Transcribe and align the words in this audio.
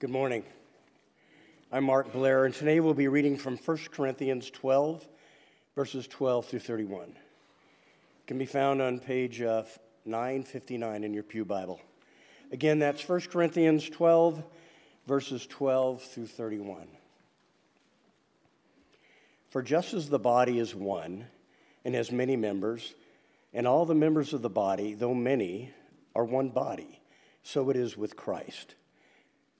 Good 0.00 0.10
morning. 0.10 0.44
I'm 1.72 1.82
Mark 1.82 2.12
Blair, 2.12 2.44
and 2.44 2.54
today 2.54 2.78
we'll 2.78 2.94
be 2.94 3.08
reading 3.08 3.36
from 3.36 3.56
1 3.56 3.78
Corinthians 3.90 4.48
12, 4.48 5.04
verses 5.74 6.06
12 6.06 6.46
through 6.46 6.60
31. 6.60 7.08
It 7.08 7.16
can 8.28 8.38
be 8.38 8.46
found 8.46 8.80
on 8.80 9.00
page 9.00 9.42
uh, 9.42 9.64
959 10.04 11.02
in 11.02 11.12
your 11.12 11.24
Pew 11.24 11.44
Bible. 11.44 11.80
Again, 12.52 12.78
that's 12.78 13.08
1 13.08 13.22
Corinthians 13.22 13.90
12, 13.90 14.44
verses 15.08 15.48
12 15.48 16.00
through 16.00 16.28
31. 16.28 16.86
For 19.50 19.62
just 19.62 19.94
as 19.94 20.08
the 20.08 20.20
body 20.20 20.60
is 20.60 20.76
one 20.76 21.26
and 21.84 21.96
has 21.96 22.12
many 22.12 22.36
members, 22.36 22.94
and 23.52 23.66
all 23.66 23.84
the 23.84 23.96
members 23.96 24.32
of 24.32 24.42
the 24.42 24.48
body, 24.48 24.94
though 24.94 25.12
many, 25.12 25.72
are 26.14 26.24
one 26.24 26.50
body, 26.50 27.00
so 27.42 27.68
it 27.68 27.76
is 27.76 27.96
with 27.96 28.14
Christ. 28.14 28.76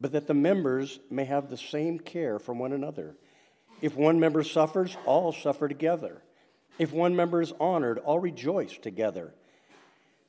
but 0.00 0.12
that 0.12 0.26
the 0.26 0.34
members 0.34 1.00
may 1.10 1.24
have 1.24 1.48
the 1.48 1.56
same 1.56 1.98
care 1.98 2.38
for 2.38 2.54
one 2.54 2.72
another. 2.72 3.16
If 3.80 3.96
one 3.96 4.20
member 4.20 4.42
suffers, 4.42 4.96
all 5.04 5.32
suffer 5.32 5.68
together. 5.68 6.22
If 6.78 6.92
one 6.92 7.16
member 7.16 7.42
is 7.42 7.52
honored, 7.58 7.98
all 7.98 8.18
rejoice 8.20 8.76
together. 8.78 9.34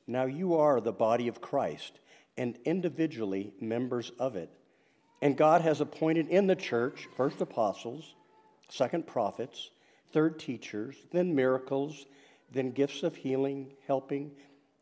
Now 0.07 0.25
you 0.25 0.55
are 0.55 0.81
the 0.81 0.91
body 0.91 1.27
of 1.27 1.41
Christ, 1.41 1.99
and 2.38 2.57
individually 2.66 3.53
members 3.59 4.11
of 4.17 4.35
it. 4.35 4.49
And 5.21 5.38
God 5.38 5.61
has 5.61 5.81
appointed 5.81 6.29
in 6.29 6.47
the 6.47 6.55
church 6.55 7.07
first 7.15 7.41
apostles, 7.41 8.15
second 8.69 9.05
prophets, 9.05 9.69
third 10.11 10.39
teachers, 10.39 10.95
then 11.11 11.35
miracles, 11.35 12.05
then 12.51 12.71
gifts 12.71 13.03
of 13.03 13.15
healing, 13.15 13.73
helping, 13.85 14.31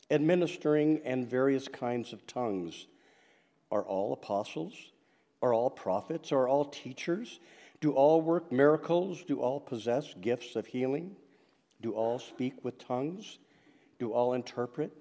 administering, 0.10 1.02
and 1.04 1.30
various 1.30 1.68
kinds 1.68 2.14
of 2.14 2.26
tongues. 2.28 2.88
Are 3.72 3.84
all 3.84 4.14
apostles? 4.14 4.74
Are 5.42 5.54
all 5.54 5.70
prophets? 5.70 6.32
Are 6.32 6.48
all 6.48 6.66
teachers? 6.66 7.40
Do 7.80 7.92
all 7.92 8.22
work 8.22 8.52
miracles? 8.52 9.24
Do 9.24 9.40
all 9.40 9.60
possess 9.60 10.14
gifts 10.20 10.56
of 10.56 10.66
healing? 10.66 11.16
Do 11.82 11.94
all 11.94 12.18
speak 12.18 12.64
with 12.64 12.78
tongues? 12.80 13.38
Do 14.00 14.14
all 14.14 14.34
interpret? 14.34 14.92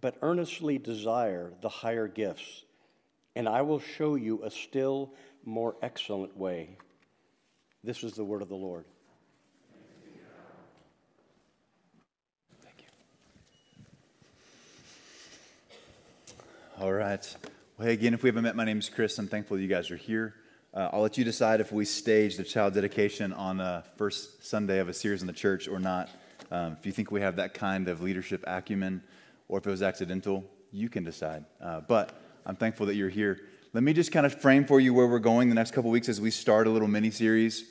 But 0.00 0.16
earnestly 0.22 0.78
desire 0.78 1.52
the 1.60 1.68
higher 1.68 2.08
gifts, 2.08 2.64
and 3.36 3.48
I 3.48 3.62
will 3.62 3.80
show 3.80 4.14
you 4.14 4.42
a 4.44 4.50
still 4.50 5.14
more 5.44 5.76
excellent 5.82 6.36
way. 6.36 6.78
This 7.84 8.02
is 8.02 8.14
the 8.14 8.24
word 8.24 8.40
of 8.40 8.48
the 8.48 8.54
Lord. 8.54 8.84
Thank 12.62 12.84
you. 16.38 16.84
All 16.84 16.92
right. 16.92 17.36
Well, 17.80 17.86
hey, 17.86 17.94
again, 17.94 18.12
if 18.12 18.22
we 18.22 18.28
haven't 18.28 18.42
met, 18.42 18.56
my 18.56 18.66
name 18.66 18.78
is 18.78 18.90
Chris. 18.90 19.18
I'm 19.18 19.26
thankful 19.26 19.58
you 19.58 19.66
guys 19.66 19.90
are 19.90 19.96
here. 19.96 20.34
Uh, 20.74 20.90
I'll 20.92 21.00
let 21.00 21.16
you 21.16 21.24
decide 21.24 21.62
if 21.62 21.72
we 21.72 21.86
stage 21.86 22.36
the 22.36 22.44
child 22.44 22.74
dedication 22.74 23.32
on 23.32 23.56
the 23.56 23.82
first 23.96 24.44
Sunday 24.46 24.80
of 24.80 24.90
a 24.90 24.92
series 24.92 25.22
in 25.22 25.26
the 25.26 25.32
church 25.32 25.66
or 25.66 25.78
not. 25.78 26.10
Um, 26.50 26.76
if 26.78 26.84
you 26.84 26.92
think 26.92 27.10
we 27.10 27.22
have 27.22 27.36
that 27.36 27.54
kind 27.54 27.88
of 27.88 28.02
leadership 28.02 28.44
acumen 28.46 29.02
or 29.48 29.60
if 29.60 29.66
it 29.66 29.70
was 29.70 29.80
accidental, 29.80 30.44
you 30.70 30.90
can 30.90 31.04
decide. 31.04 31.46
Uh, 31.58 31.80
but 31.80 32.20
I'm 32.44 32.54
thankful 32.54 32.84
that 32.84 32.96
you're 32.96 33.08
here. 33.08 33.40
Let 33.72 33.82
me 33.82 33.94
just 33.94 34.12
kind 34.12 34.26
of 34.26 34.38
frame 34.38 34.66
for 34.66 34.78
you 34.78 34.92
where 34.92 35.06
we're 35.06 35.18
going 35.18 35.48
the 35.48 35.54
next 35.54 35.70
couple 35.70 35.90
weeks 35.90 36.10
as 36.10 36.20
we 36.20 36.30
start 36.30 36.66
a 36.66 36.70
little 36.70 36.86
mini 36.86 37.10
series 37.10 37.64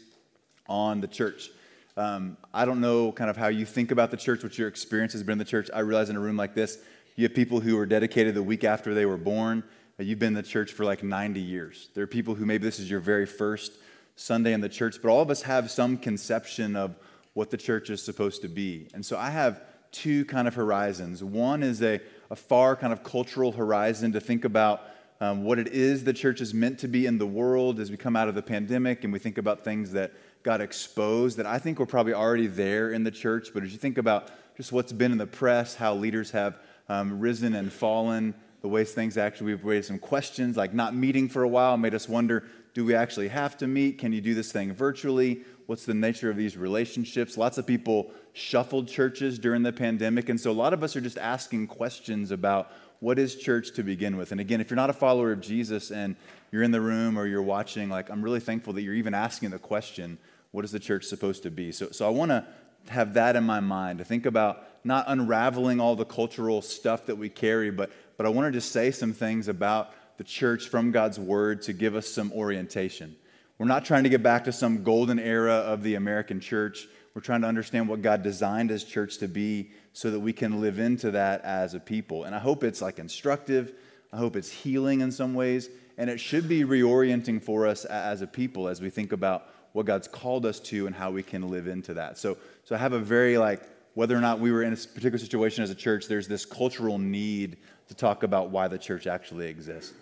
on 0.66 1.02
the 1.02 1.08
church. 1.08 1.52
Um, 1.98 2.36
I 2.52 2.66
don't 2.66 2.82
know 2.82 3.12
kind 3.12 3.30
of 3.30 3.38
how 3.38 3.50
you 3.50 3.64
think 3.64 3.92
about 3.92 4.10
the 4.10 4.18
church, 4.18 4.42
what 4.42 4.58
your 4.58 4.70
experience 4.70 5.14
has 5.14 5.22
been 5.22 5.34
in 5.34 5.38
the 5.38 5.46
church. 5.46 5.70
I 5.72 5.82
realize 5.82 6.10
in 6.10 6.16
a 6.16 6.20
room 6.20 6.36
like 6.36 6.56
this, 6.56 6.80
you 7.16 7.28
have 7.28 7.36
people 7.36 7.60
who 7.60 7.76
were 7.76 7.86
dedicated 7.86 8.34
the 8.34 8.42
week 8.42 8.64
after 8.64 8.96
they 8.96 9.06
were 9.06 9.18
born 9.18 9.62
You've 10.02 10.18
been 10.18 10.30
in 10.30 10.34
the 10.34 10.44
church 10.44 10.72
for 10.72 10.86
like 10.86 11.04
90 11.04 11.42
years. 11.42 11.90
There 11.94 12.06
are 12.06 12.08
people 12.08 12.34
who 12.34 12.46
maybe 12.46 12.64
this 12.64 12.80
is 12.80 12.90
your 12.90 13.02
very 13.02 13.26
first 13.26 13.74
Sunday 14.16 14.54
in 14.54 14.62
the 14.62 14.70
church, 14.70 15.02
but 15.02 15.10
all 15.10 15.22
of 15.22 15.30
us 15.30 15.42
have 15.42 15.70
some 15.70 15.98
conception 15.98 16.78
of 16.78 16.96
what 17.34 17.50
the 17.50 17.58
church 17.58 17.90
is 17.90 18.02
supposed 18.02 18.42
to 18.44 18.48
be. 18.48 18.88
And 18.94 19.06
so 19.06 19.18
I 19.18 19.30
have 19.30 19.62
two 19.92 20.24
kind 20.24 20.48
of 20.48 20.56
horizons. 20.56 21.22
One 21.22 21.64
is 21.64 21.82
a, 21.82 22.00
a 22.32 22.36
far 22.38 22.78
kind 22.78 22.94
of 22.94 23.04
cultural 23.04 23.52
horizon 23.52 24.14
to 24.14 24.22
think 24.22 24.46
about 24.46 24.84
um, 25.20 25.44
what 25.44 25.60
it 25.60 25.68
is 25.68 26.06
the 26.06 26.14
church 26.14 26.40
is 26.40 26.54
meant 26.54 26.80
to 26.80 26.88
be 26.88 27.06
in 27.06 27.18
the 27.18 27.28
world 27.28 27.82
as 27.82 27.92
we 27.92 27.98
come 27.98 28.16
out 28.16 28.30
of 28.30 28.36
the 28.36 28.42
pandemic 28.42 29.04
and 29.04 29.12
we 29.12 29.20
think 29.20 29.38
about 29.38 29.66
things 29.66 29.92
that 29.92 30.14
got 30.44 30.62
exposed 30.62 31.38
that 31.38 31.46
I 31.46 31.60
think 31.60 31.78
were 31.78 31.86
probably 31.86 32.14
already 32.14 32.48
there 32.48 32.92
in 32.92 33.04
the 33.04 33.12
church. 33.12 33.50
But 33.54 33.64
as 33.64 33.74
you 33.74 33.78
think 33.78 33.98
about 33.98 34.32
just 34.56 34.72
what's 34.72 34.94
been 34.94 35.12
in 35.12 35.18
the 35.18 35.28
press, 35.28 35.76
how 35.76 35.94
leaders 35.94 36.32
have 36.32 36.58
um, 36.88 37.20
risen 37.20 37.54
and 37.54 37.72
fallen, 37.72 38.34
the 38.62 38.68
ways 38.68 38.92
things 38.92 39.18
actually, 39.18 39.54
we've 39.54 39.66
raised 39.66 39.88
some 39.88 40.00
questions 40.00 40.58
like 40.58 40.74
not 40.74 40.94
meeting 40.94 41.30
for 41.30 41.44
a 41.44 41.48
while 41.48 41.78
made 41.78 41.94
us 41.94 42.10
wonder 42.10 42.46
do 42.74 42.86
we 42.86 42.94
actually 42.94 43.30
have 43.30 43.58
to 43.58 43.68
meet? 43.68 43.98
Can 43.98 44.14
you 44.14 44.22
do 44.22 44.36
this 44.36 44.52
thing 44.52 44.74
virtually? 44.74 45.42
What's 45.66 45.86
the 45.86 45.94
nature 45.94 46.30
of 46.30 46.38
these 46.38 46.56
relationships? 46.56 47.38
Lots 47.38 47.58
of 47.58 47.66
people 47.66 48.12
shuffled 48.34 48.88
churches 48.88 49.40
during 49.40 49.64
the 49.64 49.74
pandemic. 49.74 50.30
And 50.30 50.40
so 50.40 50.52
a 50.52 50.54
lot 50.54 50.74
of 50.74 50.84
us 50.84 50.96
are 50.96 51.02
just 51.02 51.18
asking 51.18 51.68
questions 51.68 52.32
about 52.32 52.72
what 53.00 53.18
is 53.18 53.36
church 53.36 53.74
to 53.74 53.84
begin 53.84 54.18
with. 54.18 54.32
And 54.32 54.40
again, 54.40 54.62
if 54.62 54.70
you're 54.70 54.76
not 54.76 54.90
a 54.90 54.94
follower 54.94 55.32
of 55.32 55.42
Jesus 55.42 55.92
and 55.92 56.16
you're 56.52 56.64
in 56.64 56.72
the 56.72 56.82
room 56.82 57.18
or 57.18 57.26
you're 57.26 57.42
watching, 57.42 57.90
like 57.90 58.10
I'm 58.10 58.22
really 58.22 58.40
thankful 58.40 58.74
that 58.74 58.82
you're 58.82 58.94
even 58.94 59.14
asking 59.14 59.50
the 59.50 59.60
question, 59.60 60.18
what 60.52 60.64
is 60.66 60.72
the 60.72 60.80
church 60.80 61.06
supposed 61.06 61.44
to 61.44 61.52
be? 61.52 61.72
So, 61.72 61.90
so 61.92 62.06
I 62.06 62.10
want 62.10 62.30
to 62.30 62.46
have 62.88 63.14
that 63.16 63.36
in 63.36 63.44
my 63.44 63.60
mind 63.60 64.00
to 64.00 64.06
think 64.06 64.26
about 64.26 64.68
not 64.84 65.06
unraveling 65.08 65.80
all 65.80 65.96
the 65.96 66.06
cultural 66.06 66.62
stuff 66.62 67.06
that 67.08 67.18
we 67.18 67.30
carry, 67.30 67.70
but 67.70 67.92
but 68.20 68.26
I 68.26 68.30
wanted 68.32 68.52
to 68.52 68.62
say 68.62 68.92
some 68.92 69.14
things 69.14 69.48
about 69.48 69.94
the 70.18 70.26
church 70.26 70.68
from 70.68 70.92
God's 70.92 71.18
word 71.18 71.62
to 71.62 71.72
give 71.72 71.96
us 71.96 72.06
some 72.06 72.34
orientation. 72.34 73.16
We're 73.58 73.68
not 73.68 73.86
trying 73.86 74.04
to 74.04 74.10
get 74.10 74.22
back 74.22 74.44
to 74.44 74.52
some 74.52 74.84
golden 74.84 75.20
era 75.20 75.54
of 75.54 75.84
the 75.84 75.96
American 75.96 76.42
church. 76.42 76.90
We're 77.16 77.22
trying 77.22 77.40
to 77.44 77.48
understand 77.48 77.88
what 77.88 78.02
God 78.02 78.22
designed 78.22 78.72
His 78.72 78.84
church 78.84 79.20
to 79.20 79.30
be 79.30 79.72
so 79.94 80.12
that 80.12 80.20
we 80.20 80.34
can 80.34 80.60
live 80.60 80.80
into 80.80 81.12
that 81.12 81.46
as 81.46 81.76
a 81.76 81.80
people. 81.80 82.26
And 82.26 82.36
I 82.36 82.40
hope 82.40 82.66
it's 82.66 82.82
like 82.82 83.00
instructive. 83.00 83.72
I 84.12 84.18
hope 84.18 84.36
it's 84.36 84.52
healing 84.52 85.00
in 85.00 85.14
some 85.14 85.34
ways. 85.34 85.70
And 85.98 86.10
it 86.10 86.20
should 86.20 86.50
be 86.50 86.66
reorienting 86.66 87.42
for 87.42 87.66
us 87.66 87.86
as 87.86 88.22
a 88.22 88.28
people 88.28 88.68
as 88.68 88.82
we 88.82 88.90
think 88.90 89.14
about 89.14 89.46
what 89.72 89.86
God's 89.86 90.10
called 90.10 90.46
us 90.46 90.60
to 90.60 90.88
and 90.88 90.94
how 90.94 91.10
we 91.10 91.24
can 91.24 91.48
live 91.48 91.68
into 91.68 91.94
that. 91.94 92.18
So, 92.18 92.38
so 92.66 92.76
I 92.76 92.80
have 92.80 92.92
a 92.92 93.00
very 93.00 93.38
like, 93.38 93.62
whether 93.94 94.16
or 94.16 94.22
not 94.22 94.42
we 94.42 94.52
were 94.52 94.64
in 94.64 94.74
a 94.74 94.76
particular 94.76 95.18
situation 95.18 95.64
as 95.64 95.70
a 95.70 95.76
church, 95.76 96.08
there's 96.08 96.28
this 96.28 96.46
cultural 96.46 96.98
need 96.98 97.56
to 97.90 97.96
talk 97.96 98.24
about 98.24 98.50
why 98.50 98.68
the 98.68 98.78
church 98.78 99.06
actually 99.06 99.48
exists. 99.48 99.94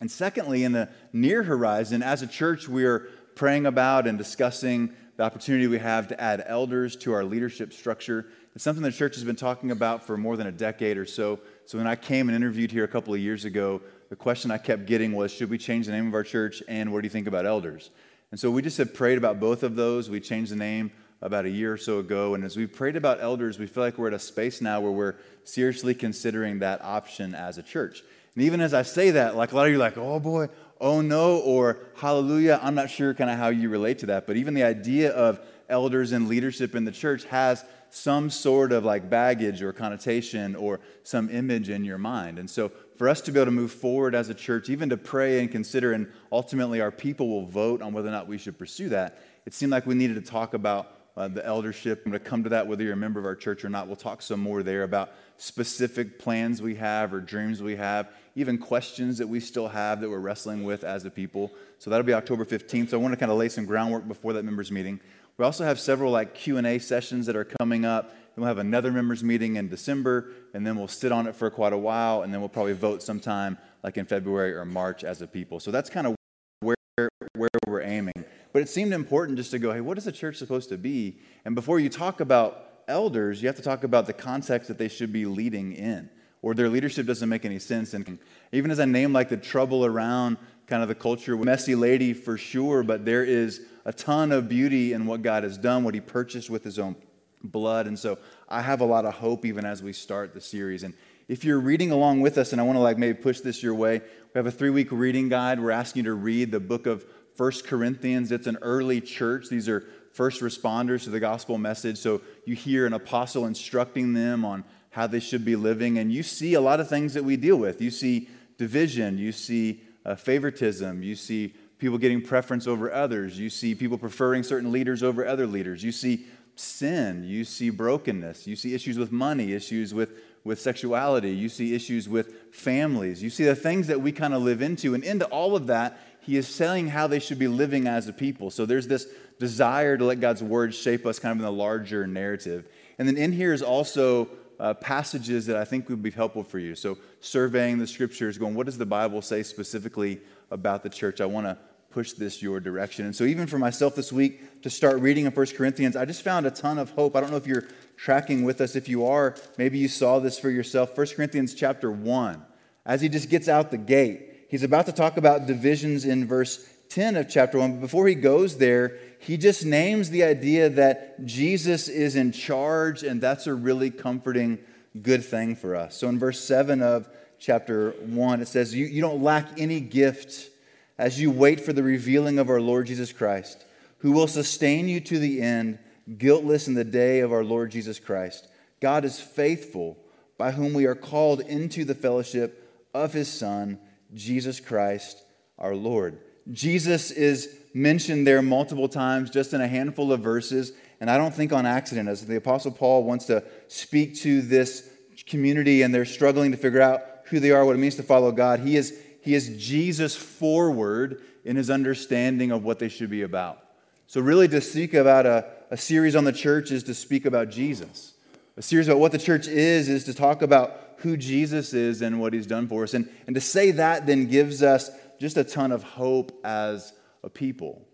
And 0.00 0.10
secondly, 0.10 0.64
in 0.64 0.72
the 0.72 0.88
near 1.12 1.42
horizon, 1.42 2.02
as 2.02 2.22
a 2.22 2.26
church, 2.26 2.68
we 2.68 2.84
are 2.84 3.08
praying 3.34 3.66
about 3.66 4.06
and 4.06 4.16
discussing 4.16 4.94
the 5.16 5.22
opportunity 5.22 5.66
we 5.66 5.78
have 5.78 6.08
to 6.08 6.20
add 6.20 6.44
elders 6.46 6.96
to 6.96 7.12
our 7.12 7.24
leadership 7.24 7.72
structure. 7.72 8.26
It's 8.54 8.64
something 8.64 8.82
the 8.82 8.92
church 8.92 9.14
has 9.14 9.24
been 9.24 9.36
talking 9.36 9.70
about 9.70 10.04
for 10.04 10.16
more 10.16 10.36
than 10.36 10.46
a 10.46 10.52
decade 10.52 10.98
or 10.98 11.06
so. 11.06 11.40
So 11.66 11.78
when 11.78 11.86
I 11.86 11.96
came 11.96 12.28
and 12.28 12.36
interviewed 12.36 12.70
here 12.70 12.84
a 12.84 12.88
couple 12.88 13.14
of 13.14 13.20
years 13.20 13.44
ago, 13.44 13.80
the 14.10 14.16
question 14.16 14.50
I 14.50 14.58
kept 14.58 14.86
getting 14.86 15.12
was 15.12 15.32
should 15.32 15.50
we 15.50 15.58
change 15.58 15.86
the 15.86 15.92
name 15.92 16.08
of 16.08 16.14
our 16.14 16.22
church 16.24 16.62
and 16.68 16.92
what 16.92 17.00
do 17.00 17.06
you 17.06 17.10
think 17.10 17.26
about 17.26 17.46
elders? 17.46 17.90
And 18.30 18.38
so 18.38 18.50
we 18.50 18.62
just 18.62 18.78
have 18.78 18.92
prayed 18.92 19.16
about 19.16 19.40
both 19.40 19.62
of 19.62 19.76
those. 19.76 20.10
We 20.10 20.20
changed 20.20 20.50
the 20.52 20.56
name 20.56 20.90
about 21.24 21.46
a 21.46 21.50
year 21.50 21.72
or 21.72 21.76
so 21.78 21.98
ago. 21.98 22.34
And 22.34 22.44
as 22.44 22.56
we've 22.56 22.72
prayed 22.72 22.96
about 22.96 23.20
elders, 23.20 23.58
we 23.58 23.66
feel 23.66 23.82
like 23.82 23.96
we're 23.96 24.08
at 24.08 24.14
a 24.14 24.18
space 24.18 24.60
now 24.60 24.80
where 24.80 24.92
we're 24.92 25.14
seriously 25.42 25.94
considering 25.94 26.58
that 26.58 26.84
option 26.84 27.34
as 27.34 27.56
a 27.56 27.62
church. 27.62 28.04
And 28.34 28.44
even 28.44 28.60
as 28.60 28.74
I 28.74 28.82
say 28.82 29.10
that, 29.12 29.34
like 29.34 29.52
a 29.52 29.56
lot 29.56 29.66
of 29.66 29.72
you 29.72 29.76
are 29.76 29.80
like, 29.80 29.96
oh 29.96 30.20
boy, 30.20 30.48
oh 30.80 31.00
no, 31.00 31.38
or 31.38 31.78
hallelujah. 31.96 32.60
I'm 32.62 32.74
not 32.74 32.90
sure 32.90 33.14
kind 33.14 33.30
of 33.30 33.38
how 33.38 33.48
you 33.48 33.70
relate 33.70 34.00
to 34.00 34.06
that. 34.06 34.26
But 34.26 34.36
even 34.36 34.52
the 34.52 34.64
idea 34.64 35.12
of 35.12 35.40
elders 35.70 36.12
and 36.12 36.28
leadership 36.28 36.74
in 36.74 36.84
the 36.84 36.92
church 36.92 37.24
has 37.24 37.64
some 37.88 38.28
sort 38.28 38.72
of 38.72 38.84
like 38.84 39.08
baggage 39.08 39.62
or 39.62 39.72
connotation 39.72 40.54
or 40.56 40.80
some 41.04 41.30
image 41.30 41.70
in 41.70 41.84
your 41.84 41.96
mind. 41.96 42.38
And 42.38 42.50
so 42.50 42.70
for 42.96 43.08
us 43.08 43.22
to 43.22 43.32
be 43.32 43.38
able 43.38 43.46
to 43.46 43.52
move 43.52 43.72
forward 43.72 44.14
as 44.14 44.28
a 44.28 44.34
church, 44.34 44.68
even 44.68 44.90
to 44.90 44.98
pray 44.98 45.40
and 45.40 45.50
consider, 45.50 45.94
and 45.94 46.10
ultimately 46.30 46.82
our 46.82 46.90
people 46.90 47.28
will 47.28 47.46
vote 47.46 47.80
on 47.80 47.94
whether 47.94 48.08
or 48.08 48.12
not 48.12 48.28
we 48.28 48.36
should 48.36 48.58
pursue 48.58 48.90
that, 48.90 49.22
it 49.46 49.54
seemed 49.54 49.72
like 49.72 49.86
we 49.86 49.94
needed 49.94 50.16
to 50.16 50.30
talk 50.30 50.52
about 50.52 51.03
uh, 51.16 51.28
the 51.28 51.44
eldership. 51.44 52.02
I'm 52.04 52.12
going 52.12 52.22
to 52.22 52.28
come 52.28 52.42
to 52.44 52.50
that 52.50 52.66
whether 52.66 52.82
you're 52.82 52.94
a 52.94 52.96
member 52.96 53.20
of 53.20 53.26
our 53.26 53.36
church 53.36 53.64
or 53.64 53.68
not. 53.68 53.86
We'll 53.86 53.96
talk 53.96 54.22
some 54.22 54.40
more 54.40 54.62
there 54.62 54.82
about 54.82 55.12
specific 55.36 56.18
plans 56.18 56.60
we 56.60 56.74
have 56.76 57.12
or 57.12 57.20
dreams 57.20 57.62
we 57.62 57.76
have, 57.76 58.08
even 58.34 58.58
questions 58.58 59.18
that 59.18 59.28
we 59.28 59.40
still 59.40 59.68
have 59.68 60.00
that 60.00 60.10
we're 60.10 60.18
wrestling 60.18 60.64
with 60.64 60.84
as 60.84 61.04
a 61.04 61.10
people. 61.10 61.52
So 61.78 61.90
that'll 61.90 62.06
be 62.06 62.14
October 62.14 62.44
15th. 62.44 62.90
So 62.90 62.98
I 62.98 63.02
want 63.02 63.12
to 63.12 63.18
kind 63.18 63.30
of 63.30 63.38
lay 63.38 63.48
some 63.48 63.66
groundwork 63.66 64.06
before 64.08 64.32
that 64.34 64.44
members 64.44 64.70
meeting. 64.72 65.00
We 65.36 65.44
also 65.44 65.64
have 65.64 65.80
several 65.80 66.12
like 66.12 66.34
Q&A 66.34 66.78
sessions 66.78 67.26
that 67.26 67.36
are 67.36 67.44
coming 67.44 67.84
up. 67.84 68.14
And 68.34 68.42
we'll 68.42 68.48
have 68.48 68.58
another 68.58 68.90
members 68.90 69.22
meeting 69.22 69.54
in 69.56 69.68
December, 69.68 70.32
and 70.54 70.66
then 70.66 70.74
we'll 70.74 70.88
sit 70.88 71.12
on 71.12 71.28
it 71.28 71.36
for 71.36 71.50
quite 71.50 71.72
a 71.72 71.78
while, 71.78 72.22
and 72.22 72.34
then 72.34 72.40
we'll 72.40 72.48
probably 72.48 72.72
vote 72.72 73.00
sometime 73.00 73.56
like 73.84 73.96
in 73.96 74.06
February 74.06 74.54
or 74.54 74.64
March 74.64 75.04
as 75.04 75.22
a 75.22 75.26
people. 75.28 75.60
So 75.60 75.70
that's 75.70 75.88
kind 75.88 76.08
of 76.08 76.16
where, 76.58 77.08
where 77.36 77.48
we're 77.68 77.82
aiming. 77.82 78.24
But 78.54 78.62
it 78.62 78.68
seemed 78.68 78.92
important 78.92 79.36
just 79.36 79.50
to 79.50 79.58
go, 79.58 79.72
hey, 79.72 79.80
what 79.80 79.98
is 79.98 80.04
the 80.04 80.12
church 80.12 80.36
supposed 80.36 80.68
to 80.68 80.78
be? 80.78 81.18
And 81.44 81.56
before 81.56 81.80
you 81.80 81.88
talk 81.88 82.20
about 82.20 82.68
elders, 82.86 83.42
you 83.42 83.48
have 83.48 83.56
to 83.56 83.62
talk 83.62 83.82
about 83.82 84.06
the 84.06 84.12
context 84.12 84.68
that 84.68 84.78
they 84.78 84.86
should 84.86 85.12
be 85.12 85.26
leading 85.26 85.72
in, 85.72 86.08
or 86.40 86.54
their 86.54 86.68
leadership 86.68 87.04
doesn't 87.04 87.28
make 87.28 87.44
any 87.44 87.58
sense. 87.58 87.94
And 87.94 88.16
even 88.52 88.70
as 88.70 88.78
I 88.78 88.84
name 88.84 89.12
like 89.12 89.28
the 89.28 89.36
trouble 89.36 89.84
around 89.84 90.36
kind 90.68 90.82
of 90.82 90.88
the 90.88 90.94
culture, 90.94 91.36
messy 91.36 91.74
lady 91.74 92.12
for 92.12 92.38
sure, 92.38 92.84
but 92.84 93.04
there 93.04 93.24
is 93.24 93.62
a 93.86 93.92
ton 93.92 94.30
of 94.30 94.48
beauty 94.48 94.92
in 94.92 95.04
what 95.06 95.22
God 95.22 95.42
has 95.42 95.58
done, 95.58 95.82
what 95.82 95.94
He 95.94 96.00
purchased 96.00 96.48
with 96.48 96.62
His 96.62 96.78
own 96.78 96.94
blood. 97.42 97.88
And 97.88 97.98
so 97.98 98.18
I 98.48 98.62
have 98.62 98.80
a 98.80 98.86
lot 98.86 99.04
of 99.04 99.14
hope 99.14 99.44
even 99.44 99.64
as 99.64 99.82
we 99.82 99.92
start 99.92 100.32
the 100.32 100.40
series. 100.40 100.84
And 100.84 100.94
if 101.26 101.44
you're 101.44 101.58
reading 101.58 101.90
along 101.90 102.20
with 102.20 102.38
us, 102.38 102.52
and 102.52 102.60
I 102.60 102.64
want 102.64 102.76
to 102.76 102.82
like 102.82 102.98
maybe 102.98 103.18
push 103.18 103.40
this 103.40 103.64
your 103.64 103.74
way, 103.74 103.98
we 103.98 104.38
have 104.38 104.46
a 104.46 104.52
three 104.52 104.70
week 104.70 104.92
reading 104.92 105.28
guide. 105.28 105.58
We're 105.58 105.72
asking 105.72 106.04
you 106.04 106.10
to 106.10 106.14
read 106.14 106.52
the 106.52 106.60
book 106.60 106.86
of 106.86 107.04
First 107.34 107.66
Corinthians. 107.66 108.32
It's 108.32 108.46
an 108.46 108.58
early 108.62 109.00
church. 109.00 109.48
These 109.48 109.68
are 109.68 109.84
first 110.12 110.40
responders 110.40 111.04
to 111.04 111.10
the 111.10 111.20
gospel 111.20 111.58
message. 111.58 111.98
So 111.98 112.20
you 112.44 112.54
hear 112.54 112.86
an 112.86 112.92
apostle 112.92 113.46
instructing 113.46 114.12
them 114.12 114.44
on 114.44 114.64
how 114.90 115.08
they 115.08 115.20
should 115.20 115.44
be 115.44 115.56
living. 115.56 115.98
And 115.98 116.12
you 116.12 116.22
see 116.22 116.54
a 116.54 116.60
lot 116.60 116.78
of 116.78 116.88
things 116.88 117.14
that 117.14 117.24
we 117.24 117.36
deal 117.36 117.56
with. 117.56 117.82
You 117.82 117.90
see 117.90 118.28
division, 118.56 119.18
you 119.18 119.32
see 119.32 119.82
uh, 120.06 120.14
favoritism, 120.14 121.02
you 121.02 121.16
see 121.16 121.54
people 121.78 121.98
getting 121.98 122.22
preference 122.22 122.66
over 122.66 122.92
others, 122.92 123.38
you 123.38 123.50
see 123.50 123.74
people 123.74 123.98
preferring 123.98 124.42
certain 124.42 124.70
leaders 124.70 125.02
over 125.02 125.26
other 125.26 125.46
leaders, 125.46 125.82
you 125.82 125.90
see 125.90 126.26
sin, 126.54 127.24
you 127.24 127.44
see 127.44 127.70
brokenness, 127.70 128.46
you 128.46 128.54
see 128.54 128.74
issues 128.74 128.96
with 128.96 129.10
money, 129.10 129.52
issues 129.52 129.92
with, 129.92 130.12
with 130.44 130.60
sexuality, 130.60 131.30
you 131.30 131.48
see 131.48 131.74
issues 131.74 132.08
with 132.08 132.52
families, 132.52 133.22
you 133.22 133.30
see 133.30 133.44
the 133.44 133.56
things 133.56 133.88
that 133.88 134.00
we 134.00 134.12
kind 134.12 134.32
of 134.32 134.42
live 134.42 134.62
into. 134.62 134.94
And 134.94 135.02
into 135.02 135.26
all 135.26 135.56
of 135.56 135.66
that, 135.66 135.98
he 136.24 136.36
is 136.36 136.48
saying 136.48 136.88
how 136.88 137.06
they 137.06 137.18
should 137.18 137.38
be 137.38 137.48
living 137.48 137.86
as 137.86 138.08
a 138.08 138.12
people. 138.12 138.50
So 138.50 138.66
there's 138.66 138.86
this 138.86 139.06
desire 139.38 139.96
to 139.96 140.04
let 140.04 140.20
God's 140.20 140.42
word 140.42 140.74
shape 140.74 141.06
us 141.06 141.18
kind 141.18 141.32
of 141.32 141.38
in 141.38 141.44
the 141.44 141.52
larger 141.52 142.06
narrative. 142.06 142.68
And 142.98 143.06
then 143.06 143.16
in 143.16 143.32
here 143.32 143.52
is 143.52 143.62
also 143.62 144.28
uh, 144.58 144.74
passages 144.74 145.46
that 145.46 145.56
I 145.56 145.64
think 145.64 145.88
would 145.88 146.02
be 146.02 146.10
helpful 146.10 146.44
for 146.44 146.58
you. 146.58 146.74
So 146.74 146.98
surveying 147.20 147.78
the 147.78 147.86
scriptures, 147.86 148.38
going, 148.38 148.54
what 148.54 148.66
does 148.66 148.78
the 148.78 148.86
Bible 148.86 149.22
say 149.22 149.42
specifically 149.42 150.20
about 150.50 150.82
the 150.82 150.90
church? 150.90 151.20
I 151.20 151.26
want 151.26 151.46
to 151.46 151.58
push 151.90 152.12
this 152.12 152.42
your 152.42 152.58
direction. 152.58 153.06
And 153.06 153.14
so 153.14 153.24
even 153.24 153.46
for 153.46 153.58
myself 153.58 153.94
this 153.94 154.12
week 154.12 154.62
to 154.62 154.70
start 154.70 155.00
reading 155.00 155.26
in 155.26 155.32
1 155.32 155.46
Corinthians, 155.56 155.94
I 155.96 156.04
just 156.04 156.22
found 156.22 156.46
a 156.46 156.50
ton 156.50 156.78
of 156.78 156.90
hope. 156.90 157.14
I 157.14 157.20
don't 157.20 157.30
know 157.30 157.36
if 157.36 157.46
you're 157.46 157.64
tracking 157.96 158.44
with 158.44 158.60
us. 158.60 158.74
If 158.74 158.88
you 158.88 159.06
are, 159.06 159.36
maybe 159.58 159.78
you 159.78 159.88
saw 159.88 160.18
this 160.18 160.38
for 160.38 160.50
yourself. 160.50 160.96
1 160.96 161.06
Corinthians 161.14 161.54
chapter 161.54 161.90
1, 161.90 162.42
as 162.84 163.00
he 163.00 163.08
just 163.08 163.28
gets 163.28 163.48
out 163.48 163.70
the 163.70 163.78
gate, 163.78 164.33
He's 164.54 164.62
about 164.62 164.86
to 164.86 164.92
talk 164.92 165.16
about 165.16 165.46
divisions 165.46 166.04
in 166.04 166.28
verse 166.28 166.64
10 166.90 167.16
of 167.16 167.28
chapter 167.28 167.58
1. 167.58 167.72
But 167.72 167.80
before 167.80 168.06
he 168.06 168.14
goes 168.14 168.56
there, 168.56 169.00
he 169.18 169.36
just 169.36 169.64
names 169.64 170.10
the 170.10 170.22
idea 170.22 170.68
that 170.68 171.26
Jesus 171.26 171.88
is 171.88 172.14
in 172.14 172.30
charge, 172.30 173.02
and 173.02 173.20
that's 173.20 173.48
a 173.48 173.54
really 173.54 173.90
comforting, 173.90 174.60
good 175.02 175.24
thing 175.24 175.56
for 175.56 175.74
us. 175.74 175.96
So 175.96 176.08
in 176.08 176.20
verse 176.20 176.38
7 176.38 176.82
of 176.82 177.08
chapter 177.40 177.96
1, 178.06 178.42
it 178.42 178.46
says, 178.46 178.72
You, 178.72 178.86
you 178.86 179.00
don't 179.00 179.24
lack 179.24 179.58
any 179.58 179.80
gift 179.80 180.50
as 180.98 181.20
you 181.20 181.32
wait 181.32 181.60
for 181.60 181.72
the 181.72 181.82
revealing 181.82 182.38
of 182.38 182.48
our 182.48 182.60
Lord 182.60 182.86
Jesus 182.86 183.12
Christ, 183.12 183.64
who 183.98 184.12
will 184.12 184.28
sustain 184.28 184.86
you 184.86 185.00
to 185.00 185.18
the 185.18 185.42
end, 185.42 185.80
guiltless 186.16 186.68
in 186.68 186.74
the 186.74 186.84
day 186.84 187.18
of 187.18 187.32
our 187.32 187.42
Lord 187.42 187.72
Jesus 187.72 187.98
Christ. 187.98 188.46
God 188.78 189.04
is 189.04 189.18
faithful, 189.18 189.98
by 190.38 190.52
whom 190.52 190.74
we 190.74 190.84
are 190.84 190.94
called 190.94 191.40
into 191.40 191.84
the 191.84 191.96
fellowship 191.96 192.70
of 192.94 193.12
his 193.12 193.28
Son 193.28 193.80
Jesus 194.14 194.60
Christ 194.60 195.24
our 195.58 195.74
Lord. 195.74 196.18
Jesus 196.52 197.10
is 197.10 197.56
mentioned 197.72 198.26
there 198.26 198.42
multiple 198.42 198.88
times, 198.88 199.30
just 199.30 199.52
in 199.52 199.60
a 199.60 199.68
handful 199.68 200.12
of 200.12 200.20
verses, 200.20 200.72
and 201.00 201.10
I 201.10 201.16
don't 201.16 201.34
think 201.34 201.52
on 201.52 201.66
accident, 201.66 202.08
as 202.08 202.24
the 202.24 202.36
Apostle 202.36 202.70
Paul 202.70 203.04
wants 203.04 203.26
to 203.26 203.44
speak 203.68 204.14
to 204.16 204.42
this 204.42 204.88
community 205.26 205.82
and 205.82 205.94
they're 205.94 206.04
struggling 206.04 206.50
to 206.52 206.56
figure 206.56 206.80
out 206.80 207.02
who 207.26 207.40
they 207.40 207.50
are, 207.50 207.64
what 207.64 207.74
it 207.74 207.78
means 207.78 207.96
to 207.96 208.02
follow 208.02 208.30
God. 208.32 208.60
He 208.60 208.76
is, 208.76 208.98
he 209.20 209.34
is 209.34 209.56
Jesus 209.56 210.14
forward 210.14 211.22
in 211.44 211.56
his 211.56 211.70
understanding 211.70 212.50
of 212.50 212.64
what 212.64 212.78
they 212.78 212.88
should 212.88 213.10
be 213.10 213.22
about. 213.22 213.60
So, 214.06 214.20
really, 214.20 214.48
to 214.48 214.60
speak 214.60 214.94
about 214.94 215.26
a, 215.26 215.46
a 215.70 215.76
series 215.76 216.14
on 216.14 216.24
the 216.24 216.32
church 216.32 216.70
is 216.70 216.82
to 216.84 216.94
speak 216.94 217.24
about 217.24 217.50
Jesus. 217.50 218.14
A 218.56 218.62
series 218.62 218.86
about 218.86 219.00
what 219.00 219.12
the 219.12 219.18
church 219.18 219.48
is, 219.48 219.88
is 219.88 220.04
to 220.04 220.14
talk 220.14 220.42
about 220.42 220.83
who 221.04 221.16
Jesus 221.16 221.72
is 221.72 222.02
and 222.02 222.18
what 222.18 222.32
he's 222.32 222.46
done 222.46 222.66
for 222.66 222.82
us. 222.82 222.94
And, 222.94 223.08
and 223.26 223.34
to 223.34 223.40
say 223.40 223.70
that 223.72 224.06
then 224.06 224.26
gives 224.26 224.62
us 224.62 224.90
just 225.20 225.36
a 225.36 225.44
ton 225.44 225.70
of 225.70 225.82
hope 225.82 226.32
as 226.44 226.92
a 227.22 227.30
people. 227.30 227.86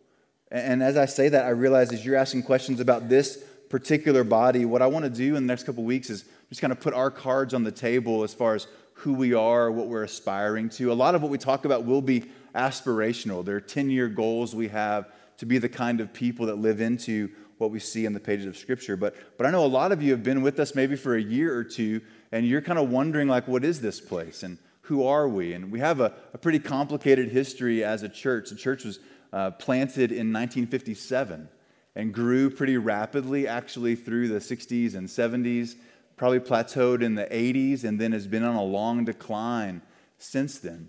And 0.51 0.83
as 0.83 0.97
I 0.97 1.05
say 1.05 1.29
that, 1.29 1.45
I 1.45 1.51
realize 1.51 1.93
as 1.93 2.05
you're 2.05 2.17
asking 2.17 2.45
questions 2.45 2.81
about 2.81 3.09
this 3.09 3.45
particular 3.69 4.25
body, 4.25 4.65
what 4.65 4.81
I 4.81 4.87
want 4.87 5.05
to 5.05 5.11
do 5.11 5.37
in 5.37 5.47
the 5.47 5.53
next 5.53 5.65
couple 5.65 5.85
weeks 5.85 6.09
is 6.09 6.25
just 6.49 6.61
kind 6.61 6.73
of 6.73 6.81
put 6.81 6.95
our 6.95 7.11
cards 7.11 7.53
on 7.53 7.63
the 7.63 7.71
table 7.71 8.25
as 8.25 8.33
far 8.33 8.55
as 8.55 8.67
who 8.95 9.13
we 9.13 9.35
are, 9.35 9.71
what 9.71 9.89
we're 9.89 10.05
aspiring 10.05 10.69
to. 10.71 10.93
A 10.93 10.95
lot 10.95 11.15
of 11.15 11.23
what 11.23 11.31
we 11.31 11.39
talk 11.39 11.65
about 11.65 11.85
will 11.85 12.03
be 12.03 12.25
aspirational. 12.55 13.45
There 13.45 13.57
are 13.57 13.61
10 13.61 13.91
year 13.91 14.09
goals 14.09 14.55
we 14.55 14.69
have 14.69 15.09
to 15.39 15.47
be 15.47 15.59
the 15.59 15.69
kind 15.69 16.01
of 16.01 16.13
people 16.13 16.47
that 16.47 16.57
live 16.57 16.81
into 16.81 17.31
what 17.59 17.71
we 17.71 17.79
see 17.79 18.07
in 18.07 18.13
the 18.13 18.21
pages 18.21 18.47
of 18.47 18.57
Scripture. 18.57 18.97
But, 18.97 19.15
but 19.37 19.47
I 19.47 19.51
know 19.51 19.65
a 19.65 19.67
lot 19.67 19.93
of 19.93 20.03
you 20.03 20.13
have 20.13 20.23
been 20.23 20.43
with 20.43 20.59
us 20.61 20.75
maybe 20.75 20.97
for 20.97 21.15
a 21.15 21.23
year 21.23 21.55
or 21.55 21.65
two 21.65 22.01
and 22.33 22.47
you're 22.47 22.63
kind 22.63 22.79
of 22.79 22.91
wondering, 22.91 23.29
like, 23.29 23.49
what 23.49 23.65
is 23.65 23.81
this 23.81 24.01
place 24.01 24.43
and 24.43 24.59
who 24.83 25.05
are 25.05 25.29
we? 25.29 25.53
And 25.53 25.71
we 25.71 25.81
have 25.81 26.01
a, 26.01 26.13
a 26.33 26.39
pretty 26.39 26.59
complicated 26.59 27.29
history 27.29 27.85
as 27.85 28.03
a 28.03 28.09
church. 28.09 28.51
The 28.51 28.57
church 28.57 28.85
was 28.85 28.99
uh, 29.33 29.53
planted 29.53 30.11
in 30.11 30.33
1957 30.33 31.49
and 31.95 32.15
grew 32.15 32.51
pretty 32.51 32.77
rapidly, 32.77 33.47
actually, 33.47 33.95
through 33.95 34.29
the 34.29 34.39
60s 34.39 34.95
and 34.95 35.07
70s, 35.09 35.75
probably 36.17 36.41
plateaued 36.41 37.03
in 37.03 37.15
the 37.15 37.27
80s, 37.27 37.85
and 37.85 38.01
then 38.01 38.13
has 38.13 38.27
been 38.27 38.45
on 38.45 38.57
a 38.57 38.63
long 38.63 39.05
decline 39.05 39.83
since 40.19 40.59
then. 40.59 40.89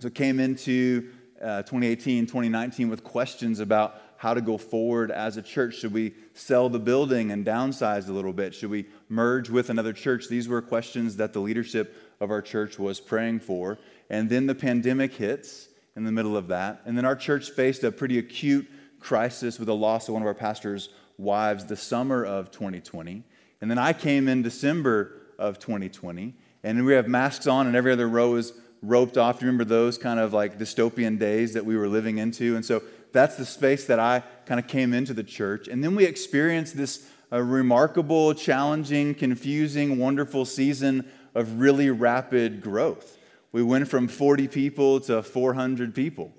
So, 0.00 0.10
came 0.10 0.40
into 0.40 1.10
uh, 1.40 1.62
2018, 1.62 2.26
2019 2.26 2.88
with 2.88 3.04
questions 3.04 3.60
about 3.60 4.11
how 4.22 4.34
to 4.34 4.40
go 4.40 4.56
forward 4.56 5.10
as 5.10 5.36
a 5.36 5.42
church. 5.42 5.74
Should 5.74 5.92
we 5.92 6.14
sell 6.32 6.68
the 6.68 6.78
building 6.78 7.32
and 7.32 7.44
downsize 7.44 8.08
a 8.08 8.12
little 8.12 8.32
bit? 8.32 8.54
Should 8.54 8.70
we 8.70 8.86
merge 9.08 9.50
with 9.50 9.68
another 9.68 9.92
church? 9.92 10.28
These 10.28 10.46
were 10.46 10.62
questions 10.62 11.16
that 11.16 11.32
the 11.32 11.40
leadership 11.40 11.96
of 12.20 12.30
our 12.30 12.40
church 12.40 12.78
was 12.78 13.00
praying 13.00 13.40
for. 13.40 13.78
And 14.10 14.30
then 14.30 14.46
the 14.46 14.54
pandemic 14.54 15.12
hits 15.12 15.66
in 15.96 16.04
the 16.04 16.12
middle 16.12 16.36
of 16.36 16.46
that. 16.46 16.82
And 16.84 16.96
then 16.96 17.04
our 17.04 17.16
church 17.16 17.50
faced 17.50 17.82
a 17.82 17.90
pretty 17.90 18.16
acute 18.16 18.70
crisis 19.00 19.58
with 19.58 19.66
the 19.66 19.74
loss 19.74 20.06
of 20.06 20.12
one 20.12 20.22
of 20.22 20.28
our 20.28 20.34
pastor's 20.34 20.90
wives 21.18 21.64
the 21.64 21.76
summer 21.76 22.24
of 22.24 22.52
2020. 22.52 23.24
And 23.60 23.68
then 23.68 23.78
I 23.78 23.92
came 23.92 24.28
in 24.28 24.42
December 24.42 25.16
of 25.36 25.58
2020. 25.58 26.32
And 26.62 26.86
we 26.86 26.92
have 26.92 27.08
masks 27.08 27.48
on, 27.48 27.66
and 27.66 27.74
every 27.74 27.90
other 27.90 28.08
row 28.08 28.36
is 28.36 28.52
roped 28.82 29.18
off. 29.18 29.40
Do 29.40 29.46
you 29.46 29.50
remember 29.50 29.64
those 29.64 29.98
kind 29.98 30.20
of 30.20 30.32
like 30.32 30.60
dystopian 30.60 31.18
days 31.18 31.54
that 31.54 31.64
we 31.64 31.76
were 31.76 31.88
living 31.88 32.18
into? 32.18 32.54
And 32.54 32.64
so 32.64 32.82
that's 33.12 33.36
the 33.36 33.46
space 33.46 33.86
that 33.86 33.98
I 33.98 34.22
kind 34.46 34.58
of 34.58 34.66
came 34.66 34.92
into 34.94 35.14
the 35.14 35.24
church. 35.24 35.68
And 35.68 35.82
then 35.82 35.94
we 35.94 36.04
experienced 36.04 36.76
this 36.76 37.06
uh, 37.32 37.40
remarkable, 37.40 38.34
challenging, 38.34 39.14
confusing, 39.14 39.98
wonderful 39.98 40.44
season 40.44 41.10
of 41.34 41.60
really 41.60 41.90
rapid 41.90 42.60
growth. 42.60 43.18
We 43.52 43.62
went 43.62 43.88
from 43.88 44.08
40 44.08 44.48
people 44.48 45.00
to 45.00 45.22
400 45.22 45.94
people, 45.94 46.32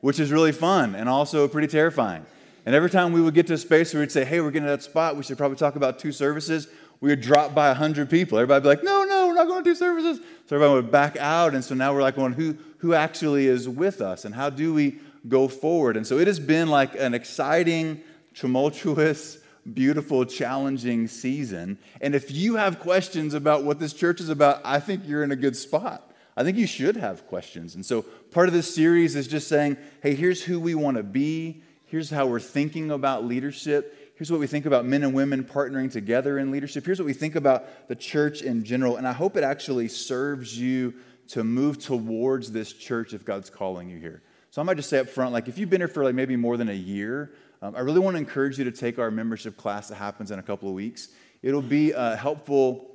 which 0.00 0.18
is 0.18 0.32
really 0.32 0.52
fun 0.52 0.94
and 0.94 1.08
also 1.08 1.46
pretty 1.48 1.68
terrifying. 1.68 2.24
And 2.66 2.74
every 2.74 2.90
time 2.90 3.12
we 3.12 3.20
would 3.20 3.34
get 3.34 3.46
to 3.48 3.54
a 3.54 3.58
space 3.58 3.92
where 3.92 4.00
we'd 4.00 4.12
say, 4.12 4.24
hey, 4.24 4.40
we're 4.40 4.50
getting 4.50 4.66
to 4.66 4.70
that 4.70 4.82
spot, 4.82 5.16
we 5.16 5.22
should 5.22 5.38
probably 5.38 5.56
talk 5.56 5.76
about 5.76 5.98
two 5.98 6.12
services, 6.12 6.68
we 7.00 7.08
would 7.08 7.20
drop 7.20 7.54
by 7.54 7.68
100 7.68 8.10
people. 8.10 8.38
Everybody 8.38 8.56
would 8.58 8.62
be 8.62 8.68
like, 8.76 8.84
no, 8.84 9.04
no, 9.04 9.28
we're 9.28 9.34
not 9.34 9.46
going 9.46 9.64
to 9.64 9.70
two 9.70 9.74
services. 9.74 10.18
So 10.46 10.56
everybody 10.56 10.74
would 10.74 10.92
back 10.92 11.16
out. 11.16 11.54
And 11.54 11.64
so 11.64 11.74
now 11.74 11.94
we're 11.94 12.02
like, 12.02 12.16
well, 12.16 12.28
who, 12.28 12.56
who 12.78 12.92
actually 12.92 13.46
is 13.46 13.68
with 13.68 14.00
us? 14.00 14.24
And 14.24 14.34
how 14.34 14.50
do 14.50 14.74
we 14.74 14.98
go 15.28 15.48
forward? 15.48 15.96
And 15.96 16.06
so 16.06 16.18
it 16.18 16.26
has 16.26 16.40
been 16.40 16.68
like 16.68 16.94
an 16.98 17.14
exciting, 17.14 18.02
tumultuous, 18.34 19.38
beautiful, 19.72 20.24
challenging 20.24 21.08
season. 21.08 21.78
And 22.00 22.14
if 22.14 22.30
you 22.30 22.56
have 22.56 22.80
questions 22.80 23.34
about 23.34 23.64
what 23.64 23.78
this 23.78 23.92
church 23.92 24.20
is 24.20 24.28
about, 24.28 24.60
I 24.64 24.80
think 24.80 25.06
you're 25.06 25.22
in 25.22 25.32
a 25.32 25.36
good 25.36 25.56
spot. 25.56 26.10
I 26.36 26.44
think 26.44 26.56
you 26.56 26.66
should 26.66 26.96
have 26.96 27.26
questions. 27.26 27.74
And 27.74 27.84
so 27.84 28.02
part 28.02 28.48
of 28.48 28.54
this 28.54 28.74
series 28.74 29.16
is 29.16 29.28
just 29.28 29.48
saying, 29.48 29.76
hey, 30.02 30.14
here's 30.14 30.42
who 30.42 30.58
we 30.58 30.74
want 30.74 30.96
to 30.96 31.02
be. 31.02 31.62
Here's 31.86 32.08
how 32.08 32.26
we're 32.26 32.40
thinking 32.40 32.90
about 32.90 33.24
leadership. 33.24 34.14
Here's 34.14 34.30
what 34.30 34.40
we 34.40 34.46
think 34.46 34.66
about 34.66 34.84
men 34.84 35.02
and 35.02 35.12
women 35.12 35.44
partnering 35.44 35.90
together 35.90 36.38
in 36.38 36.50
leadership. 36.50 36.86
Here's 36.86 36.98
what 36.98 37.06
we 37.06 37.12
think 37.12 37.36
about 37.36 37.88
the 37.88 37.96
church 37.96 38.42
in 38.42 38.64
general. 38.64 38.96
And 38.96 39.08
I 39.08 39.12
hope 39.12 39.36
it 39.36 39.44
actually 39.44 39.88
serves 39.88 40.58
you 40.58 40.94
to 41.28 41.42
move 41.42 41.78
towards 41.78 42.52
this 42.52 42.72
church 42.72 43.12
if 43.12 43.24
God's 43.24 43.50
calling 43.50 43.88
you 43.88 43.98
here. 43.98 44.22
So 44.50 44.60
I 44.60 44.64
might 44.64 44.76
just 44.76 44.90
say 44.90 44.98
up 44.98 45.08
front, 45.08 45.32
like 45.32 45.46
if 45.46 45.58
you've 45.58 45.70
been 45.70 45.80
here 45.80 45.88
for 45.88 46.02
like 46.02 46.14
maybe 46.14 46.34
more 46.34 46.56
than 46.56 46.68
a 46.68 46.74
year, 46.74 47.32
um, 47.62 47.76
I 47.76 47.80
really 47.80 48.00
want 48.00 48.14
to 48.14 48.18
encourage 48.18 48.58
you 48.58 48.64
to 48.64 48.72
take 48.72 48.98
our 48.98 49.10
membership 49.10 49.56
class 49.56 49.88
that 49.88 49.94
happens 49.94 50.32
in 50.32 50.40
a 50.40 50.42
couple 50.42 50.68
of 50.68 50.74
weeks. 50.74 51.08
It'll 51.42 51.62
be 51.62 51.92
a 51.92 52.16
helpful 52.16 52.90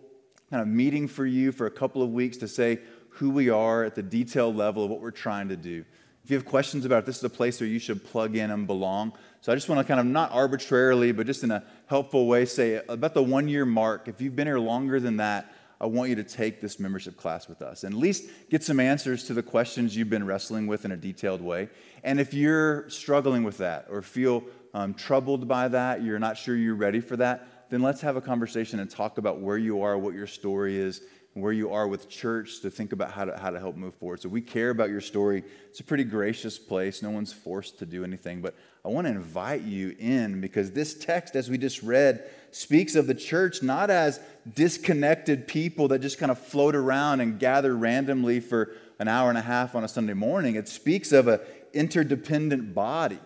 kind 0.50 0.62
of 0.62 0.68
meeting 0.68 1.08
for 1.08 1.26
you 1.26 1.54
for 1.54 1.66
a 1.66 1.72
couple 1.72 2.02
of 2.02 2.12
weeks 2.12 2.38
to 2.38 2.48
say 2.48 2.80
who 3.10 3.30
we 3.30 3.50
are 3.50 3.86
at 3.86 3.96
the 3.96 4.04
detailed 4.04 4.58
level 4.58 4.84
of 4.84 4.90
what 4.90 5.00
we're 5.00 5.12
trying 5.12 5.48
to 5.48 5.56
do. 5.56 5.86
If 6.26 6.32
you 6.32 6.36
have 6.36 6.46
questions 6.46 6.84
about 6.86 7.04
it, 7.04 7.06
this 7.06 7.18
is 7.18 7.24
a 7.24 7.30
place 7.30 7.62
where 7.62 7.70
you 7.70 7.80
should 7.80 8.04
plug 8.04 8.36
in 8.36 8.52
and 8.52 8.68
belong. 8.68 9.14
So 9.42 9.52
I 9.52 9.56
just 9.56 9.70
want 9.70 9.80
to 9.80 9.86
kind 9.86 10.00
of 10.00 10.06
not 10.08 10.32
arbitrarily, 10.34 11.14
but 11.14 11.26
just 11.26 11.44
in 11.44 11.52
a 11.52 11.64
helpful 11.86 12.28
way 12.28 12.46
say 12.46 12.82
about 12.90 13.14
the 13.14 13.24
one 13.24 13.48
year 13.48 13.64
mark, 13.64 14.08
if 14.08 14.20
you've 14.20 14.36
been 14.36 14.48
here 14.48 14.60
longer 14.60 15.00
than 15.00 15.18
that, 15.18 15.54
I 15.80 15.88
want 15.88 16.10
you 16.10 16.16
to 16.16 16.24
take 16.24 16.62
this 16.62 16.80
membership 16.80 17.18
class 17.18 17.48
with 17.48 17.62
us 17.62 17.84
and 17.84 17.94
at 17.94 18.00
least 18.00 18.30
get 18.50 18.64
some 18.64 18.80
answers 18.80 19.26
to 19.26 19.34
the 19.34 19.44
questions 19.44 19.96
you've 19.96 20.10
been 20.10 20.26
wrestling 20.26 20.68
with 20.68 20.86
in 20.86 20.92
a 20.92 20.98
detailed 20.98 21.42
way. 21.42 21.70
And 22.04 22.20
if 22.20 22.34
you're 22.34 22.90
struggling 22.90 23.44
with 23.44 23.58
that 23.58 23.88
or 23.90 24.02
feel 24.02 24.44
um, 24.74 24.94
troubled 24.94 25.48
by 25.48 25.68
that, 25.70 26.04
you're 26.04 26.20
not 26.20 26.38
sure 26.38 26.56
you're 26.56 26.76
ready 26.76 27.00
for 27.00 27.18
that, 27.18 27.70
then 27.70 27.82
let's 27.82 28.02
have 28.02 28.16
a 28.16 28.22
conversation 28.22 28.80
and 28.80 28.90
talk 28.90 29.18
about 29.18 29.40
where 29.40 29.58
you 29.58 29.82
are, 29.82 29.98
what 29.98 30.14
your 30.14 30.28
story 30.28 30.78
is, 30.78 31.02
and 31.34 31.44
where 31.44 31.52
you 31.52 31.72
are 31.72 31.88
with 31.88 32.08
church 32.08 32.62
to 32.62 32.70
think 32.70 32.94
about 32.94 33.12
how 33.12 33.26
to, 33.26 33.38
how 33.38 33.50
to 33.50 33.60
help 33.60 33.76
move 33.76 33.96
forward. 33.96 34.22
So 34.22 34.30
we 34.30 34.42
care 34.42 34.70
about 34.70 34.90
your 34.90 35.02
story. 35.02 35.44
It's 35.70 35.82
a 35.82 35.84
pretty 35.84 36.06
gracious 36.06 36.58
place. 36.58 37.02
No 37.02 37.10
one's 37.10 37.34
forced 37.34 37.80
to 37.80 37.86
do 37.86 38.04
anything, 38.04 38.42
but 38.42 38.56
I 38.86 38.90
want 38.90 39.08
to 39.08 39.12
invite 39.12 39.64
you 39.64 39.96
in 40.00 40.40
because 40.40 40.72
this 40.72 40.94
text, 40.94 41.36
as 41.36 41.50
we 41.50 41.58
just 41.58 41.84
read, 41.84 42.30
speaks 42.56 42.96
of 42.96 43.06
the 43.06 43.14
church 43.14 43.62
not 43.62 43.90
as 43.90 44.18
disconnected 44.54 45.46
people 45.46 45.90
that 45.90 46.00
just 46.00 46.18
kind 46.18 46.32
of 46.32 46.40
float 46.40 46.74
around 46.74 47.20
and 47.20 47.38
gather 47.38 47.76
randomly 47.76 48.40
for 48.40 48.72
an 48.98 49.10
hour 49.10 49.28
and 49.28 49.38
a 49.38 49.42
half 49.42 49.76
on 49.76 49.84
a 49.84 49.88
Sunday 49.90 50.14
morning. 50.14 50.56
It 50.56 50.70
speaks 50.70 51.12
of 51.12 51.28
an 51.28 51.42
interdependent 51.74 52.74
body 52.74 53.20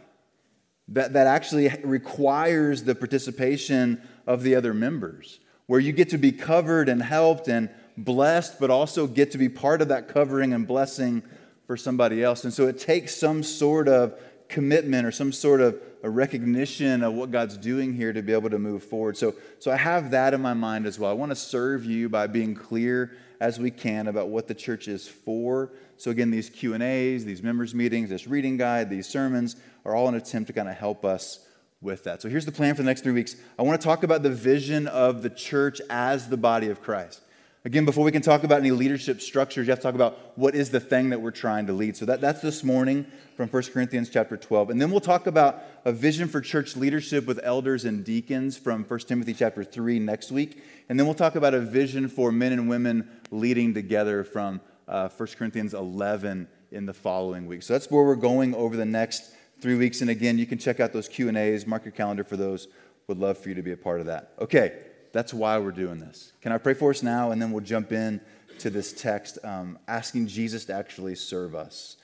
that, 0.88 1.14
that 1.14 1.28
actually 1.28 1.70
requires 1.84 2.84
the 2.84 2.96
participation 2.96 4.02
of 4.26 4.42
the 4.42 4.56
other 4.56 4.74
members, 4.74 5.40
where 5.68 5.80
you 5.80 5.92
get 5.92 6.10
to 6.10 6.18
be 6.18 6.32
covered 6.32 6.90
and 6.90 7.04
helped 7.04 7.48
and 7.48 7.70
blessed, 7.96 8.60
but 8.60 8.72
also 8.72 9.06
get 9.06 9.32
to 9.34 9.38
be 9.38 9.48
part 9.48 9.84
of 9.84 9.90
that 9.90 10.08
covering 10.08 10.54
and 10.54 10.68
blessing 10.68 11.22
for 11.68 11.78
somebody 11.78 12.24
else. 12.24 12.46
And 12.46 12.54
so 12.54 12.66
it 12.66 12.80
takes 12.80 13.16
some 13.16 13.44
sort 13.44 13.88
of 13.88 14.20
commitment 14.50 15.06
or 15.06 15.12
some 15.12 15.32
sort 15.32 15.62
of 15.62 15.80
a 16.02 16.10
recognition 16.10 17.04
of 17.04 17.14
what 17.14 17.32
God's 17.32 17.56
doing 17.58 17.94
here 17.94 18.12
to 18.12 18.22
be 18.22 18.34
able 18.34 18.50
to 18.50 18.60
move 18.60 18.84
forward. 18.84 19.16
So, 19.16 19.36
so 19.60 19.72
I 19.72 19.76
have 19.78 20.12
that 20.12 20.34
in 20.34 20.42
my 20.42 20.54
mind 20.54 20.86
as 20.86 20.98
well. 20.98 21.10
I 21.10 21.14
want 21.14 21.32
to 21.32 21.36
serve 21.36 21.86
you 21.86 22.10
by 22.10 22.28
being 22.28 22.56
clear 22.56 23.12
as 23.40 23.60
we 23.60 23.70
can 23.72 24.08
about 24.08 24.30
what 24.30 24.48
the 24.48 24.56
church 24.56 24.88
is 24.88 25.08
for. 25.08 25.72
So 25.98 26.12
again, 26.12 26.32
these 26.32 26.50
Q&As, 26.50 27.26
these 27.26 27.44
members 27.44 27.76
meetings, 27.76 28.10
this 28.10 28.28
reading 28.28 28.58
guide, 28.58 28.90
these 28.90 29.08
sermons 29.08 29.56
are 29.86 29.96
all 29.96 30.08
an 30.08 30.16
attempt 30.16 30.48
to 30.48 30.54
kind 30.54 30.68
of 30.68 30.76
help 30.76 31.06
us 31.06 31.46
with 31.82 32.04
that. 32.06 32.22
So 32.22 32.28
here's 32.28 32.46
the 32.46 32.52
plan 32.52 32.76
for 32.76 32.82
the 32.82 32.88
next 32.88 33.02
3 33.02 33.14
weeks. 33.14 33.36
I 33.58 33.64
want 33.64 33.80
to 33.80 33.86
talk 33.86 34.04
about 34.04 34.24
the 34.24 34.30
vision 34.30 34.88
of 34.88 35.22
the 35.22 35.30
church 35.30 35.80
as 35.90 36.28
the 36.28 36.38
body 36.38 36.70
of 36.70 36.82
Christ. 36.82 37.22
Again, 37.66 37.84
before 37.84 38.06
we 38.06 38.14
can 38.14 38.22
talk 38.22 38.46
about 38.46 38.60
any 38.62 38.72
leadership 38.72 39.20
structures, 39.20 39.68
you 39.68 39.72
have 39.72 39.80
to 39.80 39.84
talk 39.84 39.96
about 39.96 40.38
what 40.38 40.56
is 40.56 40.70
the 40.70 40.80
thing 40.80 41.10
that 41.10 41.20
we're 41.20 41.32
trying 41.32 41.68
to 41.68 41.74
lead. 41.74 41.98
So 41.98 42.06
that, 42.06 42.22
that's 42.22 42.40
this 42.42 42.64
morning 42.64 43.06
from 43.36 43.50
1 43.50 43.64
Corinthians 43.74 44.10
chapter 44.10 44.38
12. 44.38 44.70
And 44.70 44.82
then 44.82 44.92
we'll 44.92 45.02
talk 45.02 45.28
about 45.28 45.62
a 45.84 45.92
vision 45.92 46.30
for 46.30 46.40
church 46.40 46.78
leadership 46.78 47.26
with 47.26 47.38
elders 47.44 47.84
and 47.84 48.06
deacons 48.06 48.58
from 48.58 48.86
1 48.86 49.00
Timothy 49.02 49.34
chapter 49.34 49.66
3 49.66 50.00
next 50.00 50.32
week. 50.32 50.64
And 50.88 50.98
then 50.98 51.06
we'll 51.06 51.16
talk 51.16 51.36
about 51.36 51.54
a 51.54 51.60
vision 51.60 52.08
for 52.08 52.32
men 52.32 52.54
and 52.54 52.70
women 52.70 53.10
leading 53.30 53.74
together 53.74 54.24
from 54.24 54.62
uh, 54.88 55.10
1 55.10 55.30
Corinthians 55.38 55.74
11 55.74 56.48
in 56.72 56.86
the 56.86 56.94
following 56.94 57.46
week. 57.46 57.64
So 57.64 57.74
that's 57.74 57.92
where 57.92 58.06
we're 58.06 58.16
going 58.16 58.56
over 58.56 58.78
the 58.78 58.86
next 58.86 59.34
three 59.60 59.76
weeks. 59.76 60.00
And 60.00 60.10
again, 60.10 60.38
you 60.38 60.46
can 60.46 60.60
check 60.60 60.80
out 60.80 60.94
those 60.94 61.10
Q&As, 61.10 61.68
mark 61.68 61.84
your 61.84 61.92
calendar 61.92 62.24
for 62.24 62.38
those. 62.38 62.70
Would 63.08 63.18
love 63.18 63.38
for 63.38 63.50
you 63.50 63.56
to 63.56 63.64
be 63.64 63.74
a 63.74 63.78
part 63.78 64.00
of 64.00 64.06
that. 64.06 64.32
Okay 64.40 64.89
that's 65.12 65.34
why 65.34 65.58
we're 65.58 65.72
doing 65.72 66.00
this. 66.00 66.34
Can 66.42 66.52
I 66.52 66.58
pray 66.58 66.74
for 66.74 66.92
us 66.92 67.04
now, 67.04 67.32
and 67.32 67.42
then 67.42 67.52
we'll 67.52 67.64
jump 67.64 67.92
in 67.92 68.22
to 68.60 68.70
this 68.70 68.94
text, 68.94 69.38
um, 69.44 69.80
asking 69.88 70.28
Jesus 70.28 70.66
to 70.66 70.74
actually 70.74 71.16
serve 71.16 71.56
us. 71.56 71.98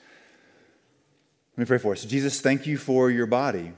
Let 1.56 1.62
me 1.62 1.64
pray 1.66 1.78
for 1.78 1.92
us. 1.92 2.04
Jesus, 2.04 2.40
thank 2.40 2.66
you 2.66 2.78
for 2.78 3.10
your 3.10 3.26
body. 3.26 3.72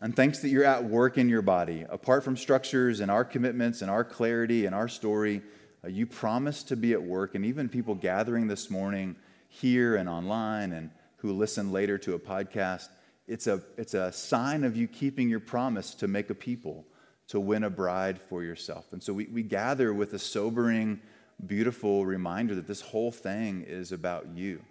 And 0.00 0.14
thanks 0.14 0.40
that 0.40 0.48
you're 0.48 0.64
at 0.64 0.84
work 0.84 1.18
in 1.18 1.28
your 1.28 1.42
body. 1.42 1.84
Apart 1.88 2.22
from 2.22 2.36
structures 2.36 3.00
and 3.00 3.10
our 3.10 3.24
commitments 3.24 3.82
and 3.82 3.90
our 3.90 4.04
clarity 4.04 4.66
and 4.66 4.74
our 4.74 4.88
story, 4.88 5.42
uh, 5.84 5.88
you 5.88 6.06
promise 6.06 6.62
to 6.64 6.76
be 6.76 6.92
at 6.92 7.02
work. 7.02 7.34
And 7.34 7.44
even 7.44 7.68
people 7.68 7.94
gathering 7.94 8.46
this 8.46 8.70
morning 8.70 9.16
here 9.48 9.96
and 9.96 10.08
online 10.08 10.72
and 10.72 10.90
who 11.16 11.32
listen 11.32 11.72
later 11.72 11.98
to 11.98 12.14
a 12.14 12.18
podcast, 12.18 12.88
it's 13.26 13.46
a, 13.46 13.62
it's 13.76 13.94
a 13.94 14.12
sign 14.12 14.62
of 14.62 14.76
you 14.76 14.86
keeping 14.86 15.28
your 15.28 15.40
promise 15.40 15.94
to 15.94 16.06
make 16.06 16.30
a 16.30 16.34
people 16.34 16.84
to 17.28 17.38
win 17.38 17.64
a 17.64 17.70
bride 17.70 18.20
for 18.20 18.42
yourself. 18.42 18.92
And 18.92 19.02
so 19.02 19.12
we, 19.12 19.26
we 19.26 19.42
gather 19.42 19.92
with 19.92 20.14
a 20.14 20.18
sobering, 20.18 21.00
beautiful 21.46 22.04
reminder 22.06 22.54
that 22.54 22.66
this 22.66 22.80
whole 22.80 23.12
thing 23.12 23.64
is 23.66 23.92
about 23.92 24.28
you. 24.34 24.62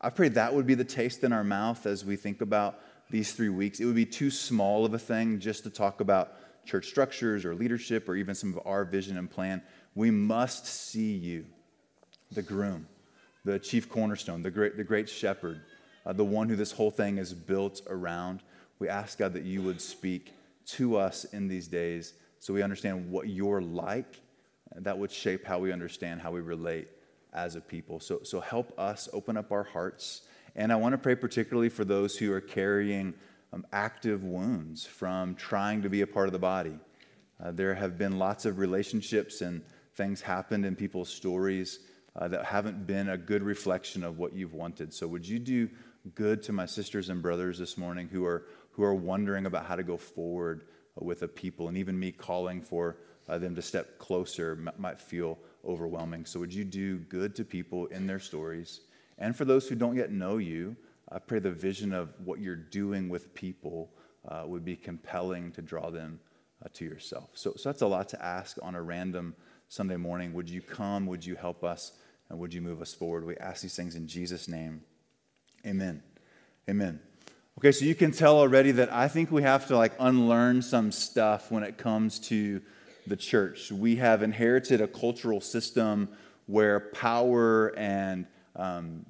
I 0.00 0.10
pray 0.10 0.28
that 0.28 0.54
would 0.54 0.66
be 0.66 0.74
the 0.74 0.84
taste 0.84 1.24
in 1.24 1.32
our 1.32 1.42
mouth 1.42 1.84
as 1.84 2.04
we 2.04 2.14
think 2.14 2.40
about 2.40 2.80
these 3.10 3.32
three 3.32 3.48
weeks. 3.48 3.80
It 3.80 3.84
would 3.84 3.96
be 3.96 4.06
too 4.06 4.30
small 4.30 4.84
of 4.84 4.94
a 4.94 4.98
thing 4.98 5.40
just 5.40 5.64
to 5.64 5.70
talk 5.70 6.00
about 6.00 6.34
church 6.64 6.86
structures 6.86 7.44
or 7.44 7.54
leadership 7.54 8.08
or 8.08 8.14
even 8.14 8.34
some 8.34 8.56
of 8.56 8.64
our 8.64 8.84
vision 8.84 9.18
and 9.18 9.28
plan. 9.28 9.60
We 9.96 10.12
must 10.12 10.66
see 10.66 11.14
you, 11.14 11.46
the 12.30 12.42
groom, 12.42 12.86
the 13.44 13.58
chief 13.58 13.88
cornerstone, 13.88 14.42
the 14.42 14.50
great, 14.50 14.76
the 14.76 14.84
great 14.84 15.08
shepherd, 15.08 15.62
uh, 16.06 16.12
the 16.12 16.24
one 16.24 16.48
who 16.48 16.54
this 16.54 16.72
whole 16.72 16.92
thing 16.92 17.18
is 17.18 17.34
built 17.34 17.82
around. 17.88 18.40
We 18.78 18.88
ask 18.88 19.18
God 19.18 19.32
that 19.32 19.42
you 19.42 19.62
would 19.62 19.80
speak 19.80 20.32
to 20.68 20.96
us 20.96 21.24
in 21.24 21.48
these 21.48 21.68
days 21.68 22.14
so 22.40 22.54
we 22.54 22.62
understand 22.62 23.10
what 23.10 23.28
you're 23.28 23.60
like. 23.60 24.20
That 24.76 24.98
would 24.98 25.10
shape 25.10 25.44
how 25.44 25.58
we 25.58 25.72
understand 25.72 26.20
how 26.20 26.30
we 26.30 26.40
relate 26.40 26.88
as 27.32 27.56
a 27.56 27.60
people. 27.60 28.00
So, 28.00 28.20
so 28.22 28.40
help 28.40 28.78
us 28.78 29.08
open 29.12 29.36
up 29.36 29.50
our 29.50 29.64
hearts. 29.64 30.22
And 30.54 30.72
I 30.72 30.76
want 30.76 30.92
to 30.92 30.98
pray 30.98 31.14
particularly 31.14 31.68
for 31.68 31.84
those 31.84 32.16
who 32.16 32.32
are 32.32 32.40
carrying 32.40 33.14
um, 33.52 33.66
active 33.72 34.24
wounds 34.24 34.84
from 34.84 35.34
trying 35.34 35.82
to 35.82 35.88
be 35.88 36.02
a 36.02 36.06
part 36.06 36.26
of 36.26 36.32
the 36.32 36.38
body. 36.38 36.78
Uh, 37.42 37.50
there 37.52 37.74
have 37.74 37.96
been 37.96 38.18
lots 38.18 38.44
of 38.44 38.58
relationships 38.58 39.40
and 39.40 39.62
things 39.94 40.20
happened 40.20 40.64
in 40.64 40.76
people's 40.76 41.08
stories 41.08 41.80
uh, 42.16 42.28
that 42.28 42.44
haven't 42.44 42.86
been 42.86 43.08
a 43.10 43.16
good 43.16 43.42
reflection 43.42 44.04
of 44.04 44.18
what 44.18 44.32
you've 44.32 44.54
wanted. 44.54 44.92
So, 44.92 45.06
would 45.06 45.26
you 45.26 45.38
do 45.38 45.68
good 46.14 46.42
to 46.42 46.52
my 46.52 46.66
sisters 46.66 47.10
and 47.10 47.22
brothers 47.22 47.58
this 47.58 47.76
morning 47.78 48.08
who 48.08 48.24
are 48.24 48.46
who 48.78 48.84
are 48.84 48.94
wondering 48.94 49.44
about 49.44 49.66
how 49.66 49.74
to 49.74 49.82
go 49.82 49.96
forward 49.96 50.62
with 50.94 51.22
a 51.22 51.28
people, 51.28 51.66
and 51.66 51.76
even 51.76 51.98
me 51.98 52.12
calling 52.12 52.62
for 52.62 52.98
uh, 53.28 53.36
them 53.36 53.56
to 53.56 53.60
step 53.60 53.98
closer 53.98 54.56
might 54.78 55.00
feel 55.00 55.36
overwhelming. 55.66 56.24
So, 56.24 56.38
would 56.38 56.54
you 56.54 56.64
do 56.64 56.98
good 56.98 57.34
to 57.34 57.44
people 57.44 57.86
in 57.86 58.06
their 58.06 58.20
stories? 58.20 58.82
And 59.18 59.36
for 59.36 59.44
those 59.44 59.68
who 59.68 59.74
don't 59.74 59.96
yet 59.96 60.12
know 60.12 60.36
you, 60.36 60.76
I 61.10 61.18
pray 61.18 61.40
the 61.40 61.50
vision 61.50 61.92
of 61.92 62.14
what 62.24 62.38
you're 62.38 62.54
doing 62.54 63.08
with 63.08 63.34
people 63.34 63.90
uh, 64.28 64.44
would 64.46 64.64
be 64.64 64.76
compelling 64.76 65.50
to 65.52 65.62
draw 65.62 65.90
them 65.90 66.20
uh, 66.64 66.68
to 66.74 66.84
yourself. 66.84 67.30
So, 67.34 67.54
so, 67.56 67.68
that's 67.68 67.82
a 67.82 67.86
lot 67.88 68.08
to 68.10 68.24
ask 68.24 68.58
on 68.62 68.76
a 68.76 68.82
random 68.82 69.34
Sunday 69.68 69.96
morning. 69.96 70.32
Would 70.34 70.48
you 70.48 70.62
come? 70.62 71.04
Would 71.06 71.26
you 71.26 71.34
help 71.34 71.64
us? 71.64 71.94
And 72.30 72.38
would 72.38 72.54
you 72.54 72.62
move 72.62 72.80
us 72.80 72.94
forward? 72.94 73.24
We 73.24 73.36
ask 73.38 73.60
these 73.62 73.74
things 73.74 73.96
in 73.96 74.06
Jesus' 74.06 74.46
name. 74.46 74.82
Amen. 75.66 76.00
Amen. 76.70 77.00
Okay, 77.58 77.72
so 77.72 77.84
you 77.84 77.96
can 77.96 78.12
tell 78.12 78.38
already 78.38 78.70
that 78.70 78.92
I 78.92 79.08
think 79.08 79.32
we 79.32 79.42
have 79.42 79.66
to 79.66 79.76
like 79.76 79.92
unlearn 79.98 80.62
some 80.62 80.92
stuff 80.92 81.50
when 81.50 81.64
it 81.64 81.76
comes 81.76 82.20
to 82.28 82.62
the 83.08 83.16
church. 83.16 83.72
We 83.72 83.96
have 83.96 84.22
inherited 84.22 84.80
a 84.80 84.86
cultural 84.86 85.40
system 85.40 86.08
where 86.46 86.78
power 86.78 87.76
and 87.76 88.28
um, 88.54 89.04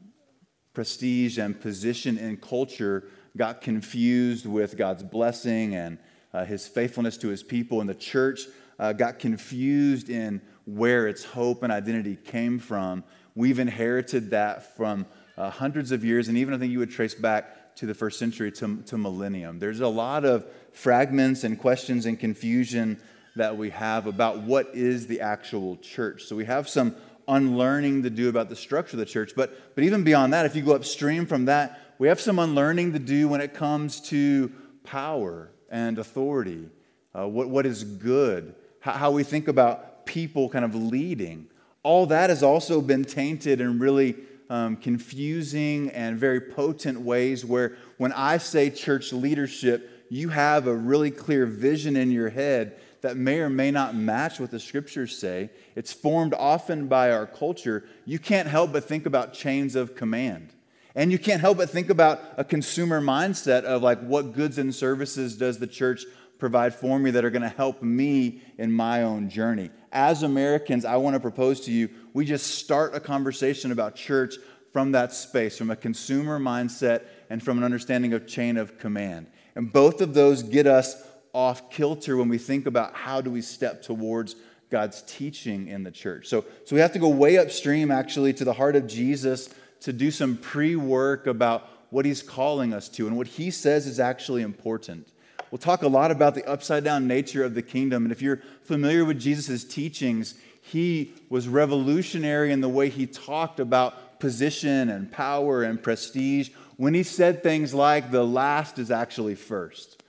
prestige 0.73 1.37
and 1.37 1.61
position 1.61 2.17
in 2.17 2.39
culture 2.39 3.11
got 3.37 3.61
confused 3.61 4.47
with 4.47 4.79
God's 4.79 5.03
blessing 5.03 5.75
and 5.75 5.99
uh, 6.33 6.47
his 6.47 6.67
faithfulness 6.67 7.19
to 7.19 7.29
his 7.29 7.43
people, 7.43 7.83
and 7.83 7.91
the 7.91 7.95
church 7.95 8.47
uh, 8.79 8.95
got 8.95 9.19
confused 9.19 10.09
in 10.09 10.41
where 10.65 11.07
its 11.07 11.23
hope 11.23 11.63
and 11.63 11.71
identity 11.71 12.17
came 12.17 12.59
from. 12.59 13.05
We've 13.35 13.59
inherited 13.59 14.31
that 14.31 14.75
from 14.75 15.05
uh, 15.37 15.51
hundreds 15.51 15.93
of 15.93 16.03
years, 16.03 16.29
and 16.29 16.39
even 16.39 16.55
I 16.55 16.57
think 16.57 16.73
you 16.73 16.79
would 16.79 16.91
trace 16.91 17.15
back 17.15 17.58
to 17.79 17.87
the 17.87 17.95
first 17.95 18.19
century 18.19 18.51
to, 18.51 18.83
to 18.87 18.99
millennium. 18.99 19.61
There's 19.61 19.81
a 19.81 19.89
lot 19.89 20.25
of 20.25 20.45
fragments 20.73 21.45
and 21.45 21.57
questions 21.57 22.07
and 22.07 22.19
confusion 22.19 23.01
that 23.37 23.57
we 23.57 23.71
have 23.71 24.09
about 24.09 24.41
what 24.41 24.71
is 24.75 25.07
the 25.07 25.21
actual 25.21 25.77
church. 25.77 26.25
So 26.25 26.35
we 26.35 26.45
have 26.45 26.69
some 26.69 26.97
unlearning 27.29 28.03
to 28.03 28.11
do 28.11 28.29
about 28.29 28.49
the 28.49 28.57
structure 28.57 28.97
of 28.97 28.99
the 28.99 29.07
church. 29.07 29.33
But, 29.37 29.77
but 29.77 29.85
even 29.85 30.03
beyond 30.03 30.33
that, 30.33 30.45
if 30.45 30.57
you 30.57 30.63
go 30.63 30.75
upstream 30.75 31.25
from 31.25 31.45
that, 31.45 31.95
we 31.99 32.09
have 32.09 32.21
some 32.21 32.41
unlearning 32.41 32.95
to 32.95 32.99
do 32.99 33.29
when 33.29 33.41
it 33.41 33.55
comes 33.55 34.01
to 34.09 34.51
power 34.83 35.51
and 35.71 36.01
authority, 36.01 36.71
uh, 37.17 37.29
what, 37.29 37.49
what 37.49 37.65
is 37.65 37.85
good, 37.85 38.57
how, 38.81 38.93
how 38.93 39.11
we 39.13 39.23
think 39.23 39.47
about 39.47 40.05
people 40.05 40.49
kind 40.49 40.65
of 40.65 40.75
leading. 40.75 41.47
All 41.85 42.07
that 42.07 42.31
has 42.31 42.43
also 42.43 42.81
been 42.81 43.05
tainted 43.05 43.61
and 43.61 43.81
really 43.81 44.17
um, 44.51 44.77
confusing 44.77 45.91
and 45.91 46.19
very 46.19 46.41
potent 46.41 47.01
ways 47.01 47.45
where 47.45 47.77
when 47.97 48.13
I 48.13 48.39
say 48.39 48.71
church 48.71 49.13
leadership, 49.13 50.07
you 50.11 50.31
have 50.31 50.67
a 50.67 50.75
really 50.75 51.11
clear 51.11 51.47
vision 51.47 51.97
in 51.97 52.11
your 52.11 52.31
head 52.31 52.79
that 53.01 53.17
may 53.17 53.39
or 53.41 53.51
may 53.51 53.71
not 53.71 53.95
match 53.95 54.41
what 54.41 54.51
the 54.51 54.59
scriptures 54.59 55.17
say. 55.17 55.51
It's 55.77 55.93
formed 55.93 56.35
often 56.35 56.89
by 56.89 57.13
our 57.13 57.27
culture. 57.27 57.85
You 58.05 58.19
can't 58.19 58.49
help 58.49 58.73
but 58.73 58.85
think 58.85 59.07
about 59.07 59.35
chains 59.35 59.77
of 59.77 59.95
command. 59.95 60.53
And 60.95 61.13
you 61.13 61.19
can't 61.19 61.41
help 61.41 61.59
but 61.59 61.71
think 61.71 61.91
about 61.91 62.21
a 62.37 62.45
consumer 62.45 63.01
mindset 63.01 63.63
of 63.63 63.83
like, 63.83 64.01
what 64.01 64.33
goods 64.33 64.59
and 64.59 64.75
services 64.75 65.37
does 65.37 65.59
the 65.59 65.67
church 65.67 66.05
provide 66.39 66.75
for 66.75 66.99
me 66.99 67.11
that 67.13 67.25
are 67.25 67.31
going 67.31 67.43
to 67.43 67.49
help 67.49 67.83
me 67.83 68.43
in 68.57 68.73
my 68.73 69.03
own 69.03 69.29
journey? 69.29 69.71
As 69.93 70.23
Americans, 70.23 70.85
I 70.85 70.97
want 70.97 71.15
to 71.15 71.21
propose 71.21 71.61
to 71.63 71.73
you 71.73 71.89
we 72.19 72.25
just 72.25 72.57
start 72.57 72.97
a 72.97 73.01
conversation 73.01 73.71
about 73.71 73.95
church 73.95 74.39
from 74.73 74.91
that 74.91 75.13
space, 75.13 75.57
from 75.57 75.71
a 75.71 75.77
consumer 75.77 76.41
mindset 76.41 77.03
and 77.31 77.41
from 77.41 77.59
an 77.59 77.63
understanding 77.63 78.13
of 78.13 78.27
chain 78.27 78.57
of 78.57 78.77
command. 78.77 79.29
And 79.55 79.73
both 79.73 80.01
of 80.01 80.15
those 80.15 80.43
get 80.43 80.67
us 80.67 81.01
off 81.33 81.71
kilter 81.71 82.17
when 82.17 82.29
we 82.29 82.37
think 82.37 82.67
about 82.67 82.93
how 82.93 83.21
do 83.21 83.31
we 83.31 83.41
step 83.41 83.83
towards 83.83 84.35
God's 84.69 85.03
teaching 85.03 85.69
in 85.69 85.85
the 85.85 85.93
church. 85.93 86.27
So, 86.27 86.45
so 86.65 86.75
we 86.75 86.83
have 86.83 86.93
to 86.95 86.99
go 86.99 87.09
way 87.09 87.39
upstream, 87.39 87.93
actually, 87.93 88.33
to 88.33 88.45
the 88.45 88.53
heart 88.53 88.75
of 88.75 88.89
Jesus 88.89 89.49
to 89.83 89.93
do 89.93 90.11
some 90.11 90.39
pre 90.39 90.75
work 90.75 91.29
about 91.29 91.69
what 91.91 92.05
he's 92.05 92.21
calling 92.21 92.75
us 92.75 92.89
to 92.89 93.07
and 93.07 93.17
what 93.17 93.29
he 93.29 93.53
says 93.53 93.87
is 93.87 94.01
actually 94.01 94.43
important. 94.43 95.07
We'll 95.53 95.59
talk 95.59 95.83
a 95.83 95.89
lot 95.89 96.11
about 96.11 96.35
the 96.35 96.45
upside 96.47 96.83
down 96.83 97.07
nature 97.07 97.45
of 97.45 97.55
the 97.55 97.63
kingdom. 97.63 98.03
And 98.05 98.11
if 98.11 98.21
you're 98.21 98.43
familiar 98.65 99.05
with 99.05 99.21
Jesus' 99.21 99.63
teachings, 99.63 100.35
he 100.69 101.13
was 101.29 101.49
revolutionary 101.49 102.53
in 102.53 102.61
the 102.61 102.69
way 102.69 102.89
he 102.89 103.07
talked 103.07 103.61
about 103.61 104.21
position 104.21 104.91
and 104.91 105.11
power 105.11 105.63
and 105.63 105.83
prestige 105.83 106.51
when 106.77 106.95
he 106.95 107.03
said 107.03 107.43
things 107.43 107.75
like, 107.75 108.11
the 108.11 108.25
last 108.25 108.79
is 108.79 108.91
actually 108.91 109.35
first. 109.35 110.03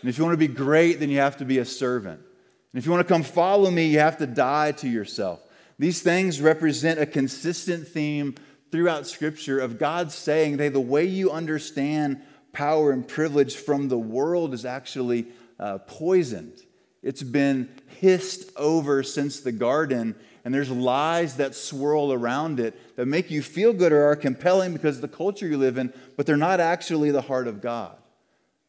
And 0.00 0.08
if 0.08 0.18
you 0.18 0.24
want 0.24 0.34
to 0.34 0.48
be 0.48 0.52
great, 0.52 1.00
then 1.00 1.10
you 1.10 1.18
have 1.18 1.38
to 1.38 1.44
be 1.44 1.58
a 1.58 1.64
servant. 1.64 2.20
And 2.20 2.78
if 2.78 2.86
you 2.86 2.92
want 2.92 3.06
to 3.06 3.12
come 3.12 3.22
follow 3.22 3.70
me, 3.70 3.86
you 3.86 3.98
have 3.98 4.18
to 4.18 4.26
die 4.26 4.72
to 4.72 4.88
yourself. 4.88 5.40
These 5.78 6.02
things 6.02 6.40
represent 6.40 7.00
a 7.00 7.06
consistent 7.06 7.88
theme 7.88 8.34
throughout 8.70 9.06
Scripture 9.06 9.58
of 9.58 9.78
God 9.78 10.12
saying, 10.12 10.58
hey, 10.58 10.68
the 10.68 10.80
way 10.80 11.04
you 11.04 11.30
understand 11.30 12.22
power 12.52 12.92
and 12.92 13.06
privilege 13.06 13.56
from 13.56 13.88
the 13.88 13.98
world 13.98 14.54
is 14.54 14.64
actually 14.64 15.26
uh, 15.58 15.78
poisoned. 15.78 16.62
It's 17.02 17.22
been 17.22 17.68
hissed 18.00 18.50
over 18.56 19.02
since 19.02 19.40
the 19.40 19.52
garden, 19.52 20.14
and 20.44 20.52
there's 20.52 20.70
lies 20.70 21.36
that 21.36 21.54
swirl 21.54 22.12
around 22.12 22.60
it 22.60 22.96
that 22.96 23.06
make 23.06 23.30
you 23.30 23.42
feel 23.42 23.72
good 23.72 23.92
or 23.92 24.06
are 24.06 24.16
compelling 24.16 24.72
because 24.72 24.96
of 24.96 25.02
the 25.02 25.08
culture 25.08 25.46
you 25.46 25.58
live 25.58 25.78
in, 25.78 25.92
but 26.16 26.26
they're 26.26 26.36
not 26.36 26.60
actually 26.60 27.10
the 27.10 27.22
heart 27.22 27.46
of 27.46 27.60
God. 27.60 27.96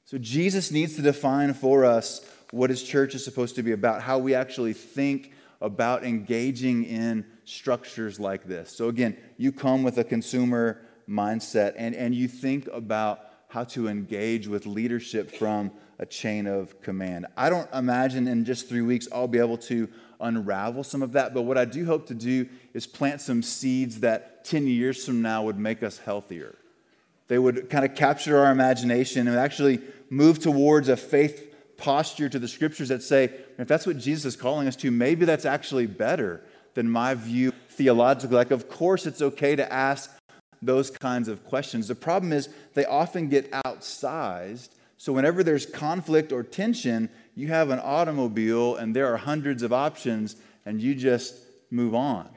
So 0.05 0.17
Jesus 0.17 0.71
needs 0.71 0.95
to 0.95 1.01
define 1.01 1.53
for 1.53 1.83
us 1.83 2.25
what 2.51 2.69
his 2.69 2.83
church 2.83 3.13
is 3.15 3.23
supposed 3.23 3.55
to 3.55 3.63
be 3.63 3.73
about, 3.73 4.01
how 4.01 4.19
we 4.19 4.33
actually 4.33 4.73
think 4.73 5.33
about 5.59 6.05
engaging 6.05 6.85
in 6.85 7.25
structures 7.45 8.19
like 8.19 8.45
this. 8.45 8.69
So, 8.69 8.89
again, 8.89 9.17
you 9.37 9.51
come 9.51 9.83
with 9.83 9.97
a 9.97 10.03
consumer 10.03 10.81
mindset 11.09 11.73
and, 11.77 11.95
and 11.95 12.13
you 12.13 12.27
think 12.27 12.67
about 12.71 13.21
how 13.49 13.63
to 13.63 13.87
engage 13.87 14.47
with 14.47 14.65
leadership 14.65 15.31
from 15.31 15.71
a 15.99 16.05
chain 16.05 16.47
of 16.47 16.81
command. 16.81 17.25
I 17.35 17.49
don't 17.49 17.71
imagine 17.73 18.27
in 18.27 18.45
just 18.45 18.69
three 18.69 18.81
weeks 18.81 19.07
I'll 19.11 19.27
be 19.27 19.39
able 19.39 19.57
to 19.59 19.89
unravel 20.19 20.83
some 20.83 21.01
of 21.01 21.13
that, 21.13 21.33
but 21.33 21.43
what 21.43 21.57
I 21.57 21.65
do 21.65 21.85
hope 21.85 22.07
to 22.07 22.13
do 22.13 22.47
is 22.73 22.87
plant 22.87 23.21
some 23.21 23.43
seeds 23.43 23.99
that 24.01 24.45
10 24.45 24.67
years 24.67 25.05
from 25.05 25.21
now 25.21 25.43
would 25.43 25.59
make 25.59 25.83
us 25.83 25.97
healthier. 25.99 26.57
They 27.27 27.37
would 27.37 27.69
kind 27.69 27.83
of 27.85 27.95
capture 27.95 28.37
our 28.37 28.51
imagination 28.51 29.27
and 29.27 29.37
actually 29.37 29.81
move 30.09 30.39
towards 30.39 30.89
a 30.89 30.97
faith 30.97 31.55
posture 31.77 32.29
to 32.29 32.39
the 32.39 32.47
scriptures 32.47 32.89
that 32.89 33.03
say, 33.03 33.31
if 33.57 33.67
that's 33.67 33.85
what 33.85 33.97
Jesus 33.97 34.33
is 34.33 34.35
calling 34.35 34.67
us 34.67 34.75
to, 34.77 34.91
maybe 34.91 35.25
that's 35.25 35.45
actually 35.45 35.85
better 35.85 36.41
than 36.73 36.89
my 36.89 37.13
view 37.13 37.51
theologically. 37.69 38.35
Like, 38.35 38.51
of 38.51 38.69
course, 38.69 39.05
it's 39.05 39.21
okay 39.21 39.55
to 39.55 39.71
ask 39.71 40.11
those 40.61 40.89
kinds 40.89 41.27
of 41.27 41.43
questions. 41.45 41.87
The 41.87 41.95
problem 41.95 42.33
is 42.33 42.49
they 42.73 42.85
often 42.85 43.29
get 43.29 43.51
outsized 43.51 44.69
so, 44.97 45.13
whenever 45.13 45.43
there's 45.43 45.65
conflict 45.65 46.31
or 46.31 46.41
tension, 46.41 47.09
you 47.35 47.47
have 47.49 47.69
an 47.69 47.79
automobile 47.79 48.75
and 48.75 48.95
there 48.95 49.13
are 49.13 49.17
hundreds 49.17 49.61
of 49.61 49.71
options, 49.71 50.35
and 50.65 50.81
you 50.81 50.95
just 50.95 51.35
move 51.69 51.93
on. 51.93 52.27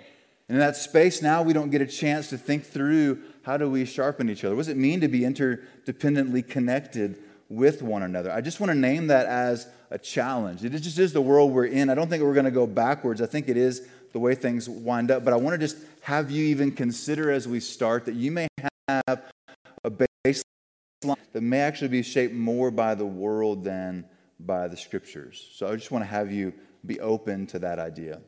And 0.48 0.56
in 0.56 0.58
that 0.58 0.76
space, 0.76 1.22
now 1.22 1.42
we 1.42 1.52
don't 1.52 1.70
get 1.70 1.80
a 1.80 1.86
chance 1.86 2.28
to 2.30 2.38
think 2.38 2.64
through 2.64 3.22
how 3.42 3.56
do 3.56 3.70
we 3.70 3.84
sharpen 3.86 4.28
each 4.28 4.44
other? 4.44 4.54
What 4.54 4.62
does 4.62 4.68
it 4.68 4.76
mean 4.76 5.00
to 5.00 5.08
be 5.08 5.20
interdependently 5.20 6.46
connected 6.46 7.16
with 7.48 7.82
one 7.82 8.02
another? 8.02 8.30
I 8.30 8.42
just 8.42 8.60
want 8.60 8.70
to 8.70 8.78
name 8.78 9.06
that 9.06 9.26
as 9.26 9.66
a 9.90 9.98
challenge. 9.98 10.62
It 10.62 10.70
just 10.80 10.98
is 10.98 11.12
the 11.14 11.20
world 11.20 11.52
we're 11.52 11.64
in. 11.64 11.88
I 11.88 11.94
don't 11.94 12.10
think 12.10 12.22
we're 12.22 12.34
going 12.34 12.44
to 12.44 12.50
go 12.50 12.66
backwards. 12.66 13.22
I 13.22 13.26
think 13.26 13.48
it 13.48 13.56
is 13.56 13.88
the 14.12 14.18
way 14.18 14.34
things 14.34 14.68
wind 14.68 15.10
up. 15.10 15.24
But 15.24 15.32
I 15.32 15.36
want 15.36 15.54
to 15.54 15.58
just 15.58 15.78
have 16.02 16.30
you 16.30 16.44
even 16.46 16.72
consider 16.72 17.30
as 17.30 17.48
we 17.48 17.60
start 17.60 18.04
that 18.04 18.14
you 18.14 18.30
may 18.30 18.48
have 18.88 19.22
a 19.82 19.90
base 20.24 20.42
that 21.02 21.40
may 21.40 21.60
actually 21.60 21.88
be 21.88 22.02
shaped 22.02 22.34
more 22.34 22.70
by 22.70 22.94
the 22.94 23.06
world 23.06 23.64
than 23.64 24.04
by 24.38 24.68
the 24.68 24.76
scriptures. 24.76 25.48
So 25.54 25.68
I 25.68 25.76
just 25.76 25.90
want 25.90 26.04
to 26.04 26.10
have 26.10 26.30
you 26.30 26.52
be 26.84 27.00
open 27.00 27.46
to 27.48 27.58
that 27.60 27.78
idea. 27.78 28.20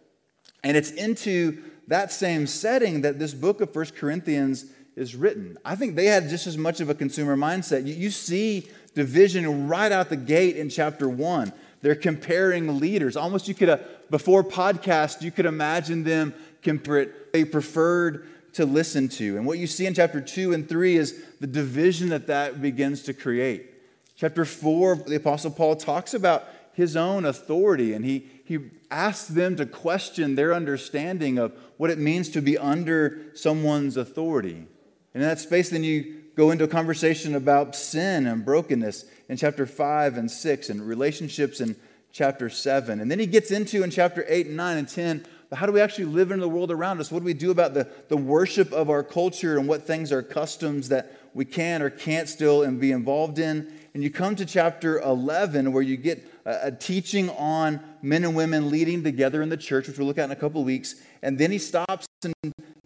And 0.64 0.76
it's 0.76 0.90
into 0.90 1.62
that 1.88 2.12
same 2.12 2.46
setting 2.46 3.02
that 3.02 3.18
this 3.18 3.34
book 3.34 3.60
of 3.60 3.72
First 3.72 3.94
Corinthians 3.94 4.66
is 4.96 5.14
written. 5.14 5.58
I 5.64 5.74
think 5.74 5.96
they 5.96 6.06
had 6.06 6.28
just 6.28 6.46
as 6.46 6.56
much 6.56 6.80
of 6.80 6.88
a 6.88 6.94
consumer 6.94 7.36
mindset. 7.36 7.86
You, 7.86 7.94
you 7.94 8.10
see 8.10 8.68
division 8.94 9.68
right 9.68 9.90
out 9.90 10.08
the 10.08 10.16
gate 10.16 10.56
in 10.56 10.68
chapter 10.68 11.08
1. 11.08 11.52
They're 11.82 11.94
comparing 11.94 12.78
leaders. 12.78 13.16
Almost 13.16 13.48
you 13.48 13.54
could, 13.54 13.68
uh, 13.68 13.78
before 14.08 14.44
podcast, 14.44 15.20
you 15.20 15.30
could 15.30 15.46
imagine 15.46 16.04
them 16.04 16.34
compare 16.62 17.12
They 17.32 17.44
preferred 17.44 18.28
to 18.54 18.66
listen 18.66 19.08
to. 19.08 19.36
And 19.36 19.46
what 19.46 19.58
you 19.58 19.66
see 19.66 19.86
in 19.86 19.94
chapter 19.94 20.20
2 20.20 20.52
and 20.52 20.68
3 20.68 20.96
is 20.96 21.22
the 21.40 21.46
division 21.46 22.10
that 22.10 22.26
that 22.26 22.60
begins 22.60 23.02
to 23.04 23.14
create. 23.14 23.70
Chapter 24.16 24.44
4, 24.44 24.96
the 25.06 25.16
Apostle 25.16 25.50
Paul 25.50 25.76
talks 25.76 26.14
about 26.14 26.44
his 26.74 26.96
own 26.96 27.24
authority 27.24 27.92
and 27.92 28.04
he, 28.04 28.26
he 28.44 28.58
asks 28.90 29.28
them 29.28 29.56
to 29.56 29.66
question 29.66 30.34
their 30.34 30.54
understanding 30.54 31.38
of 31.38 31.52
what 31.76 31.90
it 31.90 31.98
means 31.98 32.28
to 32.30 32.42
be 32.42 32.58
under 32.58 33.18
someone's 33.34 33.96
authority. 33.96 34.66
And 35.14 35.22
in 35.22 35.28
that 35.28 35.38
space, 35.38 35.70
then 35.70 35.84
you 35.84 36.22
go 36.36 36.50
into 36.50 36.64
a 36.64 36.68
conversation 36.68 37.34
about 37.34 37.76
sin 37.76 38.26
and 38.26 38.44
brokenness 38.44 39.04
in 39.28 39.36
chapter 39.36 39.66
5 39.66 40.16
and 40.16 40.30
6 40.30 40.70
and 40.70 40.86
relationships 40.86 41.60
in 41.60 41.76
chapter 42.12 42.48
7. 42.48 43.00
And 43.00 43.10
then 43.10 43.18
he 43.18 43.26
gets 43.26 43.50
into 43.50 43.82
in 43.82 43.90
chapter 43.90 44.24
8 44.28 44.46
and 44.46 44.56
9 44.56 44.78
and 44.78 44.88
10 44.88 45.26
but 45.52 45.58
how 45.58 45.66
do 45.66 45.72
we 45.72 45.82
actually 45.82 46.06
live 46.06 46.30
in 46.30 46.40
the 46.40 46.48
world 46.48 46.70
around 46.70 46.98
us? 46.98 47.12
What 47.12 47.18
do 47.18 47.26
we 47.26 47.34
do 47.34 47.50
about 47.50 47.74
the, 47.74 47.86
the 48.08 48.16
worship 48.16 48.72
of 48.72 48.88
our 48.88 49.02
culture 49.02 49.58
and 49.58 49.68
what 49.68 49.82
things 49.82 50.10
are 50.10 50.22
customs 50.22 50.88
that 50.88 51.14
we 51.34 51.44
can 51.44 51.82
or 51.82 51.90
can't 51.90 52.26
still 52.26 52.62
and 52.62 52.80
be 52.80 52.90
involved 52.90 53.38
in? 53.38 53.70
And 53.92 54.02
you 54.02 54.08
come 54.08 54.34
to 54.36 54.46
chapter 54.46 54.98
11 55.00 55.70
where 55.74 55.82
you 55.82 55.98
get 55.98 56.26
a, 56.46 56.68
a 56.68 56.72
teaching 56.72 57.28
on 57.28 57.80
men 58.00 58.24
and 58.24 58.34
women 58.34 58.70
leading 58.70 59.04
together 59.04 59.42
in 59.42 59.50
the 59.50 59.58
church, 59.58 59.88
which 59.88 59.98
we'll 59.98 60.06
look 60.06 60.16
at 60.16 60.24
in 60.24 60.30
a 60.30 60.36
couple 60.36 60.64
weeks. 60.64 60.94
And 61.22 61.36
then 61.36 61.50
he 61.50 61.58
stops 61.58 62.06
and 62.24 62.32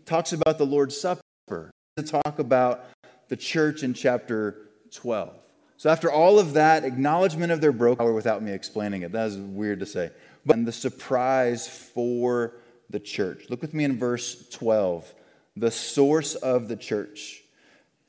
talks 0.05 0.33
about 0.33 0.59
the 0.59 0.67
Lord's 0.67 1.01
Supper, 1.01 1.71
to 1.97 2.03
talk 2.03 2.41
about 2.41 2.87
the 3.29 3.37
church 3.37 3.85
in 3.85 3.95
chapter 3.95 4.71
12. 4.91 5.31
So, 5.79 5.89
after 5.89 6.11
all 6.11 6.41
of 6.41 6.55
that, 6.55 6.85
acknowledgement 6.85 7.53
of 7.53 7.61
their 7.61 7.71
broken 7.71 7.99
power 7.99 8.13
without 8.13 8.43
me 8.43 8.51
explaining 8.51 9.03
it, 9.03 9.13
that 9.13 9.29
is 9.29 9.37
weird 9.37 9.79
to 9.79 9.87
say. 9.87 10.11
But 10.47 10.65
the 10.65 10.73
surprise 10.73 11.69
for 11.69 12.55
the 12.89 13.01
church. 13.01 13.47
Look 13.51 13.61
with 13.61 13.75
me 13.75 13.85
in 13.85 13.99
verse 13.99 14.49
12, 14.51 15.13
the 15.57 15.73
source 15.73 16.37
of 16.37 16.69
the 16.69 16.77
church. 16.77 17.43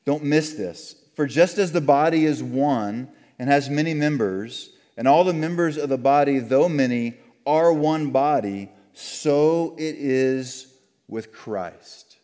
Don't 0.04 0.24
miss 0.24 0.54
this. 0.54 0.94
For 1.16 1.26
just 1.26 1.58
as 1.58 1.72
the 1.72 1.80
body 1.80 2.24
is 2.24 2.42
one 2.42 3.08
and 3.38 3.50
has 3.50 3.68
many 3.68 3.92
members, 3.92 4.70
and 4.96 5.08
all 5.08 5.24
the 5.24 5.32
members 5.32 5.76
of 5.76 5.88
the 5.88 5.98
body, 5.98 6.38
though 6.38 6.68
many, 6.68 7.14
are 7.44 7.72
one 7.72 8.10
body, 8.10 8.70
so 8.94 9.74
it 9.78 9.96
is 9.98 10.74
with 11.08 11.32
Christ. 11.32 12.18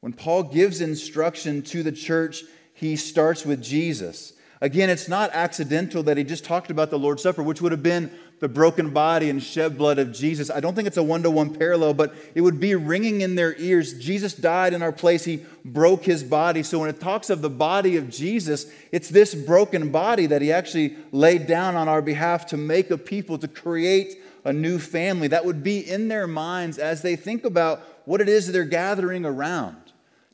When 0.00 0.12
Paul 0.12 0.42
gives 0.42 0.80
instruction 0.80 1.62
to 1.62 1.82
the 1.82 1.92
church, 1.92 2.44
he 2.74 2.96
starts 2.96 3.44
with 3.44 3.62
Jesus. 3.62 4.34
Again, 4.60 4.90
it's 4.90 5.08
not 5.08 5.30
accidental 5.32 6.02
that 6.04 6.16
he 6.16 6.24
just 6.24 6.44
talked 6.44 6.70
about 6.70 6.90
the 6.90 6.98
Lord's 6.98 7.22
Supper, 7.22 7.42
which 7.42 7.60
would 7.60 7.72
have 7.72 7.82
been 7.82 8.10
the 8.40 8.48
broken 8.48 8.90
body 8.90 9.30
and 9.30 9.42
shed 9.42 9.76
blood 9.76 9.98
of 9.98 10.12
Jesus. 10.12 10.50
I 10.50 10.60
don't 10.60 10.74
think 10.74 10.86
it's 10.86 10.96
a 10.96 11.02
one 11.02 11.22
to 11.24 11.30
one 11.30 11.54
parallel, 11.54 11.94
but 11.94 12.14
it 12.34 12.40
would 12.40 12.60
be 12.60 12.74
ringing 12.74 13.20
in 13.20 13.34
their 13.34 13.56
ears. 13.56 13.98
Jesus 13.98 14.34
died 14.34 14.72
in 14.72 14.82
our 14.82 14.92
place, 14.92 15.24
he 15.24 15.44
broke 15.64 16.04
his 16.04 16.22
body. 16.22 16.62
So 16.62 16.78
when 16.78 16.88
it 16.88 17.00
talks 17.00 17.30
of 17.30 17.42
the 17.42 17.50
body 17.50 17.96
of 17.96 18.10
Jesus, 18.10 18.70
it's 18.92 19.08
this 19.08 19.34
broken 19.34 19.90
body 19.90 20.26
that 20.26 20.42
he 20.42 20.52
actually 20.52 20.96
laid 21.10 21.46
down 21.46 21.74
on 21.74 21.88
our 21.88 22.02
behalf 22.02 22.46
to 22.46 22.56
make 22.56 22.90
a 22.90 22.98
people, 22.98 23.38
to 23.38 23.48
create 23.48 24.22
a 24.44 24.52
new 24.52 24.78
family. 24.78 25.28
That 25.28 25.44
would 25.44 25.62
be 25.62 25.80
in 25.80 26.08
their 26.08 26.26
minds 26.26 26.78
as 26.78 27.02
they 27.02 27.16
think 27.16 27.44
about 27.44 27.80
what 28.04 28.20
it 28.20 28.28
is 28.28 28.50
they're 28.50 28.64
gathering 28.64 29.24
around. 29.24 29.76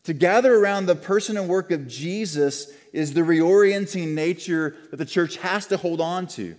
To 0.05 0.13
gather 0.13 0.55
around 0.55 0.85
the 0.85 0.95
person 0.95 1.39
and 1.39 1.49
work 1.49 1.71
of 1.71 1.89
Jesus 1.89 2.71
is 2.93 3.15
the 3.15 3.23
reorienting 3.23 4.09
nature 4.09 4.77
that 4.91 4.99
the 4.99 5.07
church 5.07 5.39
has 5.39 5.67
to 5.69 5.79
hold 5.79 6.01
on 6.01 6.27
to. 6.29 6.55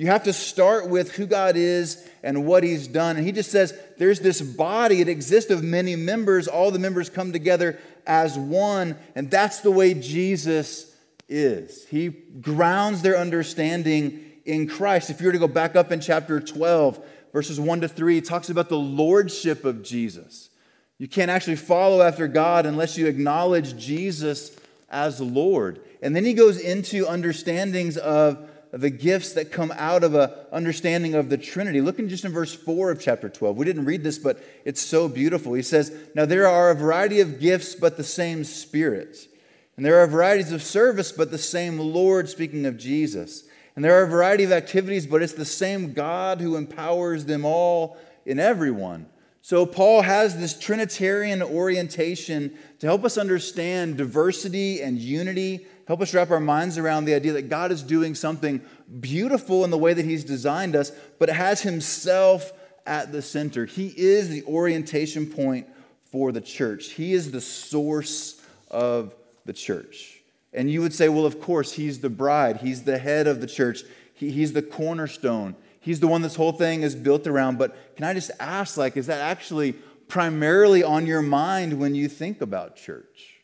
You 0.00 0.06
have 0.06 0.24
to 0.24 0.32
start 0.32 0.88
with 0.88 1.12
who 1.12 1.26
God 1.26 1.56
is 1.58 2.08
and 2.22 2.46
what 2.46 2.64
He's 2.64 2.88
done. 2.88 3.18
And 3.18 3.26
He 3.26 3.32
just 3.32 3.50
says 3.50 3.78
there's 3.98 4.18
this 4.18 4.40
body, 4.40 5.02
it 5.02 5.08
exists 5.08 5.50
of 5.50 5.62
many 5.62 5.94
members. 5.94 6.48
All 6.48 6.70
the 6.70 6.78
members 6.78 7.10
come 7.10 7.34
together 7.34 7.78
as 8.06 8.38
one. 8.38 8.96
And 9.14 9.30
that's 9.30 9.60
the 9.60 9.70
way 9.70 9.92
Jesus 9.92 10.96
is. 11.28 11.86
He 11.88 12.08
grounds 12.08 13.02
their 13.02 13.18
understanding 13.18 14.24
in 14.46 14.68
Christ. 14.68 15.10
If 15.10 15.20
you 15.20 15.26
were 15.26 15.32
to 15.32 15.38
go 15.38 15.46
back 15.46 15.76
up 15.76 15.92
in 15.92 16.00
chapter 16.00 16.40
12, 16.40 16.98
verses 17.34 17.60
1 17.60 17.82
to 17.82 17.88
3, 17.88 18.14
he 18.14 18.20
talks 18.22 18.48
about 18.48 18.70
the 18.70 18.78
lordship 18.78 19.66
of 19.66 19.82
Jesus. 19.82 20.48
You 20.96 21.08
can't 21.08 21.30
actually 21.30 21.56
follow 21.56 22.00
after 22.00 22.26
God 22.26 22.64
unless 22.64 22.96
you 22.96 23.06
acknowledge 23.06 23.76
Jesus 23.76 24.56
as 24.88 25.20
Lord. 25.20 25.82
And 26.00 26.16
then 26.16 26.24
he 26.24 26.32
goes 26.32 26.58
into 26.58 27.06
understandings 27.06 27.98
of 27.98 28.49
the 28.72 28.90
gifts 28.90 29.32
that 29.32 29.50
come 29.50 29.72
out 29.76 30.04
of 30.04 30.14
an 30.14 30.30
understanding 30.52 31.14
of 31.14 31.28
the 31.28 31.38
Trinity. 31.38 31.80
Look 31.80 31.98
in 31.98 32.08
just 32.08 32.24
in 32.24 32.32
verse 32.32 32.54
4 32.54 32.92
of 32.92 33.00
chapter 33.00 33.28
12. 33.28 33.56
We 33.56 33.64
didn't 33.64 33.84
read 33.84 34.04
this, 34.04 34.18
but 34.18 34.42
it's 34.64 34.80
so 34.80 35.08
beautiful. 35.08 35.54
He 35.54 35.62
says, 35.62 35.92
Now 36.14 36.24
there 36.24 36.46
are 36.46 36.70
a 36.70 36.74
variety 36.74 37.20
of 37.20 37.40
gifts, 37.40 37.74
but 37.74 37.96
the 37.96 38.04
same 38.04 38.44
Spirit. 38.44 39.28
And 39.76 39.84
there 39.84 39.98
are 39.98 40.06
varieties 40.06 40.52
of 40.52 40.62
service, 40.62 41.10
but 41.10 41.30
the 41.30 41.38
same 41.38 41.78
Lord, 41.78 42.28
speaking 42.28 42.66
of 42.66 42.76
Jesus. 42.76 43.44
And 43.74 43.84
there 43.84 43.98
are 43.98 44.04
a 44.04 44.08
variety 44.08 44.44
of 44.44 44.52
activities, 44.52 45.06
but 45.06 45.22
it's 45.22 45.32
the 45.32 45.44
same 45.44 45.92
God 45.92 46.40
who 46.40 46.56
empowers 46.56 47.24
them 47.24 47.44
all 47.44 47.96
in 48.26 48.38
everyone. 48.38 49.06
So, 49.42 49.64
Paul 49.64 50.02
has 50.02 50.38
this 50.38 50.58
Trinitarian 50.58 51.42
orientation 51.42 52.58
to 52.80 52.86
help 52.86 53.04
us 53.04 53.16
understand 53.16 53.96
diversity 53.96 54.82
and 54.82 54.98
unity 54.98 55.66
Help 55.90 56.02
us 56.02 56.14
wrap 56.14 56.30
our 56.30 56.38
minds 56.38 56.78
around 56.78 57.04
the 57.04 57.14
idea 57.14 57.32
that 57.32 57.48
God 57.48 57.72
is 57.72 57.82
doing 57.82 58.14
something 58.14 58.60
beautiful 59.00 59.64
in 59.64 59.70
the 59.70 59.76
way 59.76 59.92
that 59.92 60.04
He's 60.04 60.22
designed 60.22 60.76
us, 60.76 60.92
but 61.18 61.28
it 61.28 61.34
has 61.34 61.62
Himself 61.62 62.52
at 62.86 63.10
the 63.10 63.20
center. 63.20 63.66
He 63.66 63.92
is 63.96 64.28
the 64.28 64.44
orientation 64.44 65.26
point 65.26 65.66
for 66.04 66.30
the 66.30 66.40
church, 66.40 66.90
He 66.90 67.12
is 67.12 67.32
the 67.32 67.40
source 67.40 68.40
of 68.70 69.16
the 69.46 69.52
church. 69.52 70.20
And 70.52 70.70
you 70.70 70.80
would 70.80 70.94
say, 70.94 71.08
well, 71.08 71.26
of 71.26 71.40
course, 71.40 71.72
He's 71.72 71.98
the 71.98 72.08
bride, 72.08 72.58
He's 72.58 72.84
the 72.84 72.98
head 72.98 73.26
of 73.26 73.40
the 73.40 73.48
church, 73.48 73.82
he, 74.14 74.30
He's 74.30 74.52
the 74.52 74.62
cornerstone. 74.62 75.56
He's 75.80 75.98
the 75.98 76.06
one 76.06 76.22
this 76.22 76.36
whole 76.36 76.52
thing 76.52 76.82
is 76.82 76.94
built 76.94 77.26
around. 77.26 77.58
But 77.58 77.96
can 77.96 78.04
I 78.04 78.14
just 78.14 78.30
ask, 78.38 78.76
like, 78.76 78.96
is 78.96 79.08
that 79.08 79.22
actually 79.22 79.72
primarily 80.06 80.84
on 80.84 81.06
your 81.06 81.20
mind 81.20 81.80
when 81.80 81.96
you 81.96 82.08
think 82.08 82.40
about 82.40 82.76
church? 82.76 83.39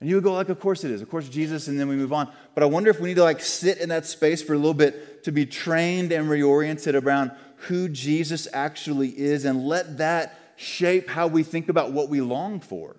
And 0.00 0.08
you 0.10 0.16
would 0.16 0.24
go 0.24 0.34
like, 0.34 0.50
of 0.50 0.60
course 0.60 0.84
it 0.84 0.90
is. 0.90 1.00
Of 1.00 1.10
course 1.10 1.28
Jesus, 1.28 1.68
and 1.68 1.80
then 1.80 1.88
we 1.88 1.96
move 1.96 2.12
on. 2.12 2.30
But 2.54 2.62
I 2.62 2.66
wonder 2.66 2.90
if 2.90 3.00
we 3.00 3.08
need 3.08 3.16
to 3.16 3.24
like 3.24 3.40
sit 3.40 3.78
in 3.78 3.88
that 3.88 4.04
space 4.04 4.42
for 4.42 4.52
a 4.52 4.56
little 4.56 4.74
bit 4.74 5.24
to 5.24 5.32
be 5.32 5.46
trained 5.46 6.12
and 6.12 6.28
reoriented 6.28 7.02
around 7.02 7.32
who 7.56 7.88
Jesus 7.88 8.46
actually 8.52 9.08
is 9.08 9.44
and 9.44 9.66
let 9.66 9.98
that 9.98 10.38
shape 10.56 11.08
how 11.08 11.26
we 11.26 11.42
think 11.42 11.68
about 11.68 11.92
what 11.92 12.08
we 12.08 12.20
long 12.20 12.60
for. 12.60 12.96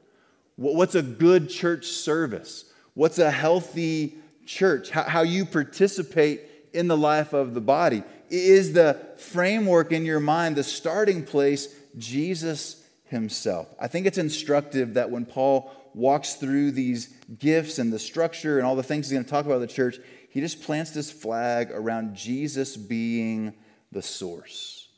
What's 0.56 0.96
a 0.96 1.04
good 1.04 1.50
church 1.50 1.86
service? 1.86 2.66
What's 2.96 3.20
a 3.20 3.30
healthy 3.30 4.16
church? 4.46 4.90
How, 4.90 5.22
you 5.22 5.46
participate 5.46 6.42
in 6.74 6.88
the 6.88 6.98
life 6.98 7.34
of 7.34 7.54
the 7.54 7.62
body. 7.62 8.04
Is 8.30 8.74
the 8.74 9.00
framework 9.18 9.92
in 9.92 10.04
your 10.04 10.20
mind, 10.20 10.56
the 10.56 10.64
starting 10.64 11.24
place, 11.24 11.74
Jesus 11.98 12.84
himself? 13.06 13.68
I 13.80 13.88
think 13.88 14.08
it's 14.08 14.18
instructive 14.18 14.96
that 14.96 15.12
when 15.12 15.26
Paul 15.26 15.72
walks 15.94 16.36
through 16.36 16.72
these 16.72 17.08
gifts 17.40 17.80
and 17.80 17.92
the 17.92 18.00
structure 18.00 18.58
and 18.58 18.68
all 18.68 18.76
the 18.76 18.84
things 18.84 19.08
he's 19.08 19.14
going 19.14 19.26
to 19.26 19.30
talk 19.30 19.46
about 19.46 19.60
the 19.60 19.68
church, 19.68 19.98
he 20.30 20.42
just 20.42 20.62
plants 20.62 20.92
this 20.92 21.12
flag 21.12 21.72
around 21.72 22.16
Jesus 22.16 22.78
being 22.78 23.54
the 23.92 24.02
source. 24.02 24.90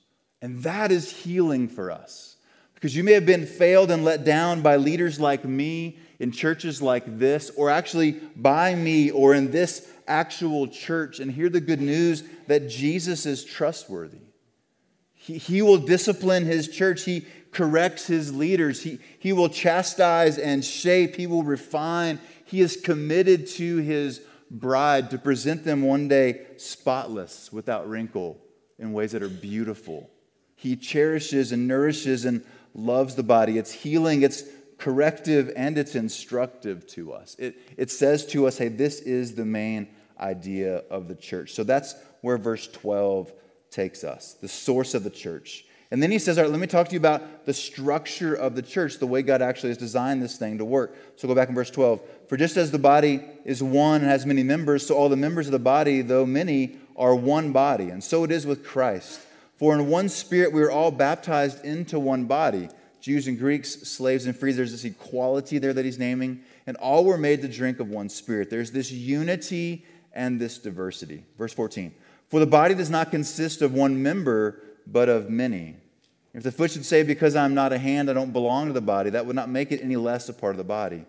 And 0.42 0.64
that 0.64 0.92
is 0.92 1.12
healing 1.12 1.68
for 1.68 1.92
us. 1.92 2.38
Because 2.74 2.96
you 2.96 3.04
may 3.04 3.12
have 3.12 3.26
been 3.26 3.46
failed 3.46 3.92
and 3.92 4.06
let 4.06 4.24
down 4.24 4.62
by 4.62 4.78
leaders 4.78 5.20
like 5.20 5.44
me 5.44 6.00
in 6.20 6.32
churches 6.32 6.82
like 6.82 7.20
this, 7.20 7.50
or 7.58 7.70
actually 7.70 8.12
by 8.36 8.74
me 8.76 9.12
or 9.12 9.34
in 9.34 9.52
this 9.52 9.90
actual 10.08 10.68
church, 10.68 11.20
and 11.20 11.32
hear 11.32 11.50
the 11.50 11.62
good 11.62 11.82
news 11.82 12.24
that 12.48 12.70
Jesus 12.70 13.26
is 13.26 13.44
trustworthy. 13.44 14.20
He, 15.14 15.38
he 15.38 15.62
will 15.62 15.78
discipline 15.78 16.46
his 16.46 16.68
church. 16.68 17.04
He, 17.04 17.26
corrects 17.52 18.08
his 18.08 18.34
leaders. 18.34 18.84
He, 18.84 19.00
he 19.18 19.34
will 19.34 19.50
chastise 19.50 20.38
and 20.38 20.64
shape, 20.64 21.16
he 21.16 21.28
will 21.28 21.44
refine. 21.44 22.20
He 22.46 22.62
is 22.62 22.78
committed 22.78 23.48
to 23.48 23.78
his 23.78 24.22
bride 24.50 25.12
to 25.12 25.18
present 25.18 25.64
them 25.64 25.84
one 25.84 26.08
day 26.08 26.48
spotless, 26.58 27.52
without 27.54 27.88
wrinkle, 27.88 28.40
in 28.78 28.94
ways 28.94 29.12
that 29.12 29.22
are 29.22 29.30
beautiful. 29.30 30.10
He 30.56 30.76
cherishes 30.76 31.52
and 31.52 31.68
nourishes 31.68 32.26
and 32.26 32.44
loves 32.74 33.16
the 33.16 33.24
body. 33.24 33.58
It's 33.58 33.72
healing, 33.72 34.24
it's 34.24 34.44
corrective, 34.78 35.52
and 35.56 35.78
it's 35.78 35.96
instructive 35.96 36.88
to 36.88 37.14
us. 37.14 37.36
It, 37.38 37.58
it 37.78 37.92
says 37.92 38.26
to 38.28 38.48
us, 38.48 38.58
hey, 38.58 38.70
this 38.70 39.00
is 39.02 39.36
the 39.36 39.46
main 39.46 39.90
idea 40.20 40.84
of 40.90 41.08
the 41.08 41.16
church. 41.16 41.54
So 41.54 41.64
that's 41.64 41.96
where 42.22 42.38
verse 42.38 42.68
12 42.68 43.32
takes 43.70 44.04
us 44.04 44.34
the 44.42 44.48
source 44.48 44.94
of 44.94 45.04
the 45.04 45.10
church. 45.10 45.66
And 45.92 46.04
then 46.04 46.12
he 46.12 46.20
says, 46.20 46.38
All 46.38 46.44
right, 46.44 46.52
let 46.52 46.60
me 46.60 46.68
talk 46.68 46.88
to 46.88 46.94
you 46.94 47.00
about 47.00 47.46
the 47.46 47.54
structure 47.54 48.36
of 48.36 48.56
the 48.56 48.62
church, 48.62 49.00
the 49.00 49.08
way 49.08 49.22
God 49.22 49.42
actually 49.42 49.70
has 49.70 49.78
designed 49.78 50.22
this 50.22 50.38
thing 50.38 50.60
to 50.60 50.66
work. 50.66 50.96
So 51.16 51.28
go 51.28 51.34
back 51.34 51.50
in 51.50 51.56
verse 51.56 51.72
12. 51.72 52.00
For 52.28 52.38
just 52.38 52.58
as 52.58 52.70
the 52.70 52.80
body 52.80 53.24
is 53.44 53.64
one 53.64 54.02
and 54.02 54.10
has 54.10 54.26
many 54.26 54.44
members, 54.44 54.86
so 54.86 54.96
all 54.96 55.10
the 55.10 55.16
members 55.16 55.48
of 55.48 55.52
the 55.52 55.60
body, 55.60 56.02
though 56.02 56.26
many, 56.26 56.78
are 56.96 57.16
one 57.16 57.52
body. 57.52 57.90
And 57.90 58.04
so 58.04 58.24
it 58.24 58.32
is 58.32 58.46
with 58.46 58.64
Christ. 58.64 59.22
For 59.58 59.74
in 59.74 59.88
one 59.88 60.10
spirit 60.10 60.54
we 60.54 60.62
are 60.62 60.72
all 60.72 60.92
baptized 60.92 61.66
into 61.66 62.00
one 62.00 62.26
body 62.26 62.70
Jews 63.02 63.28
and 63.28 63.40
Greeks, 63.40 63.88
slaves 63.88 64.26
and 64.26 64.36
free. 64.36 64.52
There's 64.52 64.72
this 64.72 64.84
equality 64.84 65.58
there 65.58 65.74
that 65.74 65.86
he's 65.86 65.98
naming. 65.98 66.42
And 66.68 66.76
all 66.78 67.06
were 67.06 67.18
made 67.18 67.42
to 67.42 67.48
drink 67.48 67.80
of 67.80 67.90
one 67.90 68.10
spirit. 68.10 68.50
There's 68.50 68.72
this 68.72 68.92
unity 68.92 69.86
and 70.14 70.40
this 70.40 70.58
diversity. 70.58 71.24
Verse 71.38 71.54
14. 71.54 71.94
For 72.30 72.40
the 72.40 72.46
body 72.46 72.76
does 72.76 72.90
not 72.90 73.10
consist 73.10 73.62
of 73.62 73.74
one 73.74 74.04
member 74.04 74.62
but 74.88 75.10
of 75.10 75.30
many. 75.30 75.76
If 76.34 76.44
the 76.44 76.52
foot 76.52 76.72
should 76.72 76.86
say, 76.86 77.04
Because 77.04 77.36
I'm 77.36 77.54
not 77.54 77.74
a 77.74 77.78
hand, 77.78 78.10
I 78.10 78.14
don't 78.14 78.34
belong 78.34 78.68
to 78.68 78.74
the 78.74 78.82
body, 78.82 79.10
that 79.12 79.26
would 79.26 79.36
not 79.36 79.50
make 79.50 79.72
it 79.72 79.82
any 79.82 79.96
less 79.96 80.30
a 80.30 80.34
part 80.34 80.54
of 80.54 80.58
the 80.58 80.64
body. 80.64 80.98
And 80.98 81.06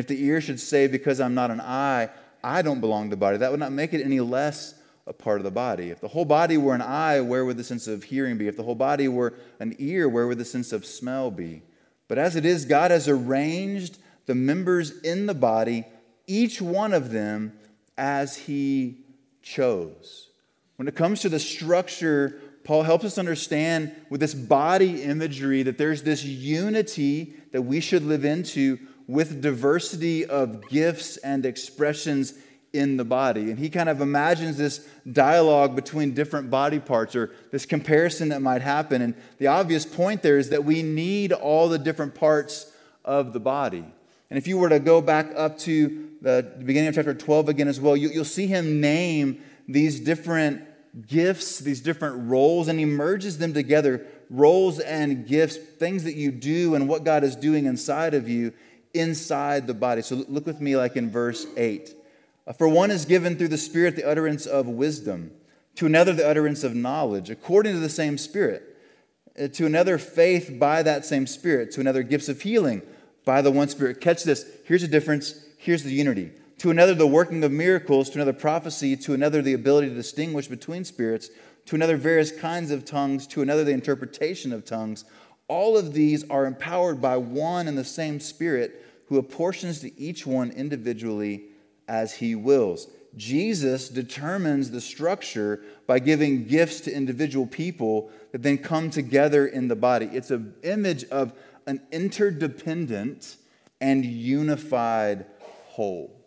if 0.00 0.06
the 0.06 0.22
ear 0.24 0.40
should 0.40 0.60
say, 0.60 0.86
Because 0.86 1.20
I'm 1.20 1.34
not 1.34 1.50
an 1.50 1.60
eye, 1.60 2.08
I 2.42 2.62
don't 2.62 2.80
belong 2.80 3.04
to 3.04 3.10
the 3.10 3.20
body, 3.20 3.36
that 3.38 3.50
would 3.50 3.60
not 3.60 3.72
make 3.72 3.92
it 3.92 4.04
any 4.04 4.20
less 4.20 4.74
a 5.06 5.12
part 5.12 5.38
of 5.38 5.44
the 5.44 5.50
body. 5.50 5.90
If 5.90 6.00
the 6.00 6.08
whole 6.08 6.24
body 6.24 6.56
were 6.56 6.74
an 6.74 6.82
eye, 6.82 7.20
where 7.20 7.44
would 7.44 7.56
the 7.56 7.64
sense 7.64 7.86
of 7.86 8.04
hearing 8.04 8.38
be? 8.38 8.48
If 8.48 8.56
the 8.56 8.62
whole 8.62 8.74
body 8.74 9.08
were 9.08 9.34
an 9.58 9.74
ear, 9.78 10.08
where 10.08 10.26
would 10.26 10.38
the 10.38 10.44
sense 10.44 10.72
of 10.72 10.86
smell 10.86 11.30
be? 11.30 11.62
But 12.08 12.18
as 12.18 12.36
it 12.36 12.44
is, 12.44 12.64
God 12.64 12.90
has 12.90 13.08
arranged 13.08 13.98
the 14.26 14.34
members 14.34 15.00
in 15.00 15.26
the 15.26 15.34
body, 15.34 15.84
each 16.26 16.62
one 16.62 16.92
of 16.92 17.10
them 17.10 17.52
as 17.98 18.36
He 18.36 18.98
chose. 19.42 20.28
When 20.76 20.88
it 20.88 20.94
comes 20.94 21.20
to 21.20 21.28
the 21.28 21.40
structure 21.40 22.40
Paul 22.64 22.84
helps 22.84 23.04
us 23.04 23.18
understand 23.18 23.94
with 24.08 24.20
this 24.20 24.34
body 24.34 25.02
imagery 25.02 25.62
that 25.64 25.78
there's 25.78 26.02
this 26.02 26.24
unity 26.24 27.34
that 27.52 27.62
we 27.62 27.80
should 27.80 28.04
live 28.04 28.24
into 28.24 28.78
with 29.06 29.42
diversity 29.42 30.24
of 30.24 30.68
gifts 30.68 31.16
and 31.18 31.44
expressions 31.44 32.34
in 32.72 32.96
the 32.96 33.04
body. 33.04 33.50
And 33.50 33.58
he 33.58 33.68
kind 33.68 33.88
of 33.88 34.00
imagines 34.00 34.56
this 34.56 34.86
dialogue 35.10 35.76
between 35.76 36.14
different 36.14 36.50
body 36.50 36.78
parts 36.78 37.14
or 37.14 37.32
this 37.50 37.66
comparison 37.66 38.30
that 38.30 38.40
might 38.40 38.62
happen. 38.62 39.02
And 39.02 39.14
the 39.38 39.48
obvious 39.48 39.84
point 39.84 40.22
there 40.22 40.38
is 40.38 40.50
that 40.50 40.64
we 40.64 40.82
need 40.82 41.32
all 41.32 41.68
the 41.68 41.78
different 41.78 42.14
parts 42.14 42.72
of 43.04 43.32
the 43.32 43.40
body. 43.40 43.84
And 44.30 44.38
if 44.38 44.46
you 44.46 44.56
were 44.56 44.70
to 44.70 44.80
go 44.80 45.02
back 45.02 45.32
up 45.36 45.58
to 45.58 46.08
the 46.22 46.52
beginning 46.58 46.88
of 46.88 46.94
chapter 46.94 47.12
12 47.12 47.48
again 47.50 47.68
as 47.68 47.80
well, 47.80 47.96
you, 47.96 48.10
will 48.18 48.24
see 48.24 48.46
him 48.46 48.80
name 48.80 49.42
these 49.68 50.00
different 50.00 50.62
gifts, 51.06 51.58
these 51.58 51.80
different 51.80 52.28
roles, 52.28 52.68
and 52.68 52.78
he 52.78 52.84
merges 52.84 53.38
them 53.38 53.54
together 53.54 54.06
roles 54.28 54.78
and 54.80 55.26
gifts, 55.26 55.56
things 55.56 56.04
that 56.04 56.14
you 56.14 56.30
do, 56.30 56.74
and 56.74 56.88
what 56.88 57.04
God 57.04 57.24
is 57.24 57.36
doing 57.36 57.66
inside 57.66 58.14
of 58.14 58.28
you, 58.28 58.52
inside 58.94 59.66
the 59.66 59.74
body. 59.74 60.02
So 60.02 60.24
look 60.28 60.46
with 60.46 60.60
me, 60.60 60.76
like 60.76 60.96
in 60.96 61.10
verse 61.10 61.46
8. 61.56 61.94
Uh, 62.46 62.52
For 62.52 62.68
one 62.68 62.90
is 62.90 63.04
given 63.04 63.36
through 63.36 63.48
the 63.48 63.58
Spirit 63.58 63.96
the 63.96 64.08
utterance 64.08 64.46
of 64.46 64.66
wisdom, 64.66 65.32
to 65.76 65.86
another 65.86 66.12
the 66.12 66.26
utterance 66.26 66.64
of 66.64 66.74
knowledge, 66.74 67.30
according 67.30 67.74
to 67.74 67.80
the 67.80 67.88
same 67.88 68.18
Spirit, 68.18 68.76
uh, 69.38 69.48
to 69.48 69.66
another 69.66 69.98
faith 69.98 70.58
by 70.58 70.82
that 70.82 71.04
same 71.04 71.26
Spirit, 71.26 71.70
to 71.72 71.80
another 71.80 72.02
gifts 72.02 72.28
of 72.28 72.42
healing 72.42 72.82
by 73.24 73.40
the 73.40 73.50
one 73.50 73.68
Spirit. 73.68 74.00
Catch 74.00 74.24
this. 74.24 74.44
Here's 74.64 74.82
the 74.82 74.88
difference. 74.88 75.44
Here's 75.56 75.84
the 75.84 75.92
unity 75.92 76.32
to 76.62 76.70
another 76.70 76.94
the 76.94 77.04
working 77.04 77.42
of 77.42 77.50
miracles, 77.50 78.08
to 78.08 78.18
another 78.18 78.32
prophecy, 78.32 78.96
to 78.96 79.14
another 79.14 79.42
the 79.42 79.52
ability 79.52 79.88
to 79.88 79.94
distinguish 79.96 80.46
between 80.46 80.84
spirits, 80.84 81.28
to 81.66 81.74
another 81.74 81.96
various 81.96 82.30
kinds 82.30 82.70
of 82.70 82.84
tongues, 82.84 83.26
to 83.26 83.42
another 83.42 83.64
the 83.64 83.72
interpretation 83.72 84.52
of 84.52 84.64
tongues. 84.64 85.04
All 85.48 85.76
of 85.76 85.92
these 85.92 86.22
are 86.30 86.46
empowered 86.46 87.02
by 87.02 87.16
one 87.16 87.66
and 87.66 87.76
the 87.76 87.82
same 87.82 88.20
Spirit 88.20 88.80
who 89.08 89.18
apportions 89.18 89.80
to 89.80 90.00
each 90.00 90.24
one 90.24 90.52
individually 90.52 91.46
as 91.88 92.14
he 92.14 92.36
wills. 92.36 92.86
Jesus 93.16 93.88
determines 93.88 94.70
the 94.70 94.80
structure 94.80 95.64
by 95.88 95.98
giving 95.98 96.46
gifts 96.46 96.78
to 96.82 96.94
individual 96.94 97.44
people 97.44 98.08
that 98.30 98.44
then 98.44 98.56
come 98.56 98.88
together 98.88 99.48
in 99.48 99.66
the 99.66 99.74
body. 99.74 100.08
It's 100.12 100.30
an 100.30 100.54
image 100.62 101.02
of 101.06 101.32
an 101.66 101.82
interdependent 101.90 103.34
and 103.80 104.04
unified 104.04 105.26
whole. 105.66 106.21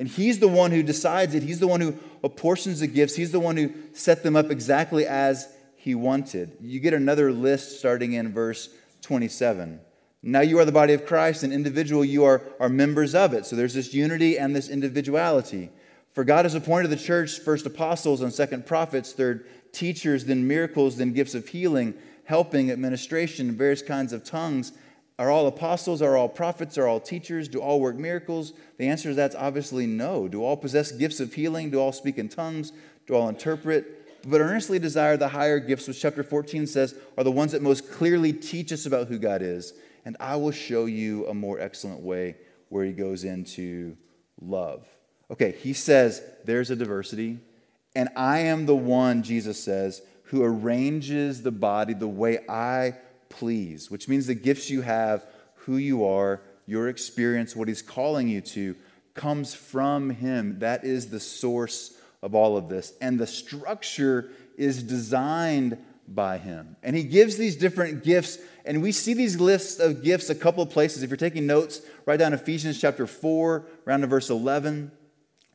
And 0.00 0.08
he's 0.08 0.38
the 0.38 0.48
one 0.48 0.70
who 0.70 0.82
decides 0.82 1.34
it. 1.34 1.42
He's 1.42 1.60
the 1.60 1.68
one 1.68 1.82
who 1.82 1.94
apportions 2.24 2.80
the 2.80 2.86
gifts. 2.86 3.16
He's 3.16 3.32
the 3.32 3.38
one 3.38 3.58
who 3.58 3.70
set 3.92 4.22
them 4.22 4.34
up 4.34 4.50
exactly 4.50 5.06
as 5.06 5.52
he 5.76 5.94
wanted. 5.94 6.56
You 6.58 6.80
get 6.80 6.94
another 6.94 7.30
list 7.30 7.78
starting 7.78 8.14
in 8.14 8.32
verse 8.32 8.70
27. 9.02 9.78
Now 10.22 10.40
you 10.40 10.58
are 10.58 10.64
the 10.64 10.72
body 10.72 10.94
of 10.94 11.04
Christ, 11.04 11.42
and 11.42 11.52
individual 11.52 12.02
you 12.02 12.24
are, 12.24 12.40
are 12.58 12.70
members 12.70 13.14
of 13.14 13.34
it. 13.34 13.44
So 13.44 13.56
there's 13.56 13.74
this 13.74 13.92
unity 13.92 14.38
and 14.38 14.56
this 14.56 14.70
individuality. 14.70 15.68
For 16.14 16.24
God 16.24 16.46
has 16.46 16.54
appointed 16.54 16.88
the 16.88 16.96
church 16.96 17.38
first 17.38 17.66
apostles 17.66 18.22
and 18.22 18.32
second 18.32 18.64
prophets, 18.64 19.12
third 19.12 19.46
teachers, 19.72 20.24
then 20.24 20.48
miracles, 20.48 20.96
then 20.96 21.12
gifts 21.12 21.34
of 21.34 21.48
healing, 21.48 21.92
helping, 22.24 22.70
administration, 22.70 23.52
various 23.52 23.82
kinds 23.82 24.14
of 24.14 24.24
tongues 24.24 24.72
are 25.20 25.30
all 25.30 25.46
apostles? 25.46 26.00
Are 26.00 26.16
all 26.16 26.30
prophets? 26.30 26.78
Are 26.78 26.86
all 26.86 26.98
teachers? 26.98 27.46
Do 27.46 27.60
all 27.60 27.78
work 27.78 27.94
miracles? 27.96 28.54
The 28.78 28.88
answer 28.88 29.10
to 29.10 29.14
that's 29.14 29.36
obviously 29.36 29.86
no. 29.86 30.28
Do 30.28 30.42
all 30.42 30.56
possess 30.56 30.92
gifts 30.92 31.20
of 31.20 31.34
healing? 31.34 31.68
Do 31.68 31.78
all 31.78 31.92
speak 31.92 32.16
in 32.16 32.30
tongues? 32.30 32.72
Do 33.06 33.14
all 33.14 33.28
interpret? 33.28 34.26
But 34.26 34.40
earnestly 34.40 34.78
desire 34.78 35.18
the 35.18 35.28
higher 35.28 35.58
gifts, 35.58 35.86
which 35.86 36.00
chapter 36.00 36.22
14 36.22 36.66
says 36.66 36.94
are 37.18 37.24
the 37.24 37.30
ones 37.30 37.52
that 37.52 37.60
most 37.60 37.92
clearly 37.92 38.32
teach 38.32 38.72
us 38.72 38.86
about 38.86 39.08
who 39.08 39.18
God 39.18 39.42
is. 39.42 39.74
And 40.06 40.16
I 40.18 40.36
will 40.36 40.52
show 40.52 40.86
you 40.86 41.26
a 41.26 41.34
more 41.34 41.60
excellent 41.60 42.00
way 42.00 42.36
where 42.70 42.86
he 42.86 42.92
goes 42.92 43.22
into 43.22 43.98
love. 44.40 44.86
Okay, 45.30 45.52
he 45.52 45.74
says 45.74 46.22
there's 46.46 46.70
a 46.70 46.76
diversity, 46.76 47.40
and 47.94 48.08
I 48.16 48.38
am 48.38 48.64
the 48.64 48.74
one, 48.74 49.22
Jesus 49.22 49.62
says, 49.62 50.00
who 50.24 50.42
arranges 50.42 51.42
the 51.42 51.50
body 51.50 51.92
the 51.92 52.08
way 52.08 52.38
I 52.48 52.94
please, 53.30 53.90
which 53.90 54.08
means 54.08 54.26
the 54.26 54.34
gifts 54.34 54.68
you 54.68 54.82
have, 54.82 55.24
who 55.54 55.78
you 55.78 56.04
are, 56.04 56.42
your 56.66 56.88
experience, 56.88 57.56
what 57.56 57.68
He's 57.68 57.80
calling 57.80 58.28
you 58.28 58.42
to, 58.42 58.76
comes 59.14 59.54
from 59.54 60.10
Him. 60.10 60.58
That 60.58 60.84
is 60.84 61.08
the 61.08 61.20
source 61.20 61.96
of 62.22 62.34
all 62.34 62.56
of 62.56 62.68
this. 62.68 62.92
And 63.00 63.18
the 63.18 63.26
structure 63.26 64.30
is 64.58 64.82
designed 64.82 65.78
by 66.06 66.38
Him. 66.38 66.76
And 66.82 66.94
He 66.94 67.04
gives 67.04 67.36
these 67.36 67.56
different 67.56 68.04
gifts, 68.04 68.38
and 68.64 68.82
we 68.82 68.92
see 68.92 69.14
these 69.14 69.40
lists 69.40 69.80
of 69.80 70.02
gifts 70.02 70.28
a 70.28 70.34
couple 70.34 70.62
of 70.62 70.70
places. 70.70 71.02
If 71.02 71.10
you're 71.10 71.16
taking 71.16 71.46
notes, 71.46 71.80
write 72.04 72.18
down 72.18 72.34
Ephesians 72.34 72.80
chapter 72.80 73.06
4, 73.06 73.66
around 73.86 74.02
to 74.02 74.06
verse 74.06 74.28
11, 74.28 74.92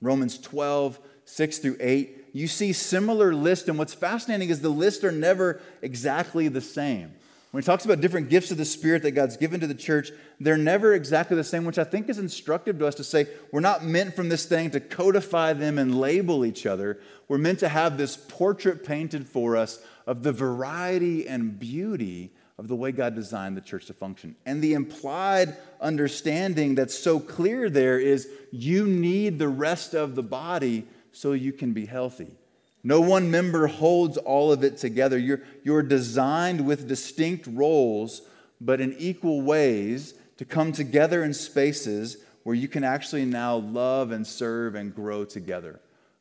Romans 0.01 0.39
12, 0.39 0.99
6 1.25 1.57
through 1.59 1.77
8. 1.79 2.25
You 2.33 2.47
see 2.47 2.73
similar 2.73 3.33
lists, 3.33 3.67
and 3.69 3.77
what's 3.77 3.93
fascinating 3.93 4.49
is 4.49 4.61
the 4.61 4.69
lists 4.69 5.03
are 5.03 5.11
never 5.11 5.61
exactly 5.81 6.47
the 6.47 6.61
same. 6.61 7.13
When 7.55 7.61
he 7.61 7.65
talks 7.65 7.85
about 7.85 8.01
different 8.01 8.27
gifts 8.27 8.51
of 8.51 8.57
the 8.57 8.65
Spirit 8.65 9.01
that 9.03 9.11
God's 9.11 9.37
given 9.37 9.61
to 9.61 9.67
the 9.67 9.73
church, 9.73 10.11
they're 10.41 10.57
never 10.57 10.93
exactly 10.93 11.37
the 11.37 11.43
same, 11.45 11.63
which 11.63 11.77
I 11.77 11.85
think 11.85 12.09
is 12.09 12.19
instructive 12.19 12.77
to 12.79 12.85
us 12.85 12.95
to 12.95 13.03
say 13.05 13.27
we're 13.49 13.61
not 13.61 13.81
meant 13.81 14.13
from 14.13 14.27
this 14.27 14.45
thing 14.45 14.71
to 14.71 14.81
codify 14.81 15.53
them 15.53 15.79
and 15.79 15.97
label 15.97 16.43
each 16.43 16.65
other. 16.65 16.99
We're 17.29 17.37
meant 17.37 17.59
to 17.59 17.69
have 17.69 17.97
this 17.97 18.17
portrait 18.17 18.83
painted 18.83 19.25
for 19.25 19.55
us 19.55 19.81
of 20.05 20.21
the 20.21 20.33
variety 20.33 21.29
and 21.29 21.57
beauty 21.57 22.33
of 22.57 22.67
the 22.67 22.75
way 22.75 22.91
God 22.91 23.15
designed 23.15 23.55
the 23.55 23.61
church 23.61 23.85
to 23.85 23.93
function. 23.93 24.35
And 24.45 24.61
the 24.61 24.73
implied 24.73 25.55
understanding 25.79 26.75
that's 26.75 26.99
so 26.99 27.21
clear 27.21 27.69
there 27.69 27.97
is 27.97 28.27
you 28.51 28.85
need 28.85 29.39
the 29.39 29.47
rest 29.47 29.93
of 29.93 30.15
the 30.15 30.23
body 30.23 30.89
so 31.13 31.31
you 31.31 31.53
can 31.53 31.71
be 31.71 31.85
healthy. 31.85 32.35
No 32.85 33.01
one 33.01 33.31
member 33.31 33.65
holds 33.65 34.15
all 34.15 34.51
of 34.51 34.63
it 34.63 34.77
together. 34.77 35.17
You're, 35.17 35.41
you're 35.63 35.81
designed 35.81 36.67
with 36.67 36.87
distinct 36.87 37.47
roles, 37.47 38.21
but 38.61 38.79
in 38.79 38.93
equal 38.99 39.41
ways 39.41 40.13
to 40.37 40.45
come 40.45 40.71
together 40.71 41.23
in 41.23 41.33
spaces 41.33 42.17
where 42.43 42.53
you 42.53 42.67
can 42.67 42.83
actually 42.83 43.25
now 43.25 43.55
love 43.55 44.11
and 44.11 44.25
serve 44.25 44.75
and 44.75 44.93
grow 44.93 45.25
together. 45.25 45.79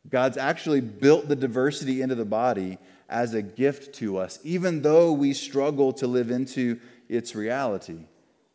God's 0.08 0.38
actually 0.38 0.80
built 0.80 1.28
the 1.28 1.36
diversity 1.36 2.00
into 2.00 2.14
the 2.14 2.24
body 2.24 2.78
as 3.10 3.34
a 3.34 3.42
gift 3.42 3.94
to 3.96 4.16
us, 4.16 4.38
even 4.42 4.80
though 4.80 5.12
we 5.12 5.34
struggle 5.34 5.92
to 5.92 6.06
live 6.06 6.30
into 6.30 6.80
its 7.10 7.34
reality. 7.34 8.06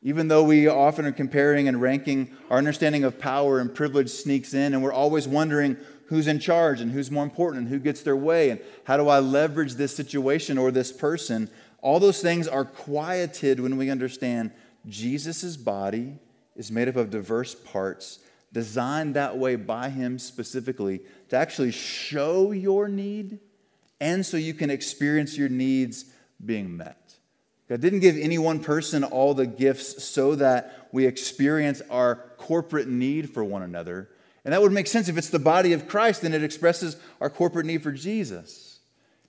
Even 0.02 0.30
though 0.30 0.43
we 0.43 0.67
often 0.67 1.06
are 1.06 1.12
comparing 1.12 1.67
and 1.67 1.80
ranking, 1.80 2.36
our 2.50 2.58
understanding 2.58 3.04
of 3.04 3.19
power 3.19 3.60
and 3.60 3.76
privilege 3.76 4.10
sneaks 4.10 4.56
in, 4.56 4.74
and 4.74 4.82
we're 4.82 4.93
always 4.93 5.28
wondering 5.28 5.78
who's 6.10 6.28
in 6.28 6.39
charge 6.39 6.82
and 6.82 6.91
who's 6.91 7.12
more 7.12 7.24
important 7.24 7.62
and 7.62 7.69
who 7.69 7.80
gets 7.80 8.02
their 8.02 8.15
way 8.15 8.50
and 8.50 8.60
how 8.84 8.98
do 8.98 9.08
I 9.08 9.19
leverage 9.19 9.76
this 9.76 9.95
situation 9.95 10.58
or 10.58 10.72
this 10.72 10.91
person. 10.91 11.50
All 11.82 12.00
those 12.00 12.22
things 12.22 12.48
are 12.48 12.65
quieted 12.65 13.60
when 13.60 13.78
we 13.78 13.89
understand 13.89 14.52
Jesus' 14.88 15.56
body 15.56 16.15
is 16.56 16.72
made 16.72 16.88
up 16.88 16.95
of 16.95 17.12
diverse 17.12 17.54
parts, 17.54 18.19
designed 18.52 19.15
that 19.15 19.38
way 19.38 19.56
by 19.56 19.89
Him 19.89 20.17
specifically 20.17 21.02
to 21.30 21.38
actually 21.38 21.72
show 21.72 22.52
your 22.52 22.88
need 22.88 23.39
and 24.02 24.26
so 24.26 24.36
you 24.36 24.54
can 24.54 24.69
experience 24.69 25.38
your 25.38 25.50
needs 25.50 26.06
being 26.43 26.76
met. 26.76 27.13
God 27.67 27.82
didn't 27.82 28.00
give 28.00 28.17
any 28.17 28.39
one 28.39 28.62
person 28.62 29.04
all 29.04 29.36
the 29.36 29.45
gifts 29.45 30.04
so 30.04 30.34
that 30.36 30.89
we 30.91 31.06
experience 31.06 31.84
our 31.91 32.15
corporate 32.38 32.88
need 32.88 33.30
for 33.30 33.43
one 33.43 33.62
another. 33.62 34.10
And 34.49 34.53
that 34.55 34.63
would 34.63 34.71
make 34.71 34.88
sense 34.88 35.07
if 35.07 35.15
it's 35.15 35.29
the 35.29 35.38
body 35.38 35.73
of 35.73 35.88
Christ, 35.88 36.23
then 36.23 36.33
it 36.33 36.43
expresses 36.43 36.97
our 37.21 37.29
corporate 37.29 37.67
need 37.67 37.83
for 37.83 37.91
Jesus. 37.91 38.79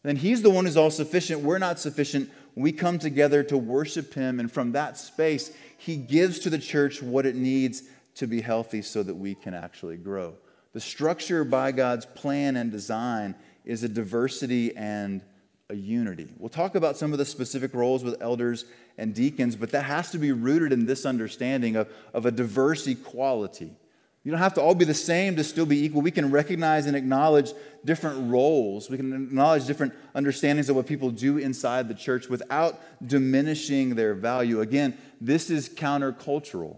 Then 0.03 0.17
He's 0.17 0.41
the 0.41 0.49
one 0.49 0.65
who's 0.65 0.79
all 0.79 0.91
sufficient. 0.91 1.43
We're 1.43 1.59
not 1.59 1.79
sufficient. 1.79 2.31
We 2.55 2.73
come 2.73 2.99
together 2.99 3.43
to 3.43 3.59
worship 3.59 4.15
Him, 4.15 4.41
and 4.41 4.51
from 4.51 4.73
that 4.73 4.97
space, 4.97 5.53
He 5.77 5.97
gives 5.97 6.39
to 6.39 6.49
the 6.49 6.59
church 6.59 7.03
what 7.03 7.27
it 7.27 7.37
needs 7.37 7.83
to 8.15 8.27
be 8.27 8.41
healthy 8.41 8.81
so 8.81 9.03
that 9.03 9.15
we 9.15 9.35
can 9.35 9.53
actually 9.53 9.99
grow. 9.99 10.37
The 10.73 10.81
structure 10.81 11.45
by 11.45 11.73
God's 11.73 12.07
plan 12.07 12.57
and 12.57 12.73
design 12.73 13.35
is 13.67 13.83
a 13.83 13.91
diversity 13.91 14.75
and 14.75 15.21
a 15.69 15.77
unity. 15.77 16.29
We'll 16.39 16.49
talk 16.49 16.77
about 16.77 16.97
some 16.97 17.13
of 17.13 17.19
the 17.19 17.27
specific 17.27 17.75
roles 17.75 18.03
with 18.03 18.23
elders 18.23 18.65
and 18.97 19.15
deacons, 19.15 19.55
but 19.55 19.73
that 19.73 19.85
has 19.85 20.13
to 20.13 20.19
be 20.19 20.33
rooted 20.33 20.73
in 20.73 20.87
this 20.87 21.05
understanding 21.05 21.77
of, 21.77 21.93
of 22.15 22.25
a 22.25 22.31
diverse 22.31 22.87
equality. 22.87 23.77
You 24.23 24.31
don't 24.31 24.41
have 24.41 24.55
to 24.55 24.61
all 24.61 24.75
be 24.75 24.85
the 24.85 24.93
same 24.93 25.37
to 25.37 25.45
still 25.45 25.65
be 25.65 25.83
equal. 25.85 26.03
We 26.03 26.11
can 26.11 26.31
recognize 26.31 26.87
and 26.87 26.95
acknowledge 26.95 27.53
different 27.85 28.31
roles. 28.31 28.91
We 28.91 28.99
can 28.99 29.13
acknowledge 29.13 29.67
different 29.67 29.95
understandings 30.15 30.69
of 30.69 30.77
what 30.77 30.87
people 30.87 31.11
do 31.11 31.39
inside 31.39 31.89
the 31.89 31.95
church 31.95 32.29
without 32.29 32.79
diminishing 33.07 33.95
their 33.95 34.15
value. 34.15 34.61
Again, 34.61 34.97
this 35.21 35.49
is 35.49 35.71
countercultural 35.71 36.77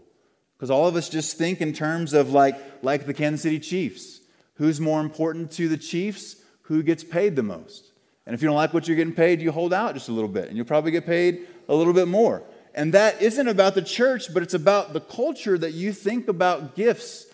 because 0.56 0.70
all 0.70 0.86
of 0.86 0.94
us 0.94 1.08
just 1.08 1.36
think 1.36 1.60
in 1.60 1.72
terms 1.72 2.12
of 2.12 2.30
like, 2.30 2.56
like 2.82 3.06
the 3.06 3.14
Kansas 3.14 3.42
City 3.42 3.58
Chiefs. 3.58 4.20
Who's 4.54 4.80
more 4.80 5.00
important 5.00 5.50
to 5.52 5.68
the 5.68 5.76
Chiefs? 5.76 6.36
Who 6.62 6.84
gets 6.84 7.02
paid 7.02 7.34
the 7.34 7.42
most? 7.42 7.90
And 8.24 8.34
if 8.34 8.42
you 8.42 8.46
don't 8.46 8.56
like 8.56 8.72
what 8.72 8.86
you're 8.86 8.96
getting 8.96 9.14
paid, 9.14 9.42
you 9.42 9.50
hold 9.50 9.74
out 9.74 9.94
just 9.94 10.08
a 10.08 10.12
little 10.12 10.28
bit, 10.28 10.46
and 10.46 10.56
you'll 10.56 10.66
probably 10.66 10.92
get 10.92 11.04
paid 11.04 11.48
a 11.68 11.74
little 11.74 11.92
bit 11.92 12.06
more. 12.06 12.44
And 12.74 12.94
that 12.94 13.20
isn't 13.20 13.48
about 13.48 13.74
the 13.74 13.82
church, 13.82 14.32
but 14.32 14.44
it's 14.44 14.54
about 14.54 14.92
the 14.92 15.00
culture 15.00 15.58
that 15.58 15.72
you 15.72 15.92
think 15.92 16.28
about 16.28 16.76
gifts. 16.76 17.26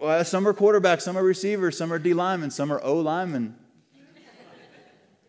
Uh, 0.00 0.24
some 0.24 0.48
are 0.48 0.54
quarterbacks, 0.54 1.02
some 1.02 1.16
are 1.16 1.22
receivers, 1.22 1.76
some 1.76 1.92
are 1.92 1.98
D 1.98 2.14
linemen, 2.14 2.50
some 2.50 2.72
are 2.72 2.82
O 2.82 2.96
linemen. 2.96 3.56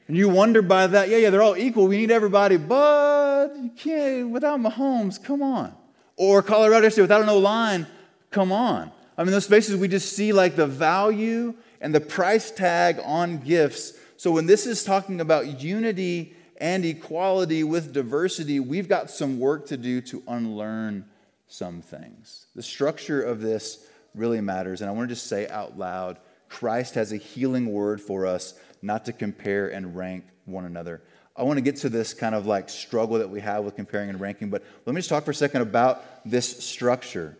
And 0.07 0.15
you 0.15 0.29
wonder 0.29 0.61
by 0.61 0.87
that, 0.87 1.09
yeah, 1.09 1.17
yeah, 1.17 1.29
they're 1.31 1.41
all 1.41 1.57
equal. 1.57 1.87
We 1.87 1.97
need 1.97 2.11
everybody, 2.11 2.57
but 2.57 3.55
you 3.55 3.71
can't 3.75 4.29
without 4.29 4.59
Mahomes, 4.59 5.21
come 5.21 5.41
on. 5.41 5.73
Or 6.15 6.41
Colorado 6.43 6.87
State 6.89 7.01
without 7.01 7.21
an 7.21 7.29
O 7.29 7.39
line, 7.39 7.87
come 8.29 8.51
on. 8.51 8.91
I 9.17 9.23
mean, 9.23 9.31
those 9.31 9.45
spaces 9.45 9.75
we 9.75 9.87
just 9.87 10.13
see 10.13 10.31
like 10.31 10.55
the 10.55 10.67
value 10.67 11.55
and 11.81 11.93
the 11.93 12.01
price 12.01 12.51
tag 12.51 12.99
on 13.03 13.39
gifts. 13.39 13.93
So 14.17 14.31
when 14.31 14.45
this 14.45 14.65
is 14.65 14.83
talking 14.83 15.21
about 15.21 15.61
unity 15.61 16.35
and 16.57 16.85
equality 16.85 17.63
with 17.63 17.91
diversity, 17.91 18.59
we've 18.59 18.87
got 18.87 19.09
some 19.09 19.39
work 19.39 19.67
to 19.67 19.77
do 19.77 20.01
to 20.01 20.23
unlearn 20.27 21.05
some 21.47 21.81
things. 21.81 22.45
The 22.55 22.63
structure 22.63 23.21
of 23.21 23.41
this 23.41 23.84
really 24.15 24.41
matters. 24.41 24.81
And 24.81 24.89
I 24.89 24.93
want 24.93 25.09
to 25.09 25.15
just 25.15 25.27
say 25.27 25.47
out 25.47 25.77
loud 25.77 26.17
Christ 26.49 26.95
has 26.95 27.11
a 27.11 27.17
healing 27.17 27.71
word 27.71 27.99
for 27.99 28.25
us, 28.25 28.53
not 28.81 29.05
to 29.05 29.13
compare 29.13 29.67
and 29.67 29.95
rank 29.95 30.25
one 30.45 30.65
another. 30.65 31.01
I 31.35 31.43
want 31.43 31.57
to 31.57 31.61
get 31.61 31.77
to 31.77 31.89
this 31.89 32.13
kind 32.13 32.33
of 32.33 32.45
like 32.45 32.69
struggle 32.69 33.17
that 33.17 33.29
we 33.29 33.41
have 33.41 33.65
with 33.65 33.75
comparing 33.75 34.09
and 34.09 34.21
ranking, 34.21 34.49
but 34.49 34.63
let 34.85 34.93
me 34.93 34.99
just 34.99 35.09
talk 35.09 35.25
for 35.25 35.31
a 35.31 35.35
second 35.35 35.63
about 35.63 36.03
this 36.23 36.63
structure. 36.63 37.37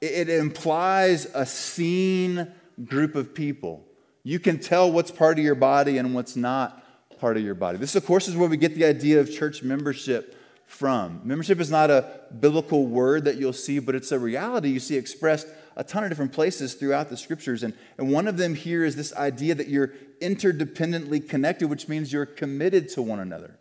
It 0.00 0.28
implies 0.28 1.26
a 1.34 1.44
seen 1.44 2.52
group 2.84 3.14
of 3.14 3.34
people. 3.34 3.84
You 4.22 4.38
can 4.38 4.58
tell 4.58 4.90
what's 4.90 5.10
part 5.10 5.38
of 5.38 5.44
your 5.44 5.54
body 5.54 5.98
and 5.98 6.14
what's 6.14 6.36
not 6.36 6.82
part 7.18 7.36
of 7.36 7.42
your 7.42 7.54
body. 7.54 7.78
This, 7.78 7.94
of 7.94 8.04
course, 8.06 8.28
is 8.28 8.36
where 8.36 8.48
we 8.48 8.56
get 8.56 8.74
the 8.74 8.84
idea 8.84 9.20
of 9.20 9.30
church 9.30 9.62
membership 9.62 10.36
from. 10.66 11.20
Membership 11.24 11.60
is 11.60 11.70
not 11.70 11.90
a 11.90 12.20
biblical 12.40 12.86
word 12.86 13.24
that 13.24 13.36
you'll 13.36 13.52
see, 13.52 13.78
but 13.78 13.94
it's 13.94 14.12
a 14.12 14.18
reality 14.18 14.70
you 14.70 14.80
see 14.80 14.96
expressed 14.96 15.46
a 15.76 15.84
ton 15.84 16.04
of 16.04 16.10
different 16.10 16.32
places 16.32 16.74
throughout 16.74 17.10
the 17.10 17.16
scriptures. 17.16 17.62
And, 17.62 17.74
and 17.98 18.12
one 18.12 18.28
of 18.28 18.36
them 18.36 18.54
here 18.54 18.84
is 18.84 18.96
this 18.96 19.14
idea 19.14 19.54
that 19.54 19.68
you're 19.68 19.92
interdependently 20.20 21.28
connected, 21.28 21.68
which 21.68 21.88
means 21.88 22.12
you're 22.12 22.26
committed 22.26 22.88
to 22.90 23.02
one 23.02 23.20
another. 23.20 23.58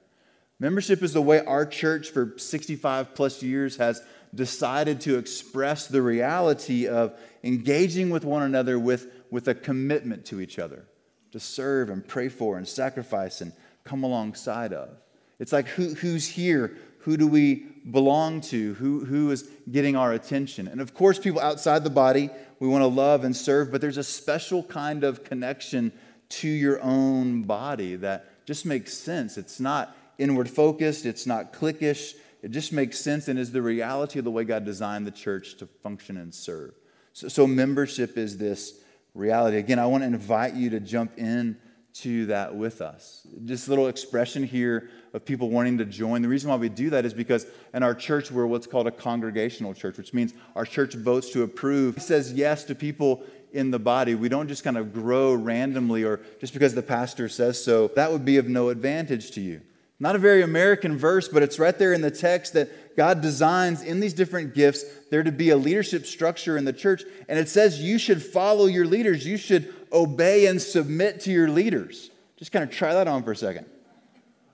Membership 0.59 1.01
is 1.01 1.13
the 1.13 1.21
way 1.21 1.43
our 1.43 1.65
church 1.65 2.09
for 2.09 2.33
65 2.37 3.15
plus 3.15 3.41
years 3.43 3.77
has 3.77 4.01
decided 4.33 5.01
to 5.01 5.17
express 5.17 5.87
the 5.87 6.01
reality 6.01 6.87
of 6.87 7.13
engaging 7.43 8.09
with 8.09 8.23
one 8.23 8.43
another 8.43 8.79
with, 8.79 9.07
with 9.29 9.47
a 9.47 9.55
commitment 9.55 10.25
to 10.25 10.39
each 10.39 10.59
other, 10.59 10.85
to 11.31 11.39
serve 11.39 11.89
and 11.89 12.07
pray 12.07 12.29
for 12.29 12.57
and 12.57 12.67
sacrifice 12.67 13.41
and 13.41 13.51
come 13.83 14.03
alongside 14.03 14.73
of. 14.73 14.89
It's 15.39 15.51
like 15.51 15.67
who, 15.67 15.93
who's 15.95 16.27
here? 16.27 16.77
Who 17.03 17.17
do 17.17 17.27
we 17.27 17.65
belong 17.89 18.41
to? 18.41 18.75
Who, 18.75 19.03
who 19.03 19.31
is 19.31 19.49
getting 19.69 19.95
our 19.95 20.13
attention? 20.13 20.67
And 20.67 20.79
of 20.79 20.93
course, 20.93 21.19
people 21.19 21.41
outside 21.41 21.83
the 21.83 21.89
body, 21.89 22.29
we 22.59 22.67
want 22.67 22.81
to 22.81 22.87
love 22.87 23.23
and 23.23 23.35
serve, 23.35 23.71
but 23.71 23.81
there's 23.81 23.97
a 23.97 24.03
special 24.03 24.63
kind 24.63 25.03
of 25.03 25.23
connection 25.23 25.91
to 26.29 26.47
your 26.47 26.81
own 26.81 27.43
body 27.43 27.95
that 27.97 28.45
just 28.45 28.65
makes 28.65 28.93
sense. 28.93 29.37
It's 29.37 29.59
not 29.59 29.95
inward 30.17 30.49
focused, 30.49 31.05
it's 31.05 31.25
not 31.25 31.51
cliquish, 31.51 32.15
it 32.41 32.51
just 32.51 32.71
makes 32.71 32.99
sense 32.99 33.27
and 33.27 33.37
is 33.37 33.51
the 33.51 33.61
reality 33.61 34.19
of 34.19 34.25
the 34.25 34.31
way 34.31 34.43
God 34.43 34.63
designed 34.63 35.05
the 35.05 35.11
church 35.11 35.57
to 35.57 35.65
function 35.65 36.17
and 36.17 36.33
serve. 36.33 36.73
So, 37.11 37.27
so 37.27 37.45
membership 37.45 38.17
is 38.17 38.37
this 38.37 38.79
reality. 39.13 39.57
Again, 39.57 39.79
I 39.79 39.85
want 39.85 40.03
to 40.03 40.07
invite 40.07 40.53
you 40.53 40.69
to 40.71 40.79
jump 40.79 41.17
in 41.17 41.57
to 41.93 42.25
that 42.27 42.55
with 42.55 42.81
us. 42.81 43.25
A 43.35 43.69
little 43.69 43.87
expression 43.87 44.43
here 44.43 44.89
of 45.13 45.25
people 45.25 45.49
wanting 45.49 45.77
to 45.77 45.85
join. 45.85 46.21
The 46.21 46.27
reason 46.27 46.49
why 46.49 46.55
we 46.55 46.69
do 46.69 46.89
that 46.89 47.05
is 47.05 47.13
because 47.13 47.45
in 47.73 47.83
our 47.83 47.93
church, 47.93 48.31
we're 48.31 48.47
what's 48.47 48.65
called 48.65 48.87
a 48.87 48.91
congregational 48.91 49.73
church, 49.73 49.97
which 49.97 50.13
means 50.13 50.33
our 50.55 50.65
church 50.65 50.95
votes 50.95 51.29
to 51.31 51.43
approve. 51.43 51.97
It 51.97 52.01
says 52.01 52.33
yes 52.33 52.63
to 52.65 52.75
people 52.75 53.23
in 53.51 53.69
the 53.69 53.79
body. 53.79 54.15
We 54.15 54.29
don't 54.29 54.47
just 54.47 54.63
kind 54.63 54.77
of 54.77 54.93
grow 54.93 55.33
randomly 55.33 56.03
or 56.03 56.21
just 56.39 56.53
because 56.53 56.73
the 56.73 56.81
pastor 56.81 57.29
says 57.29 57.63
so. 57.63 57.89
That 57.89 58.11
would 58.11 58.25
be 58.25 58.37
of 58.37 58.47
no 58.47 58.69
advantage 58.69 59.31
to 59.31 59.41
you. 59.41 59.61
Not 59.99 60.15
a 60.15 60.19
very 60.19 60.41
American 60.41 60.97
verse, 60.97 61.29
but 61.29 61.43
it's 61.43 61.59
right 61.59 61.77
there 61.77 61.93
in 61.93 62.01
the 62.01 62.11
text 62.11 62.53
that 62.53 62.97
God 62.97 63.21
designs 63.21 63.81
in 63.81 63.99
these 63.99 64.13
different 64.13 64.53
gifts 64.53 64.83
there 65.11 65.23
to 65.23 65.31
be 65.31 65.51
a 65.51 65.55
leadership 65.55 66.05
structure 66.05 66.57
in 66.57 66.65
the 66.65 66.73
church. 66.73 67.03
And 67.29 67.39
it 67.39 67.47
says 67.47 67.79
you 67.79 67.97
should 67.97 68.21
follow 68.21 68.65
your 68.65 68.85
leaders, 68.85 69.25
you 69.25 69.37
should 69.37 69.73
obey 69.93 70.47
and 70.47 70.61
submit 70.61 71.21
to 71.21 71.31
your 71.31 71.49
leaders. 71.49 72.09
Just 72.37 72.51
kind 72.51 72.63
of 72.63 72.71
try 72.71 72.93
that 72.93 73.07
on 73.07 73.23
for 73.23 73.31
a 73.31 73.35
second. 73.35 73.65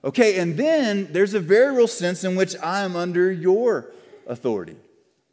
Okay, 0.04 0.38
and 0.38 0.56
then 0.56 1.08
there's 1.12 1.34
a 1.34 1.40
very 1.40 1.74
real 1.74 1.88
sense 1.88 2.24
in 2.24 2.36
which 2.36 2.56
I 2.62 2.80
am 2.80 2.96
under 2.96 3.30
your 3.30 3.92
authority. 4.26 4.76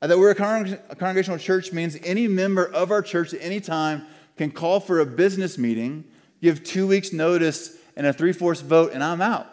Uh, 0.02 0.08
that 0.08 0.18
we're 0.18 0.32
a, 0.32 0.36
congregational 0.36 1.40
church 1.40 1.72
means 1.72 1.98
any 2.04 2.28
member 2.28 2.66
of 2.66 2.92
our 2.92 3.02
church 3.02 3.34
at 3.34 3.42
any 3.42 3.60
time 3.60 4.06
can 4.38 4.52
call 4.52 4.80
for 4.80 5.00
a 5.00 5.06
business 5.06 5.58
meeting, 5.58 6.04
give 6.42 6.64
two 6.64 6.88
weeks' 6.88 7.14
notice, 7.14 7.78
and 7.96 8.06
a 8.06 8.14
three 8.14 8.34
fourths 8.34 8.62
vote, 8.62 8.92
and 8.94 9.04
I'm 9.04 9.22
out. 9.22 9.48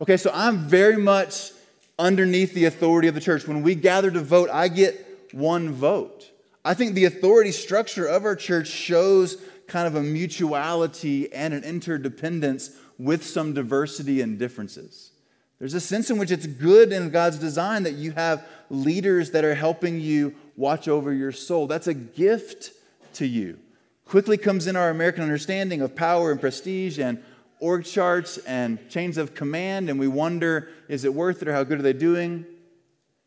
Okay, 0.00 0.16
so 0.16 0.30
I'm 0.32 0.68
very 0.68 0.96
much 0.96 1.52
underneath 1.98 2.54
the 2.54 2.64
authority 2.66 3.08
of 3.08 3.14
the 3.14 3.20
church. 3.20 3.46
When 3.46 3.62
we 3.62 3.74
gather 3.74 4.10
to 4.10 4.20
vote, 4.20 4.48
I 4.50 4.68
get 4.68 5.28
one 5.32 5.72
vote. 5.72 6.30
I 6.64 6.74
think 6.74 6.94
the 6.94 7.06
authority 7.06 7.52
structure 7.52 8.06
of 8.06 8.24
our 8.24 8.36
church 8.36 8.68
shows 8.68 9.36
kind 9.68 9.86
of 9.86 9.94
a 9.94 10.02
mutuality 10.02 11.32
and 11.32 11.54
an 11.54 11.62
interdependence 11.62 12.70
with 12.98 13.24
some 13.24 13.54
diversity 13.54 14.20
and 14.20 14.38
differences. 14.38 15.12
There's 15.58 15.74
a 15.74 15.80
sense 15.80 16.10
in 16.10 16.18
which 16.18 16.30
it's 16.30 16.46
good 16.46 16.92
in 16.92 17.10
God's 17.10 17.38
design 17.38 17.82
that 17.82 17.94
you 17.94 18.12
have 18.12 18.46
leaders 18.70 19.32
that 19.32 19.44
are 19.44 19.54
helping 19.54 20.00
you 20.00 20.34
watch 20.56 20.88
over 20.88 21.12
your 21.12 21.32
soul. 21.32 21.66
That's 21.66 21.86
a 21.86 21.94
gift 21.94 22.72
to 23.14 23.26
you. 23.26 23.58
Quickly 24.04 24.38
comes 24.38 24.66
in 24.66 24.76
our 24.76 24.90
American 24.90 25.22
understanding 25.22 25.82
of 25.82 25.94
power 25.94 26.30
and 26.30 26.40
prestige 26.40 26.98
and 26.98 27.22
org 27.60 27.84
charts 27.84 28.38
and 28.38 28.78
chains 28.88 29.18
of 29.18 29.34
command, 29.34 29.90
and 29.90 29.98
we 29.98 30.08
wonder, 30.08 30.68
is 30.88 31.04
it 31.04 31.12
worth 31.12 31.42
it 31.42 31.48
or 31.48 31.52
how 31.52 31.64
good 31.64 31.80
are 31.80 31.82
they 31.82 31.92
doing? 31.92 32.46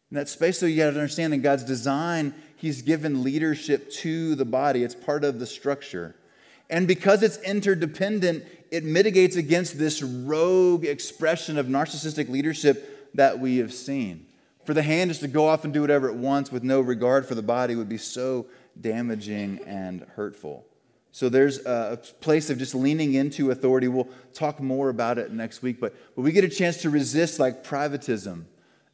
In 0.09 0.15
that 0.15 0.29
space, 0.29 0.57
so 0.57 0.65
you 0.65 0.77
got 0.77 0.91
to 0.91 0.95
understand 0.95 1.33
in 1.33 1.41
God's 1.41 1.63
design, 1.63 2.33
He's 2.55 2.81
given 2.81 3.23
leadership 3.23 3.89
to 3.91 4.35
the 4.35 4.45
body. 4.45 4.83
It's 4.83 4.95
part 4.95 5.23
of 5.23 5.39
the 5.39 5.47
structure. 5.47 6.15
And 6.71 6.87
because 6.87 7.21
it's 7.21 7.37
interdependent, 7.41 8.45
it 8.71 8.85
mitigates 8.85 9.35
against 9.35 9.77
this 9.77 10.01
rogue 10.01 10.85
expression 10.85 11.57
of 11.57 11.67
narcissistic 11.67 12.29
leadership 12.29 13.13
that 13.13 13.39
we 13.39 13.57
have 13.57 13.73
seen. 13.73 14.25
For 14.65 14.73
the 14.73 14.81
hand 14.81 15.09
just 15.09 15.21
to 15.21 15.27
go 15.27 15.47
off 15.47 15.65
and 15.65 15.73
do 15.73 15.81
whatever 15.81 16.07
it 16.07 16.15
wants 16.15 16.51
with 16.51 16.63
no 16.63 16.79
regard 16.79 17.27
for 17.27 17.35
the 17.35 17.41
body 17.41 17.75
would 17.75 17.89
be 17.89 17.97
so 17.97 18.47
damaging 18.79 19.59
and 19.65 20.01
hurtful. 20.15 20.65
So 21.11 21.27
there's 21.27 21.65
a 21.65 21.99
place 22.21 22.49
of 22.49 22.57
just 22.57 22.73
leaning 22.73 23.15
into 23.15 23.51
authority. 23.51 23.89
We'll 23.89 24.07
talk 24.33 24.61
more 24.61 24.87
about 24.87 25.17
it 25.17 25.33
next 25.33 25.61
week, 25.61 25.81
but, 25.81 25.93
but 26.15 26.21
we 26.21 26.31
get 26.31 26.45
a 26.45 26.49
chance 26.49 26.77
to 26.83 26.89
resist 26.89 27.37
like 27.37 27.65
privatism 27.65 28.45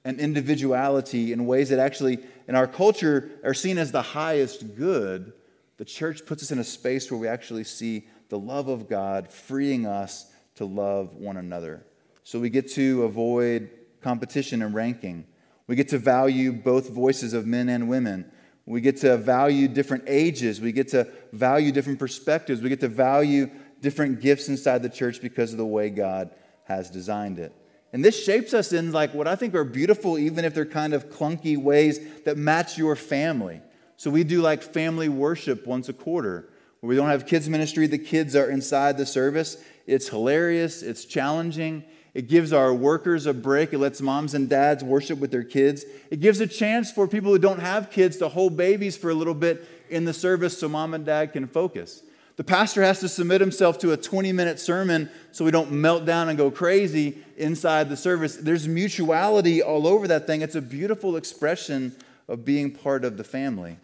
and 0.03 0.19
individuality 0.19 1.31
in 1.31 1.45
ways 1.45 1.69
that 1.69 1.77
actually, 1.77 2.17
in 2.47 2.55
our 2.55 2.65
culture, 2.65 3.29
are 3.43 3.53
seen 3.53 3.77
as 3.77 3.91
the 3.91 4.01
highest 4.01 4.75
good. 4.75 5.33
The 5.77 5.85
church 5.85 6.25
puts 6.25 6.43
us 6.43 6.51
in 6.51 6.59
a 6.59 6.63
space 6.63 7.09
where 7.09 7.19
we 7.19 7.27
actually 7.27 7.63
see 7.63 8.07
the 8.29 8.39
love 8.39 8.67
of 8.67 8.89
God 8.89 9.31
freeing 9.31 9.85
us 9.85 10.25
to 10.55 10.65
love 10.65 11.15
one 11.15 11.37
another. 11.37 11.85
So 12.23 12.39
we 12.39 12.49
get 12.49 12.71
to 12.73 13.03
avoid 13.03 13.69
competition 14.01 14.61
and 14.61 14.73
ranking. 14.73 15.25
We 15.67 15.75
get 15.75 15.89
to 15.89 15.97
value 15.97 16.51
both 16.51 16.89
voices 16.89 17.33
of 17.33 17.45
men 17.45 17.69
and 17.69 17.87
women. 17.87 18.31
We 18.65 18.81
get 18.81 18.97
to 18.97 19.17
value 19.17 19.67
different 19.67 20.05
ages. 20.07 20.59
We 20.59 20.71
get 20.71 20.89
to 20.89 21.07
value 21.31 21.71
different 21.71 21.99
perspectives. 21.99 22.61
We 22.61 22.69
get 22.69 22.81
to 22.81 22.87
value 22.87 23.49
different 23.81 24.19
gifts 24.19 24.49
inside 24.49 24.81
the 24.81 24.89
church 24.89 25.21
because 25.21 25.51
of 25.51 25.57
the 25.57 25.65
way 25.65 25.89
God 25.89 26.31
has 26.65 26.89
designed 26.89 27.39
it. 27.39 27.53
And 27.93 28.03
this 28.03 28.21
shapes 28.21 28.53
us 28.53 28.73
in 28.73 28.91
like 28.91 29.13
what 29.13 29.27
I 29.27 29.35
think 29.35 29.55
are 29.55 29.63
beautiful, 29.63 30.17
even 30.17 30.43
if 30.43 30.53
they're 30.53 30.65
kind 30.65 30.93
of 30.93 31.09
clunky 31.09 31.57
ways 31.57 31.99
that 32.25 32.35
match 32.35 32.77
your 32.77 32.95
family. 32.95 33.61
So 33.97 34.09
we 34.09 34.23
do 34.23 34.41
like 34.41 34.63
family 34.63 35.09
worship 35.09 35.67
once 35.67 35.89
a 35.89 35.93
quarter, 35.93 36.49
we 36.81 36.95
don't 36.95 37.09
have 37.09 37.25
kids 37.25 37.49
ministry. 37.49 37.87
The 37.87 37.97
kids 37.97 38.35
are 38.35 38.49
inside 38.49 38.97
the 38.97 39.05
service. 39.05 39.57
It's 39.87 40.09
hilarious. 40.09 40.83
It's 40.83 41.05
challenging. 41.05 41.83
It 42.13 42.27
gives 42.27 42.53
our 42.53 42.73
workers 42.73 43.25
a 43.25 43.33
break. 43.33 43.73
It 43.73 43.79
lets 43.79 44.01
moms 44.01 44.33
and 44.33 44.47
dads 44.47 44.83
worship 44.83 45.19
with 45.19 45.31
their 45.31 45.43
kids. 45.43 45.85
It 46.11 46.19
gives 46.19 46.39
a 46.39 46.47
chance 46.47 46.91
for 46.91 47.07
people 47.07 47.31
who 47.31 47.39
don't 47.39 47.59
have 47.59 47.91
kids 47.91 48.17
to 48.17 48.29
hold 48.29 48.55
babies 48.57 48.95
for 48.95 49.09
a 49.09 49.13
little 49.13 49.33
bit 49.33 49.67
in 49.89 50.05
the 50.05 50.13
service 50.13 50.57
so 50.57 50.69
mom 50.69 50.93
and 50.93 51.05
dad 51.05 51.33
can 51.33 51.47
focus. 51.47 52.03
The 52.37 52.43
pastor 52.43 52.83
has 52.83 52.99
to 52.99 53.09
submit 53.09 53.41
himself 53.41 53.79
to 53.79 53.93
a 53.93 53.97
20 53.97 54.31
minute 54.31 54.59
sermon 54.59 55.09
so 55.31 55.43
we 55.43 55.51
don't 55.51 55.71
melt 55.71 56.05
down 56.05 56.29
and 56.29 56.37
go 56.37 56.51
crazy 56.51 57.17
inside 57.35 57.89
the 57.89 57.97
service. 57.97 58.35
There's 58.35 58.67
mutuality 58.67 59.63
all 59.63 59.87
over 59.87 60.07
that 60.07 60.27
thing. 60.27 60.41
It's 60.41 60.55
a 60.55 60.61
beautiful 60.61 61.15
expression 61.17 61.95
of 62.27 62.45
being 62.45 62.71
part 62.71 63.03
of 63.03 63.17
the 63.17 63.23
family. 63.23 63.77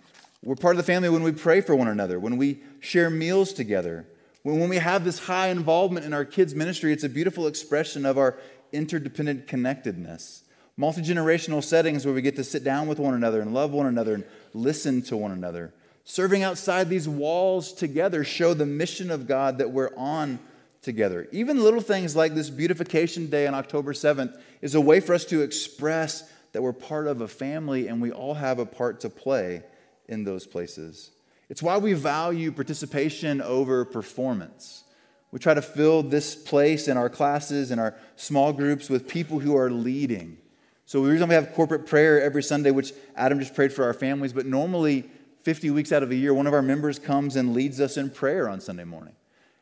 We're 0.44 0.56
part 0.56 0.76
of 0.76 0.78
the 0.78 0.92
family 0.92 1.10
when 1.10 1.24
we 1.24 1.32
pray 1.32 1.62
for 1.62 1.74
one 1.74 1.88
another, 1.88 2.20
when 2.20 2.36
we 2.36 2.62
share 2.82 3.10
meals 3.10 3.54
together, 3.54 4.06
When, 4.44 4.60
when 4.60 4.70
we 4.70 4.78
have 4.78 5.06
this 5.06 5.20
high 5.20 5.48
involvement 5.48 6.06
in 6.06 6.14
our 6.14 6.26
kids' 6.26 6.54
ministry, 6.54 6.92
it's 6.92 7.06
a 7.06 7.10
beautiful 7.10 7.48
expression 7.48 8.06
of 8.06 8.18
our 8.18 8.38
interdependent 8.74 9.48
connectedness. 9.48 10.44
Multi 10.76 11.02
generational 11.02 11.64
settings 11.64 12.06
where 12.06 12.14
we 12.14 12.22
get 12.22 12.36
to 12.36 12.44
sit 12.44 12.64
down 12.64 12.88
with 12.88 13.00
one 13.00 13.14
another 13.14 13.40
and 13.40 13.54
love 13.54 13.72
one 13.72 13.86
another 13.86 14.16
and 14.16 14.24
listen 14.54 15.02
to 15.04 15.16
one 15.16 15.32
another. 15.32 15.74
Serving 16.04 16.44
outside 16.44 16.90
these 16.90 17.08
walls 17.08 17.72
together 17.72 18.26
show 18.26 18.54
the 18.54 18.66
mission 18.66 19.12
of 19.12 19.28
God 19.28 19.60
that 19.60 19.72
we're 19.72 19.96
on 19.96 20.40
together. 20.82 21.30
Even 21.32 21.64
little 21.64 21.80
things 21.80 22.16
like 22.16 22.36
this 22.36 22.50
beautification 22.50 23.30
day 23.30 23.48
on 23.48 23.54
October 23.54 23.94
7th 23.94 24.38
is 24.62 24.76
a 24.76 24.82
way 24.82 25.00
for 25.00 25.14
us 25.14 25.24
to 25.26 25.42
express 25.42 26.30
that 26.52 26.62
we're 26.62 26.74
part 26.74 27.08
of 27.08 27.22
a 27.22 27.28
family 27.28 27.88
and 27.88 28.02
we 28.02 28.12
all 28.12 28.34
have 28.34 28.60
a 28.60 28.66
part 28.66 29.00
to 29.00 29.10
play 29.10 29.64
in 30.08 30.24
those 30.24 30.46
places. 30.46 31.12
It's 31.50 31.62
why 31.62 31.78
we 31.78 31.94
value 31.94 32.52
participation 32.52 33.42
over 33.42 33.86
performance. 33.86 34.84
We 35.32 35.40
try 35.40 35.54
to 35.54 35.62
fill 35.62 36.04
this 36.04 36.36
place 36.36 36.88
in 36.88 36.96
our 36.96 37.10
classes 37.10 37.72
and 37.72 37.82
our 37.82 37.96
small 38.16 38.54
groups 38.54 38.90
with 38.90 39.08
people 39.08 39.40
who 39.40 39.58
are 39.58 39.70
leading. 39.70 40.38
So 40.86 41.04
the 41.04 41.12
reason 41.12 41.28
we 41.28 41.36
have 41.36 41.54
corporate 41.54 41.88
prayer 41.88 42.22
every 42.22 42.44
Sunday, 42.44 42.72
which 42.72 42.94
Adam 43.16 43.40
just 43.40 43.56
prayed 43.56 43.74
for 43.74 43.84
our 43.84 43.94
families, 43.94 44.34
but 44.34 44.46
normally 44.46 45.10
50 45.42 45.72
weeks 45.72 45.92
out 45.92 46.04
of 46.04 46.12
a 46.12 46.16
year, 46.16 46.34
one 46.34 46.48
of 46.48 46.54
our 46.54 46.62
members 46.62 47.00
comes 47.00 47.36
and 47.36 47.54
leads 47.54 47.82
us 47.82 47.98
in 47.98 48.10
prayer 48.10 48.48
on 48.48 48.62
Sunday 48.62 48.84
morning. 48.84 49.16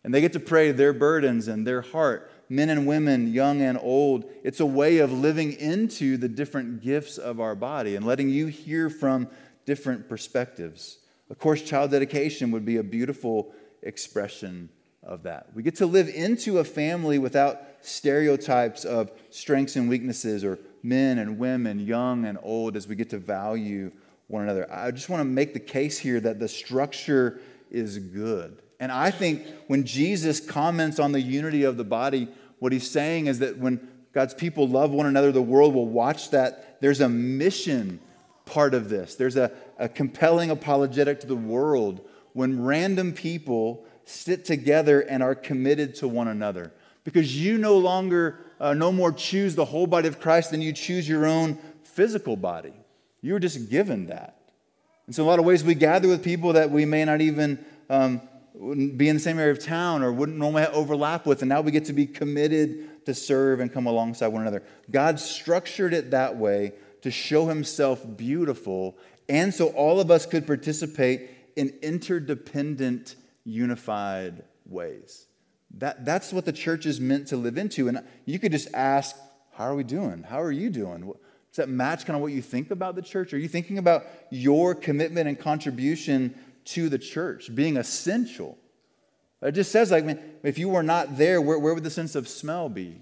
And 0.03 0.13
they 0.13 0.21
get 0.21 0.33
to 0.33 0.39
pray 0.39 0.71
their 0.71 0.93
burdens 0.93 1.47
and 1.47 1.65
their 1.65 1.81
heart, 1.81 2.31
men 2.49 2.69
and 2.69 2.87
women, 2.87 3.31
young 3.31 3.61
and 3.61 3.77
old. 3.81 4.25
It's 4.43 4.59
a 4.59 4.65
way 4.65 4.97
of 4.97 5.11
living 5.11 5.53
into 5.53 6.17
the 6.17 6.27
different 6.27 6.81
gifts 6.81 7.17
of 7.17 7.39
our 7.39 7.55
body 7.55 7.95
and 7.95 8.05
letting 8.05 8.29
you 8.29 8.47
hear 8.47 8.89
from 8.89 9.27
different 9.71 10.09
perspectives. 10.09 10.97
Of 11.29 11.39
course, 11.39 11.61
child 11.61 11.91
dedication 11.91 12.51
would 12.51 12.65
be 12.65 12.75
a 12.75 12.83
beautiful 12.83 13.53
expression 13.83 14.67
of 15.01 15.23
that. 15.23 15.47
We 15.55 15.63
get 15.63 15.77
to 15.77 15.85
live 15.85 16.09
into 16.09 16.57
a 16.57 16.65
family 16.65 17.19
without 17.19 17.61
stereotypes 17.79 18.83
of 18.83 19.13
strengths 19.29 19.77
and 19.77 19.87
weaknesses 19.87 20.43
or 20.43 20.59
men 20.83 21.19
and 21.19 21.39
women, 21.39 21.79
young 21.79 22.25
and 22.25 22.37
old, 22.43 22.75
as 22.75 22.85
we 22.85 22.97
get 22.97 23.11
to 23.11 23.17
value 23.17 23.93
one 24.27 24.43
another. 24.43 24.69
I 24.69 24.91
just 24.91 25.07
want 25.07 25.21
to 25.21 25.25
make 25.25 25.53
the 25.53 25.61
case 25.61 25.97
here 25.97 26.19
that 26.19 26.37
the 26.37 26.49
structure 26.49 27.39
is 27.69 27.97
good. 27.97 28.61
And 28.81 28.91
I 28.91 29.09
think 29.09 29.47
when 29.67 29.85
Jesus 29.85 30.41
comments 30.41 30.99
on 30.99 31.13
the 31.13 31.21
unity 31.21 31.63
of 31.63 31.77
the 31.77 31.85
body, 31.85 32.27
what 32.59 32.73
he's 32.73 32.91
saying 32.91 33.27
is 33.27 33.39
that 33.39 33.57
when 33.57 33.87
God's 34.11 34.33
people 34.33 34.67
love 34.67 34.91
one 34.91 35.05
another, 35.05 35.31
the 35.31 35.41
world 35.41 35.73
will 35.73 35.87
watch 35.87 36.31
that. 36.31 36.81
There's 36.81 36.99
a 36.99 37.07
mission 37.07 38.01
part 38.51 38.73
of 38.73 38.89
this, 38.89 39.15
there's 39.15 39.37
a, 39.37 39.51
a 39.79 39.87
compelling 39.87 40.51
apologetic 40.51 41.21
to 41.21 41.27
the 41.27 41.35
world 41.35 42.07
when 42.33 42.61
random 42.61 43.13
people 43.13 43.85
sit 44.03 44.45
together 44.45 44.99
and 45.01 45.23
are 45.23 45.33
committed 45.33 45.95
to 45.95 46.07
one 46.07 46.27
another. 46.27 46.73
Because 47.03 47.41
you 47.41 47.57
no 47.57 47.77
longer, 47.77 48.39
uh, 48.59 48.73
no 48.73 48.91
more 48.91 49.11
choose 49.11 49.55
the 49.55 49.65
whole 49.65 49.87
body 49.87 50.07
of 50.07 50.19
Christ 50.19 50.51
than 50.51 50.61
you 50.61 50.73
choose 50.73 51.07
your 51.07 51.25
own 51.25 51.57
physical 51.83 52.35
body. 52.35 52.73
You 53.21 53.33
were 53.33 53.39
just 53.39 53.69
given 53.69 54.07
that. 54.07 54.37
And 55.07 55.15
so, 55.15 55.23
in 55.23 55.27
a 55.27 55.29
lot 55.29 55.39
of 55.39 55.45
ways, 55.45 55.63
we 55.63 55.73
gather 55.73 56.07
with 56.07 56.23
people 56.23 56.53
that 56.53 56.69
we 56.69 56.85
may 56.85 57.05
not 57.05 57.21
even 57.21 57.63
um, 57.89 58.21
be 58.95 59.09
in 59.09 59.15
the 59.15 59.19
same 59.19 59.39
area 59.39 59.51
of 59.51 59.59
town 59.59 60.03
or 60.03 60.11
wouldn't 60.11 60.37
normally 60.37 60.67
overlap 60.67 61.25
with, 61.25 61.41
and 61.41 61.49
now 61.49 61.61
we 61.61 61.71
get 61.71 61.85
to 61.85 61.93
be 61.93 62.05
committed 62.05 63.05
to 63.05 63.13
serve 63.13 63.59
and 63.59 63.73
come 63.73 63.87
alongside 63.87 64.27
one 64.27 64.41
another. 64.41 64.61
God 64.89 65.19
structured 65.19 65.93
it 65.93 66.11
that 66.11 66.37
way 66.37 66.73
to 67.01 67.11
show 67.11 67.47
himself 67.47 68.05
beautiful, 68.17 68.97
and 69.27 69.53
so 69.53 69.69
all 69.69 69.99
of 69.99 70.11
us 70.11 70.25
could 70.25 70.45
participate 70.45 71.29
in 71.55 71.73
interdependent, 71.81 73.15
unified 73.43 74.43
ways. 74.65 75.25
That, 75.77 76.05
that's 76.05 76.33
what 76.33 76.45
the 76.45 76.53
church 76.53 76.85
is 76.85 76.99
meant 76.99 77.27
to 77.27 77.37
live 77.37 77.57
into. 77.57 77.87
And 77.87 78.03
you 78.25 78.39
could 78.39 78.51
just 78.51 78.67
ask, 78.73 79.15
How 79.53 79.65
are 79.65 79.75
we 79.75 79.83
doing? 79.83 80.23
How 80.23 80.41
are 80.41 80.51
you 80.51 80.69
doing? 80.69 81.01
Does 81.01 81.57
that 81.57 81.69
match 81.69 82.05
kind 82.05 82.15
of 82.15 82.21
what 82.21 82.31
you 82.31 82.41
think 82.41 82.71
about 82.71 82.95
the 82.95 83.01
church? 83.01 83.33
Are 83.33 83.37
you 83.37 83.49
thinking 83.49 83.77
about 83.77 84.05
your 84.29 84.73
commitment 84.73 85.27
and 85.27 85.37
contribution 85.37 86.35
to 86.65 86.89
the 86.89 86.99
church, 86.99 87.53
being 87.53 87.77
essential. 87.77 88.57
It 89.41 89.53
just 89.53 89.71
says, 89.71 89.91
like, 89.91 90.05
if 90.43 90.59
you 90.59 90.69
were 90.69 90.83
not 90.83 91.17
there, 91.17 91.41
where, 91.41 91.57
where 91.57 91.73
would 91.73 91.83
the 91.83 91.89
sense 91.89 92.15
of 92.15 92.27
smell 92.27 92.69
be? 92.69 93.01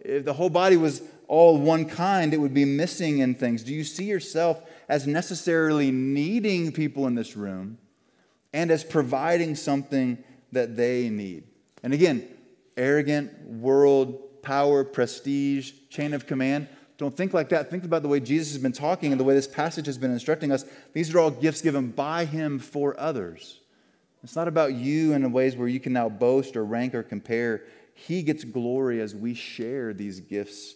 If 0.00 0.24
the 0.24 0.32
whole 0.32 0.50
body 0.50 0.76
was 0.76 1.02
all 1.28 1.58
one 1.58 1.86
kind, 1.86 2.32
it 2.32 2.40
would 2.40 2.54
be 2.54 2.64
missing 2.64 3.18
in 3.18 3.34
things. 3.34 3.62
Do 3.62 3.74
you 3.74 3.84
see 3.84 4.04
yourself 4.04 4.62
as 4.88 5.06
necessarily 5.06 5.90
needing 5.90 6.72
people 6.72 7.06
in 7.06 7.14
this 7.14 7.36
room 7.36 7.78
and 8.52 8.70
as 8.70 8.84
providing 8.84 9.54
something 9.54 10.22
that 10.52 10.76
they 10.76 11.08
need? 11.08 11.44
And 11.82 11.92
again, 11.92 12.28
arrogant, 12.76 13.46
world, 13.48 14.42
power, 14.42 14.84
prestige, 14.84 15.72
chain 15.90 16.14
of 16.14 16.26
command. 16.26 16.68
Don't 16.98 17.16
think 17.16 17.34
like 17.34 17.48
that. 17.50 17.70
Think 17.70 17.84
about 17.84 18.02
the 18.02 18.08
way 18.08 18.20
Jesus 18.20 18.52
has 18.54 18.62
been 18.62 18.72
talking 18.72 19.12
and 19.12 19.20
the 19.20 19.24
way 19.24 19.34
this 19.34 19.48
passage 19.48 19.86
has 19.86 19.98
been 19.98 20.12
instructing 20.12 20.52
us. 20.52 20.64
These 20.92 21.14
are 21.14 21.18
all 21.18 21.30
gifts 21.30 21.60
given 21.60 21.90
by 21.90 22.24
Him 22.24 22.58
for 22.58 22.98
others. 22.98 23.60
It's 24.22 24.36
not 24.36 24.48
about 24.48 24.74
you 24.74 25.12
in 25.12 25.22
the 25.22 25.28
ways 25.28 25.56
where 25.56 25.68
you 25.68 25.78
can 25.78 25.92
now 25.92 26.08
boast 26.08 26.56
or 26.56 26.64
rank 26.64 26.94
or 26.94 27.02
compare. 27.02 27.64
He 27.94 28.22
gets 28.22 28.44
glory 28.44 29.00
as 29.00 29.14
we 29.14 29.34
share 29.34 29.92
these 29.92 30.20
gifts 30.20 30.74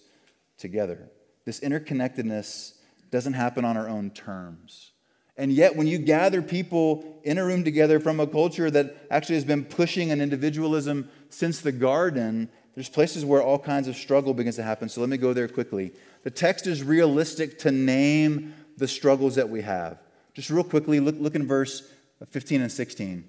together. 0.60 1.10
This 1.44 1.60
interconnectedness 1.60 2.74
doesn't 3.10 3.32
happen 3.32 3.64
on 3.64 3.76
our 3.76 3.88
own 3.88 4.10
terms. 4.10 4.92
And 5.36 5.52
yet, 5.52 5.74
when 5.74 5.86
you 5.86 5.98
gather 5.98 6.42
people 6.42 7.18
in 7.24 7.38
a 7.38 7.44
room 7.44 7.64
together 7.64 7.98
from 7.98 8.20
a 8.20 8.26
culture 8.26 8.70
that 8.70 9.06
actually 9.10 9.36
has 9.36 9.44
been 9.44 9.64
pushing 9.64 10.10
an 10.10 10.20
individualism 10.20 11.08
since 11.30 11.60
the 11.60 11.72
garden, 11.72 12.50
there's 12.74 12.90
places 12.90 13.24
where 13.24 13.42
all 13.42 13.58
kinds 13.58 13.88
of 13.88 13.96
struggle 13.96 14.34
begins 14.34 14.56
to 14.56 14.62
happen. 14.62 14.88
So 14.88 15.00
let 15.00 15.08
me 15.08 15.16
go 15.16 15.32
there 15.32 15.48
quickly. 15.48 15.92
The 16.24 16.30
text 16.30 16.66
is 16.66 16.82
realistic 16.82 17.58
to 17.60 17.70
name 17.70 18.54
the 18.76 18.86
struggles 18.86 19.36
that 19.36 19.48
we 19.48 19.62
have. 19.62 19.98
Just 20.34 20.50
real 20.50 20.64
quickly, 20.64 21.00
look, 21.00 21.16
look 21.18 21.34
in 21.34 21.46
verse 21.46 21.90
15 22.28 22.60
and 22.60 22.70
16. 22.70 23.24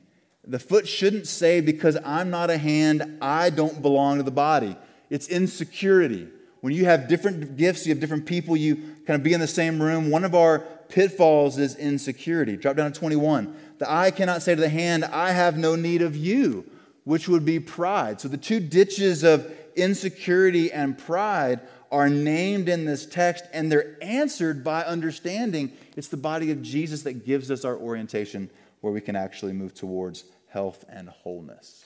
The 0.46 0.60
foot 0.60 0.88
shouldn't 0.88 1.28
say, 1.28 1.62
Because 1.62 1.98
I'm 2.04 2.30
not 2.30 2.50
a 2.50 2.58
hand, 2.58 3.20
I 3.22 3.52
don't 3.52 3.82
belong 3.82 4.18
to 4.18 4.24
the 4.24 4.32
body. 4.32 4.76
It's 5.10 5.28
insecurity. 5.28 6.28
When 6.62 6.74
you 6.74 6.86
have 6.86 7.08
different 7.08 7.58
gifts, 7.58 7.86
you 7.86 7.94
have 7.94 8.00
different 8.00 8.26
people, 8.26 8.56
you 8.56 8.76
kind 8.76 9.20
of 9.20 9.24
be 9.24 9.34
in 9.34 9.40
the 9.40 9.48
same 9.48 9.82
room. 9.82 10.10
One 10.12 10.24
of 10.24 10.36
our 10.36 10.60
pitfalls 10.90 11.58
is 11.58 11.76
insecurity. 11.76 12.56
Drop 12.56 12.76
down 12.76 12.92
to 12.92 13.00
21. 13.00 13.56
The 13.80 13.92
eye 13.92 14.12
cannot 14.12 14.44
say 14.44 14.54
to 14.54 14.62
the 14.62 14.70
hand, 14.70 15.04
I 15.06 15.32
have 15.32 15.58
no 15.58 15.76
need 15.76 16.04
of 16.04 16.16
you, 16.16 16.66
which 17.04 17.28
would 17.28 17.46
be 17.46 17.60
pride. 17.60 18.22
So 18.22 18.28
the 18.28 18.38
two 18.38 18.60
ditches 18.60 19.24
of 19.24 19.52
insecurity 19.76 20.72
and 20.72 20.98
pride 20.98 21.62
are 21.92 22.10
named 22.10 22.70
in 22.70 22.86
this 22.86 23.06
text 23.06 23.44
and 23.52 23.72
they're 23.72 23.98
answered 24.02 24.64
by 24.64 24.84
understanding 24.84 25.72
it's 25.98 26.08
the 26.08 26.18
body 26.18 26.52
of 26.52 26.62
Jesus 26.62 27.02
that 27.04 27.26
gives 27.26 27.52
us 27.52 27.66
our 27.66 27.76
orientation 27.76 28.50
where 28.80 28.94
we 28.94 29.02
can 29.02 29.16
actually 29.16 29.54
move 29.54 29.74
towards 29.74 30.24
health 30.48 30.86
and 30.90 31.10
wholeness. 31.10 31.86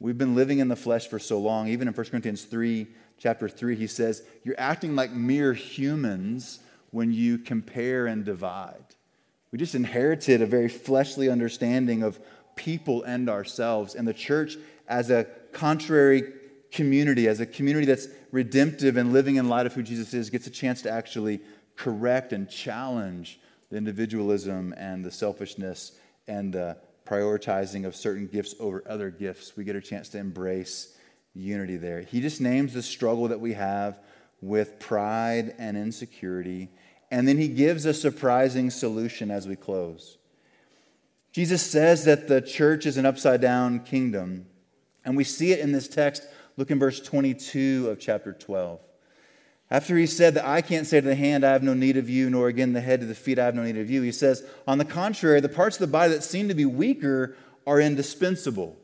We've 0.00 0.18
been 0.18 0.34
living 0.34 0.58
in 0.58 0.68
the 0.68 0.76
flesh 0.76 1.08
for 1.08 1.18
so 1.18 1.38
long. 1.38 1.68
Even 1.68 1.86
in 1.86 1.94
1 1.94 2.06
Corinthians 2.06 2.44
3, 2.44 2.86
chapter 3.20 3.48
3, 3.48 3.76
he 3.76 3.86
says, 3.86 4.24
You're 4.42 4.58
acting 4.58 4.96
like 4.96 5.12
mere 5.12 5.52
humans 5.52 6.58
when 6.90 7.12
you 7.12 7.38
compare 7.38 8.06
and 8.06 8.24
divide. 8.24 8.84
We 9.52 9.58
just 9.58 9.74
inherited 9.74 10.42
a 10.42 10.46
very 10.46 10.68
fleshly 10.68 11.28
understanding 11.28 12.02
of 12.02 12.18
people 12.56 13.02
and 13.02 13.28
ourselves. 13.28 13.94
And 13.94 14.08
the 14.08 14.14
church, 14.14 14.56
as 14.88 15.10
a 15.10 15.26
contrary 15.52 16.32
community, 16.72 17.28
as 17.28 17.40
a 17.40 17.46
community 17.46 17.86
that's 17.86 18.08
redemptive 18.32 18.96
and 18.96 19.12
living 19.12 19.36
in 19.36 19.48
light 19.48 19.66
of 19.66 19.74
who 19.74 19.82
Jesus 19.82 20.14
is, 20.14 20.30
gets 20.30 20.46
a 20.46 20.50
chance 20.50 20.82
to 20.82 20.90
actually 20.90 21.40
correct 21.76 22.32
and 22.32 22.48
challenge 22.48 23.40
the 23.70 23.76
individualism 23.76 24.74
and 24.76 25.04
the 25.04 25.10
selfishness 25.10 25.92
and 26.26 26.52
the 26.52 26.76
prioritizing 27.06 27.86
of 27.86 27.96
certain 27.96 28.26
gifts 28.26 28.54
over 28.60 28.82
other 28.88 29.10
gifts. 29.10 29.56
We 29.56 29.64
get 29.64 29.76
a 29.76 29.80
chance 29.80 30.08
to 30.10 30.18
embrace 30.18 30.96
unity 31.34 31.76
there. 31.76 32.00
He 32.00 32.20
just 32.20 32.40
names 32.40 32.74
the 32.74 32.82
struggle 32.82 33.28
that 33.28 33.40
we 33.40 33.54
have 33.54 33.98
with 34.40 34.78
pride 34.78 35.54
and 35.58 35.76
insecurity. 35.76 36.70
And 37.10 37.26
then 37.26 37.38
he 37.38 37.48
gives 37.48 37.84
a 37.84 37.94
surprising 37.94 38.70
solution 38.70 39.30
as 39.30 39.46
we 39.46 39.56
close. 39.56 40.18
Jesus 41.32 41.62
says 41.62 42.04
that 42.04 42.28
the 42.28 42.40
church 42.40 42.86
is 42.86 42.96
an 42.96 43.06
upside 43.06 43.40
down 43.40 43.80
kingdom. 43.80 44.46
And 45.04 45.16
we 45.16 45.24
see 45.24 45.52
it 45.52 45.60
in 45.60 45.72
this 45.72 45.88
text 45.88 46.26
Look 46.56 46.70
in 46.70 46.78
verse 46.78 47.00
22 47.00 47.88
of 47.88 47.98
chapter 47.98 48.34
12. 48.34 48.80
After 49.70 49.96
he 49.96 50.06
said 50.06 50.34
that 50.34 50.44
I 50.44 50.60
can't 50.60 50.86
say 50.86 51.00
to 51.00 51.06
the 51.06 51.14
hand, 51.14 51.42
I 51.42 51.52
have 51.52 51.62
no 51.62 51.74
need 51.74 51.96
of 51.96 52.10
you, 52.10 52.28
nor 52.28 52.48
again 52.48 52.72
the 52.72 52.80
head 52.80 53.00
to 53.00 53.06
the 53.06 53.14
feet, 53.14 53.38
I 53.38 53.44
have 53.46 53.54
no 53.54 53.62
need 53.62 53.78
of 53.78 53.88
you, 53.88 54.02
he 54.02 54.12
says, 54.12 54.44
on 54.66 54.78
the 54.78 54.84
contrary, 54.84 55.40
the 55.40 55.48
parts 55.48 55.76
of 55.76 55.80
the 55.80 55.86
body 55.86 56.12
that 56.12 56.24
seem 56.24 56.48
to 56.48 56.54
be 56.54 56.66
weaker 56.66 57.36
are 57.66 57.80
indispensable. 57.80 58.76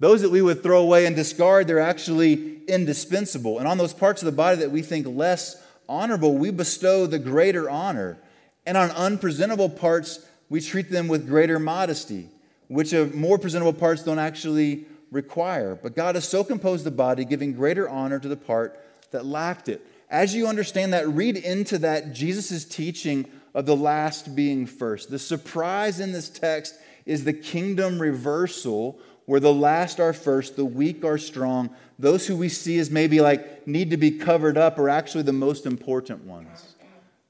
Those 0.00 0.22
that 0.22 0.30
we 0.30 0.42
would 0.42 0.62
throw 0.62 0.80
away 0.80 1.06
and 1.06 1.16
discard, 1.16 1.66
they're 1.66 1.80
actually 1.80 2.62
indispensable. 2.66 3.58
And 3.58 3.66
on 3.66 3.78
those 3.78 3.92
parts 3.92 4.22
of 4.22 4.26
the 4.26 4.32
body 4.32 4.58
that 4.58 4.70
we 4.70 4.82
think 4.82 5.06
less 5.06 5.60
honorable, 5.88 6.36
we 6.36 6.50
bestow 6.50 7.06
the 7.06 7.18
greater 7.18 7.68
honor. 7.68 8.18
And 8.64 8.76
on 8.76 8.90
unpresentable 8.90 9.70
parts, 9.70 10.24
we 10.48 10.60
treat 10.60 10.90
them 10.90 11.08
with 11.08 11.26
greater 11.26 11.58
modesty, 11.58 12.28
which 12.68 12.92
of 12.92 13.14
more 13.14 13.38
presentable 13.38 13.72
parts 13.72 14.04
don't 14.04 14.18
actually 14.18 14.86
require. 15.10 15.74
But 15.74 15.96
God 15.96 16.14
has 16.14 16.28
so 16.28 16.44
composed 16.44 16.84
the 16.84 16.90
body, 16.90 17.24
giving 17.24 17.52
greater 17.52 17.88
honor 17.88 18.18
to 18.18 18.28
the 18.28 18.36
part 18.36 18.78
that 19.10 19.24
lacked 19.26 19.68
it. 19.68 19.84
As 20.10 20.34
you 20.34 20.46
understand 20.46 20.92
that, 20.92 21.08
read 21.08 21.36
into 21.36 21.78
that 21.78 22.12
Jesus' 22.12 22.64
teaching 22.64 23.26
of 23.54 23.66
the 23.66 23.76
last 23.76 24.36
being 24.36 24.66
first. 24.66 25.10
The 25.10 25.18
surprise 25.18 26.00
in 26.00 26.12
this 26.12 26.28
text 26.28 26.76
is 27.04 27.24
the 27.24 27.32
kingdom 27.32 28.00
reversal, 28.00 28.98
where 29.28 29.40
the 29.40 29.52
last 29.52 30.00
are 30.00 30.14
first, 30.14 30.56
the 30.56 30.64
weak 30.64 31.04
are 31.04 31.18
strong. 31.18 31.68
Those 31.98 32.26
who 32.26 32.34
we 32.34 32.48
see 32.48 32.78
as 32.78 32.90
maybe 32.90 33.20
like 33.20 33.68
need 33.68 33.90
to 33.90 33.98
be 33.98 34.12
covered 34.12 34.56
up 34.56 34.78
are 34.78 34.88
actually 34.88 35.24
the 35.24 35.34
most 35.34 35.66
important 35.66 36.24
ones. 36.24 36.76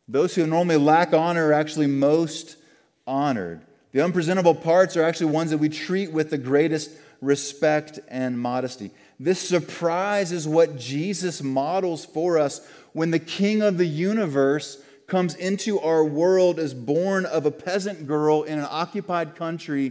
Those 0.06 0.36
who 0.36 0.46
normally 0.46 0.76
lack 0.76 1.12
honor 1.12 1.48
are 1.48 1.52
actually 1.52 1.88
most 1.88 2.56
honored. 3.04 3.62
The 3.90 4.04
unpresentable 4.04 4.54
parts 4.54 4.96
are 4.96 5.02
actually 5.02 5.32
ones 5.32 5.50
that 5.50 5.58
we 5.58 5.68
treat 5.68 6.12
with 6.12 6.30
the 6.30 6.38
greatest 6.38 6.92
respect 7.20 7.98
and 8.06 8.38
modesty. 8.38 8.92
This 9.18 9.40
surprise 9.40 10.30
is 10.30 10.46
what 10.46 10.78
Jesus 10.78 11.42
models 11.42 12.04
for 12.04 12.38
us 12.38 12.64
when 12.92 13.10
the 13.10 13.18
King 13.18 13.60
of 13.60 13.76
the 13.76 13.86
universe 13.86 14.80
comes 15.08 15.34
into 15.34 15.80
our 15.80 16.04
world 16.04 16.60
as 16.60 16.74
born 16.74 17.26
of 17.26 17.44
a 17.44 17.50
peasant 17.50 18.06
girl 18.06 18.44
in 18.44 18.60
an 18.60 18.68
occupied 18.70 19.34
country 19.34 19.90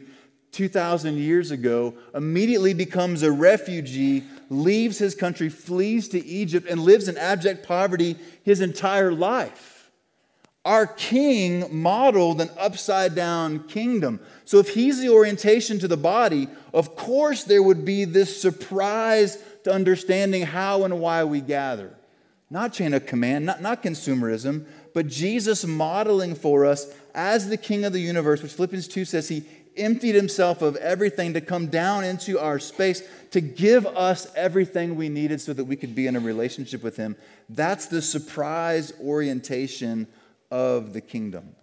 2,000 0.58 1.18
years 1.18 1.52
ago, 1.52 1.94
immediately 2.14 2.74
becomes 2.74 3.24
a 3.24 3.32
refugee, 3.32 4.24
leaves 4.50 4.98
his 4.98 5.16
country, 5.16 5.50
flees 5.50 6.10
to 6.10 6.26
Egypt, 6.26 6.68
and 6.70 6.82
lives 6.82 7.08
in 7.08 7.18
abject 7.18 7.66
poverty 7.66 8.18
his 8.44 8.60
entire 8.60 9.12
life 9.12 9.78
our 10.68 10.86
king 10.86 11.64
modeled 11.72 12.42
an 12.42 12.50
upside 12.60 13.16
down 13.16 13.64
kingdom. 13.70 14.20
So, 14.44 14.60
if 14.60 14.74
he's 14.74 15.00
the 15.00 15.08
orientation 15.08 15.80
to 15.80 15.88
the 15.88 15.96
body, 15.96 16.50
of 16.74 16.98
course 16.98 17.46
there 17.46 17.64
would 17.64 17.86
be 17.86 18.04
this 18.04 18.42
surprise 18.42 19.42
to 19.64 19.72
understanding 19.72 20.42
how 20.42 20.84
and 20.84 21.00
why 21.00 21.24
we 21.24 21.40
gather. 21.40 21.96
Not 22.50 22.74
chain 22.74 22.94
of 22.94 23.06
command, 23.06 23.46
not, 23.46 23.62
not 23.62 23.82
consumerism, 23.82 24.66
but 24.94 25.08
Jesus 25.08 25.66
modeling 25.66 26.36
for 26.36 26.66
us 26.66 26.94
as 27.16 27.48
the 27.48 27.58
king 27.58 27.86
of 27.86 27.94
the 27.94 28.02
universe, 28.02 28.44
which 28.44 28.54
Philippians 28.54 28.90
2 28.90 29.06
says 29.06 29.30
he 29.30 29.46
emptied 29.78 30.16
himself 30.16 30.62
of 30.62 30.76
everything 30.78 31.34
to 31.34 31.42
come 31.42 31.68
down 31.68 32.04
into 32.04 32.40
our 32.40 32.60
space 32.60 33.02
to 33.32 33.42
give 33.42 33.86
us 33.86 34.28
everything 34.36 34.96
we 34.96 35.10
needed 35.10 35.42
so 35.42 35.54
that 35.54 35.66
we 35.66 35.76
could 35.76 35.96
be 35.96 36.08
in 36.08 36.16
a 36.16 36.20
relationship 36.20 36.84
with 36.84 36.98
him. 36.98 37.16
That's 37.50 37.88
the 37.88 38.02
surprise 38.02 38.94
orientation 39.02 40.08
of 40.52 40.94
the 40.94 41.02
kingdom. 41.02 41.56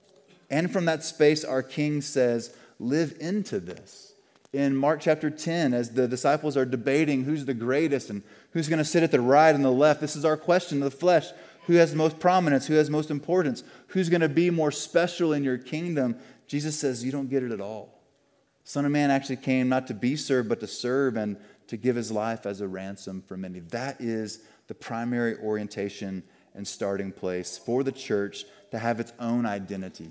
And 0.50 0.72
from 0.72 0.84
that 0.84 1.02
space, 1.02 1.44
our 1.44 1.62
king 1.62 2.00
says, 2.00 2.54
Live 2.78 3.16
into 3.20 3.60
this. 3.60 4.12
In 4.52 4.76
Mark 4.76 5.00
chapter 5.00 5.30
10, 5.30 5.74
as 5.74 5.90
the 5.90 6.06
disciples 6.06 6.56
are 6.56 6.64
debating 6.64 7.24
who's 7.24 7.44
the 7.44 7.54
greatest 7.54 8.10
and 8.10 8.22
who's 8.52 8.68
going 8.68 8.78
to 8.78 8.84
sit 8.84 9.02
at 9.02 9.10
the 9.10 9.20
right 9.20 9.54
and 9.54 9.64
the 9.64 9.70
left, 9.70 10.00
this 10.00 10.16
is 10.16 10.24
our 10.24 10.36
question 10.36 10.82
of 10.82 10.92
the 10.92 10.96
flesh. 10.96 11.26
Who 11.66 11.74
has 11.74 11.92
the 11.92 11.96
most 11.96 12.20
prominence? 12.20 12.66
Who 12.66 12.74
has 12.74 12.90
most 12.90 13.10
importance? 13.10 13.64
Who's 13.88 14.08
going 14.08 14.20
to 14.20 14.28
be 14.28 14.50
more 14.50 14.70
special 14.70 15.32
in 15.32 15.44
your 15.44 15.58
kingdom? 15.58 16.16
Jesus 16.46 16.78
says, 16.78 17.04
You 17.04 17.12
don't 17.12 17.30
get 17.30 17.42
it 17.42 17.52
at 17.52 17.60
all. 17.60 17.93
Son 18.64 18.86
of 18.86 18.92
Man 18.92 19.10
actually 19.10 19.36
came 19.36 19.68
not 19.68 19.86
to 19.88 19.94
be 19.94 20.16
served, 20.16 20.48
but 20.48 20.60
to 20.60 20.66
serve 20.66 21.16
and 21.16 21.36
to 21.68 21.76
give 21.76 21.96
his 21.96 22.10
life 22.10 22.46
as 22.46 22.60
a 22.60 22.68
ransom 22.68 23.22
for 23.26 23.36
many. 23.36 23.60
That 23.60 24.00
is 24.00 24.40
the 24.66 24.74
primary 24.74 25.36
orientation 25.38 26.22
and 26.54 26.66
starting 26.66 27.12
place 27.12 27.58
for 27.58 27.82
the 27.82 27.92
church 27.92 28.44
to 28.70 28.78
have 28.78 29.00
its 29.00 29.12
own 29.20 29.44
identity. 29.44 30.10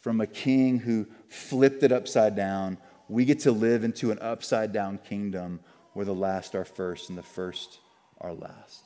From 0.00 0.20
a 0.20 0.26
king 0.26 0.80
who 0.80 1.06
flipped 1.28 1.82
it 1.82 1.92
upside 1.92 2.34
down, 2.34 2.78
we 3.08 3.24
get 3.24 3.40
to 3.40 3.52
live 3.52 3.84
into 3.84 4.10
an 4.10 4.18
upside 4.20 4.72
down 4.72 4.98
kingdom 4.98 5.60
where 5.92 6.04
the 6.04 6.14
last 6.14 6.54
are 6.54 6.64
first 6.64 7.08
and 7.08 7.16
the 7.16 7.22
first 7.22 7.78
are 8.20 8.34
last. 8.34 8.82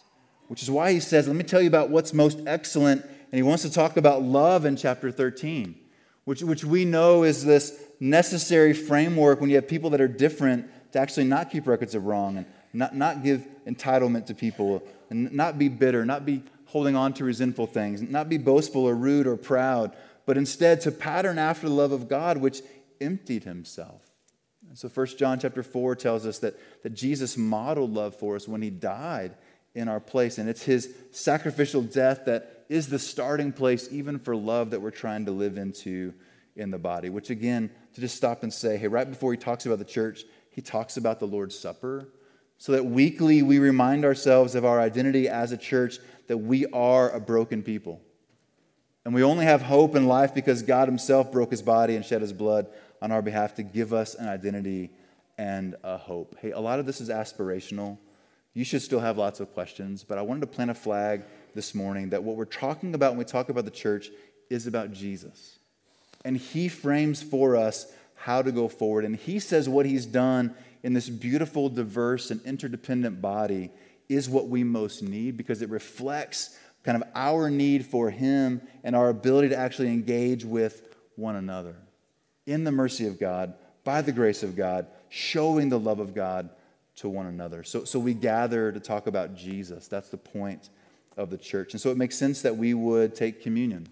Which 0.48 0.62
is 0.62 0.70
why 0.70 0.92
he 0.92 1.00
says, 1.00 1.26
Let 1.26 1.36
me 1.36 1.44
tell 1.44 1.62
you 1.62 1.68
about 1.68 1.90
what's 1.90 2.12
most 2.12 2.40
excellent. 2.46 3.02
And 3.02 3.38
he 3.38 3.42
wants 3.42 3.62
to 3.62 3.72
talk 3.72 3.96
about 3.96 4.22
love 4.22 4.64
in 4.64 4.76
chapter 4.76 5.10
13, 5.10 5.76
which, 6.24 6.42
which 6.42 6.64
we 6.64 6.84
know 6.84 7.22
is 7.22 7.44
this 7.44 7.80
necessary 8.00 8.72
framework 8.72 9.40
when 9.40 9.50
you 9.50 9.56
have 9.56 9.68
people 9.68 9.90
that 9.90 10.00
are 10.00 10.08
different 10.08 10.68
to 10.92 10.98
actually 10.98 11.24
not 11.24 11.50
keep 11.50 11.66
records 11.66 11.94
of 11.94 12.06
wrong 12.06 12.38
and 12.38 12.46
not, 12.72 12.96
not 12.96 13.22
give 13.22 13.46
entitlement 13.66 14.26
to 14.26 14.34
people 14.34 14.82
and 15.10 15.30
not 15.32 15.58
be 15.58 15.68
bitter, 15.68 16.04
not 16.04 16.24
be 16.24 16.42
holding 16.66 16.96
on 16.96 17.12
to 17.12 17.24
resentful 17.24 17.66
things, 17.66 18.00
not 18.00 18.28
be 18.28 18.38
boastful 18.38 18.84
or 18.84 18.94
rude 18.94 19.26
or 19.26 19.36
proud, 19.36 19.94
but 20.24 20.38
instead 20.38 20.80
to 20.80 20.90
pattern 20.90 21.38
after 21.38 21.68
the 21.68 21.74
love 21.74 21.92
of 21.92 22.08
God, 22.08 22.38
which 22.38 22.62
emptied 23.00 23.44
himself. 23.44 24.02
And 24.68 24.78
so 24.78 24.88
1 24.88 25.06
John 25.18 25.40
chapter 25.40 25.62
4 25.62 25.96
tells 25.96 26.24
us 26.24 26.38
that, 26.38 26.56
that 26.82 26.90
Jesus 26.90 27.36
modeled 27.36 27.92
love 27.92 28.14
for 28.14 28.36
us 28.36 28.46
when 28.46 28.62
he 28.62 28.70
died 28.70 29.34
in 29.74 29.88
our 29.88 30.00
place. 30.00 30.38
And 30.38 30.48
it's 30.48 30.62
his 30.62 30.94
sacrificial 31.10 31.82
death 31.82 32.24
that 32.26 32.66
is 32.68 32.86
the 32.86 32.98
starting 32.98 33.52
place, 33.52 33.88
even 33.90 34.18
for 34.18 34.36
love 34.36 34.70
that 34.70 34.80
we're 34.80 34.90
trying 34.90 35.26
to 35.26 35.32
live 35.32 35.58
into 35.58 36.14
in 36.56 36.70
the 36.70 36.78
body. 36.78 37.10
Which, 37.10 37.30
again, 37.30 37.70
to 37.94 38.00
just 38.00 38.16
stop 38.16 38.42
and 38.42 38.52
say, 38.52 38.76
hey, 38.76 38.88
right 38.88 39.08
before 39.08 39.32
he 39.32 39.38
talks 39.38 39.66
about 39.66 39.78
the 39.78 39.84
church, 39.84 40.24
he 40.50 40.60
talks 40.60 40.96
about 40.96 41.20
the 41.20 41.26
Lord's 41.26 41.58
Supper. 41.58 42.08
So 42.58 42.72
that 42.72 42.84
weekly 42.84 43.42
we 43.42 43.58
remind 43.58 44.04
ourselves 44.04 44.54
of 44.54 44.64
our 44.64 44.80
identity 44.80 45.28
as 45.28 45.52
a 45.52 45.56
church 45.56 45.98
that 46.26 46.36
we 46.36 46.66
are 46.66 47.10
a 47.10 47.18
broken 47.20 47.62
people. 47.62 48.02
And 49.04 49.14
we 49.14 49.22
only 49.22 49.46
have 49.46 49.62
hope 49.62 49.96
in 49.96 50.06
life 50.06 50.34
because 50.34 50.62
God 50.62 50.86
Himself 50.86 51.32
broke 51.32 51.50
His 51.50 51.62
body 51.62 51.96
and 51.96 52.04
shed 52.04 52.20
His 52.20 52.34
blood 52.34 52.66
on 53.00 53.12
our 53.12 53.22
behalf 53.22 53.54
to 53.54 53.62
give 53.62 53.94
us 53.94 54.14
an 54.14 54.28
identity 54.28 54.90
and 55.38 55.74
a 55.82 55.96
hope. 55.96 56.36
Hey, 56.40 56.50
a 56.50 56.60
lot 56.60 56.78
of 56.78 56.84
this 56.84 57.00
is 57.00 57.08
aspirational. 57.08 57.96
You 58.52 58.64
should 58.64 58.82
still 58.82 59.00
have 59.00 59.16
lots 59.16 59.40
of 59.40 59.54
questions, 59.54 60.04
but 60.04 60.18
I 60.18 60.22
wanted 60.22 60.40
to 60.40 60.46
plant 60.48 60.70
a 60.70 60.74
flag 60.74 61.22
this 61.54 61.74
morning 61.74 62.10
that 62.10 62.22
what 62.22 62.36
we're 62.36 62.44
talking 62.44 62.94
about 62.94 63.12
when 63.12 63.18
we 63.18 63.24
talk 63.24 63.48
about 63.48 63.64
the 63.64 63.70
church 63.70 64.10
is 64.50 64.66
about 64.66 64.92
Jesus. 64.92 65.59
And 66.24 66.36
He 66.36 66.68
frames 66.68 67.22
for 67.22 67.56
us 67.56 67.90
how 68.14 68.42
to 68.42 68.52
go 68.52 68.68
forward. 68.68 69.04
And 69.04 69.16
He 69.16 69.38
says 69.38 69.68
what 69.68 69.86
He's 69.86 70.06
done 70.06 70.54
in 70.82 70.92
this 70.92 71.08
beautiful, 71.08 71.68
diverse, 71.68 72.30
and 72.30 72.40
interdependent 72.42 73.20
body 73.20 73.70
is 74.08 74.28
what 74.28 74.48
we 74.48 74.64
most 74.64 75.02
need 75.02 75.36
because 75.36 75.62
it 75.62 75.70
reflects 75.70 76.58
kind 76.82 77.00
of 77.00 77.08
our 77.14 77.50
need 77.50 77.86
for 77.86 78.10
Him 78.10 78.60
and 78.82 78.96
our 78.96 79.08
ability 79.08 79.50
to 79.50 79.56
actually 79.56 79.88
engage 79.88 80.44
with 80.44 80.94
one 81.16 81.36
another. 81.36 81.76
In 82.46 82.64
the 82.64 82.72
mercy 82.72 83.06
of 83.06 83.20
God, 83.20 83.54
by 83.84 84.02
the 84.02 84.12
grace 84.12 84.42
of 84.42 84.56
God, 84.56 84.86
showing 85.08 85.68
the 85.68 85.78
love 85.78 86.00
of 86.00 86.14
God 86.14 86.50
to 86.96 87.08
one 87.08 87.26
another. 87.26 87.62
So, 87.62 87.84
so 87.84 87.98
we 87.98 88.14
gather 88.14 88.72
to 88.72 88.80
talk 88.80 89.06
about 89.06 89.34
Jesus. 89.34 89.88
That's 89.88 90.10
the 90.10 90.16
point 90.16 90.70
of 91.16 91.30
the 91.30 91.38
church. 91.38 91.72
And 91.72 91.80
so 91.80 91.90
it 91.90 91.96
makes 91.96 92.16
sense 92.16 92.42
that 92.42 92.56
we 92.56 92.74
would 92.74 93.14
take 93.14 93.42
communion. 93.42 93.88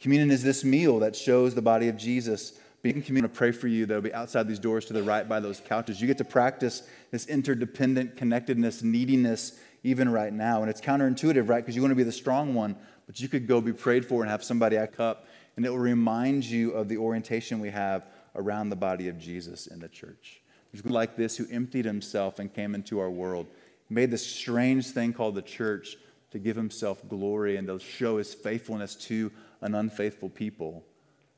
Communion 0.00 0.30
is 0.30 0.42
this 0.42 0.64
meal 0.64 1.00
that 1.00 1.16
shows 1.16 1.54
the 1.54 1.62
body 1.62 1.88
of 1.88 1.96
Jesus 1.96 2.52
being 2.82 3.02
community, 3.02 3.34
pray 3.34 3.50
for 3.50 3.66
you 3.66 3.86
that'll 3.86 4.00
be 4.00 4.14
outside 4.14 4.46
these 4.46 4.60
doors 4.60 4.84
to 4.84 4.92
the 4.92 5.02
right 5.02 5.28
by 5.28 5.40
those 5.40 5.60
couches. 5.60 6.00
You 6.00 6.06
get 6.06 6.18
to 6.18 6.24
practice 6.24 6.84
this 7.10 7.26
interdependent 7.26 8.16
connectedness, 8.16 8.82
neediness, 8.82 9.58
even 9.82 10.08
right 10.08 10.32
now. 10.32 10.60
And 10.60 10.70
it's 10.70 10.80
counterintuitive, 10.80 11.48
right? 11.48 11.60
Because 11.64 11.74
you 11.74 11.82
want 11.82 11.90
to 11.90 11.96
be 11.96 12.04
the 12.04 12.12
strong 12.12 12.54
one, 12.54 12.76
but 13.06 13.18
you 13.20 13.28
could 13.28 13.48
go 13.48 13.60
be 13.60 13.72
prayed 13.72 14.06
for 14.06 14.22
and 14.22 14.30
have 14.30 14.44
somebody 14.44 14.76
act 14.76 15.00
up, 15.00 15.26
and 15.56 15.66
it 15.66 15.70
will 15.70 15.78
remind 15.78 16.44
you 16.44 16.70
of 16.70 16.88
the 16.88 16.98
orientation 16.98 17.58
we 17.58 17.70
have 17.70 18.06
around 18.36 18.68
the 18.68 18.76
body 18.76 19.08
of 19.08 19.18
Jesus 19.18 19.66
in 19.66 19.80
the 19.80 19.88
church. 19.88 20.40
There's 20.72 20.84
like 20.84 21.16
this 21.16 21.36
who 21.36 21.46
emptied 21.50 21.84
himself 21.84 22.38
and 22.38 22.52
came 22.52 22.76
into 22.76 23.00
our 23.00 23.10
world, 23.10 23.48
made 23.90 24.12
this 24.12 24.24
strange 24.24 24.86
thing 24.88 25.12
called 25.12 25.34
the 25.34 25.42
church 25.42 25.96
to 26.30 26.38
give 26.38 26.54
himself 26.54 27.00
glory 27.08 27.56
and 27.56 27.66
to 27.66 27.78
show 27.80 28.18
his 28.18 28.34
faithfulness 28.34 28.94
to 28.94 29.32
an 29.60 29.74
unfaithful 29.74 30.28
people 30.28 30.84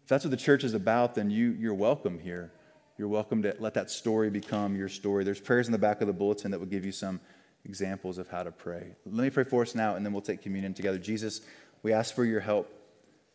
If 0.02 0.08
that's 0.08 0.24
what 0.24 0.30
the 0.30 0.36
church 0.36 0.64
is 0.64 0.74
about, 0.74 1.14
then 1.14 1.30
you, 1.30 1.52
you're 1.52 1.74
welcome 1.74 2.18
here. 2.18 2.52
You're 2.98 3.08
welcome 3.08 3.42
to 3.42 3.54
let 3.60 3.74
that 3.74 3.90
story 3.90 4.28
become 4.28 4.76
your 4.76 4.88
story. 4.88 5.24
There's 5.24 5.40
prayers 5.40 5.66
in 5.68 5.72
the 5.72 5.78
back 5.78 6.00
of 6.00 6.06
the 6.06 6.12
bulletin 6.12 6.50
that 6.50 6.58
will 6.58 6.66
give 6.66 6.84
you 6.84 6.92
some 6.92 7.20
examples 7.64 8.18
of 8.18 8.28
how 8.28 8.42
to 8.42 8.50
pray. 8.50 8.96
Let 9.06 9.22
me 9.22 9.30
pray 9.30 9.44
for 9.44 9.62
us 9.62 9.74
now, 9.74 9.94
and 9.94 10.04
then 10.04 10.12
we'll 10.12 10.22
take 10.22 10.42
communion 10.42 10.74
together. 10.74 10.98
Jesus, 10.98 11.42
we 11.82 11.92
ask 11.92 12.14
for 12.14 12.24
your 12.24 12.40
help. 12.40 12.68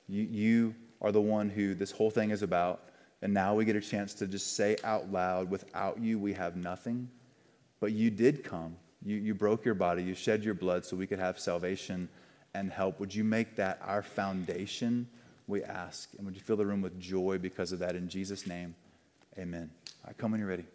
You, 0.07 0.23
you 0.23 0.75
are 1.01 1.11
the 1.11 1.21
one 1.21 1.49
who 1.49 1.73
this 1.73 1.91
whole 1.91 2.11
thing 2.11 2.31
is 2.31 2.41
about. 2.41 2.89
And 3.21 3.33
now 3.33 3.55
we 3.55 3.65
get 3.65 3.75
a 3.75 3.81
chance 3.81 4.13
to 4.15 4.27
just 4.27 4.55
say 4.55 4.75
out 4.83 5.11
loud, 5.11 5.49
without 5.49 5.99
you, 5.99 6.19
we 6.19 6.33
have 6.33 6.55
nothing. 6.57 7.09
But 7.79 7.93
you 7.93 8.11
did 8.11 8.43
come. 8.43 8.75
You, 9.03 9.15
you 9.15 9.33
broke 9.33 9.65
your 9.65 9.75
body. 9.75 10.03
You 10.03 10.13
shed 10.13 10.43
your 10.43 10.53
blood 10.53 10.85
so 10.85 10.97
we 10.97 11.07
could 11.07 11.19
have 11.19 11.39
salvation 11.39 12.09
and 12.55 12.71
help. 12.71 12.99
Would 12.99 13.13
you 13.13 13.23
make 13.23 13.57
that 13.57 13.79
our 13.83 14.01
foundation? 14.01 15.07
we 15.47 15.63
ask. 15.63 16.09
And 16.17 16.25
would 16.25 16.35
you 16.35 16.41
fill 16.41 16.57
the 16.57 16.65
room 16.65 16.81
with 16.81 16.99
joy 16.99 17.37
because 17.37 17.71
of 17.71 17.79
that? 17.79 17.95
In 17.95 18.09
Jesus' 18.09 18.47
name, 18.47 18.75
amen. 19.37 19.69
Right, 20.05 20.17
come 20.17 20.31
when 20.31 20.39
you're 20.39 20.49
ready. 20.49 20.65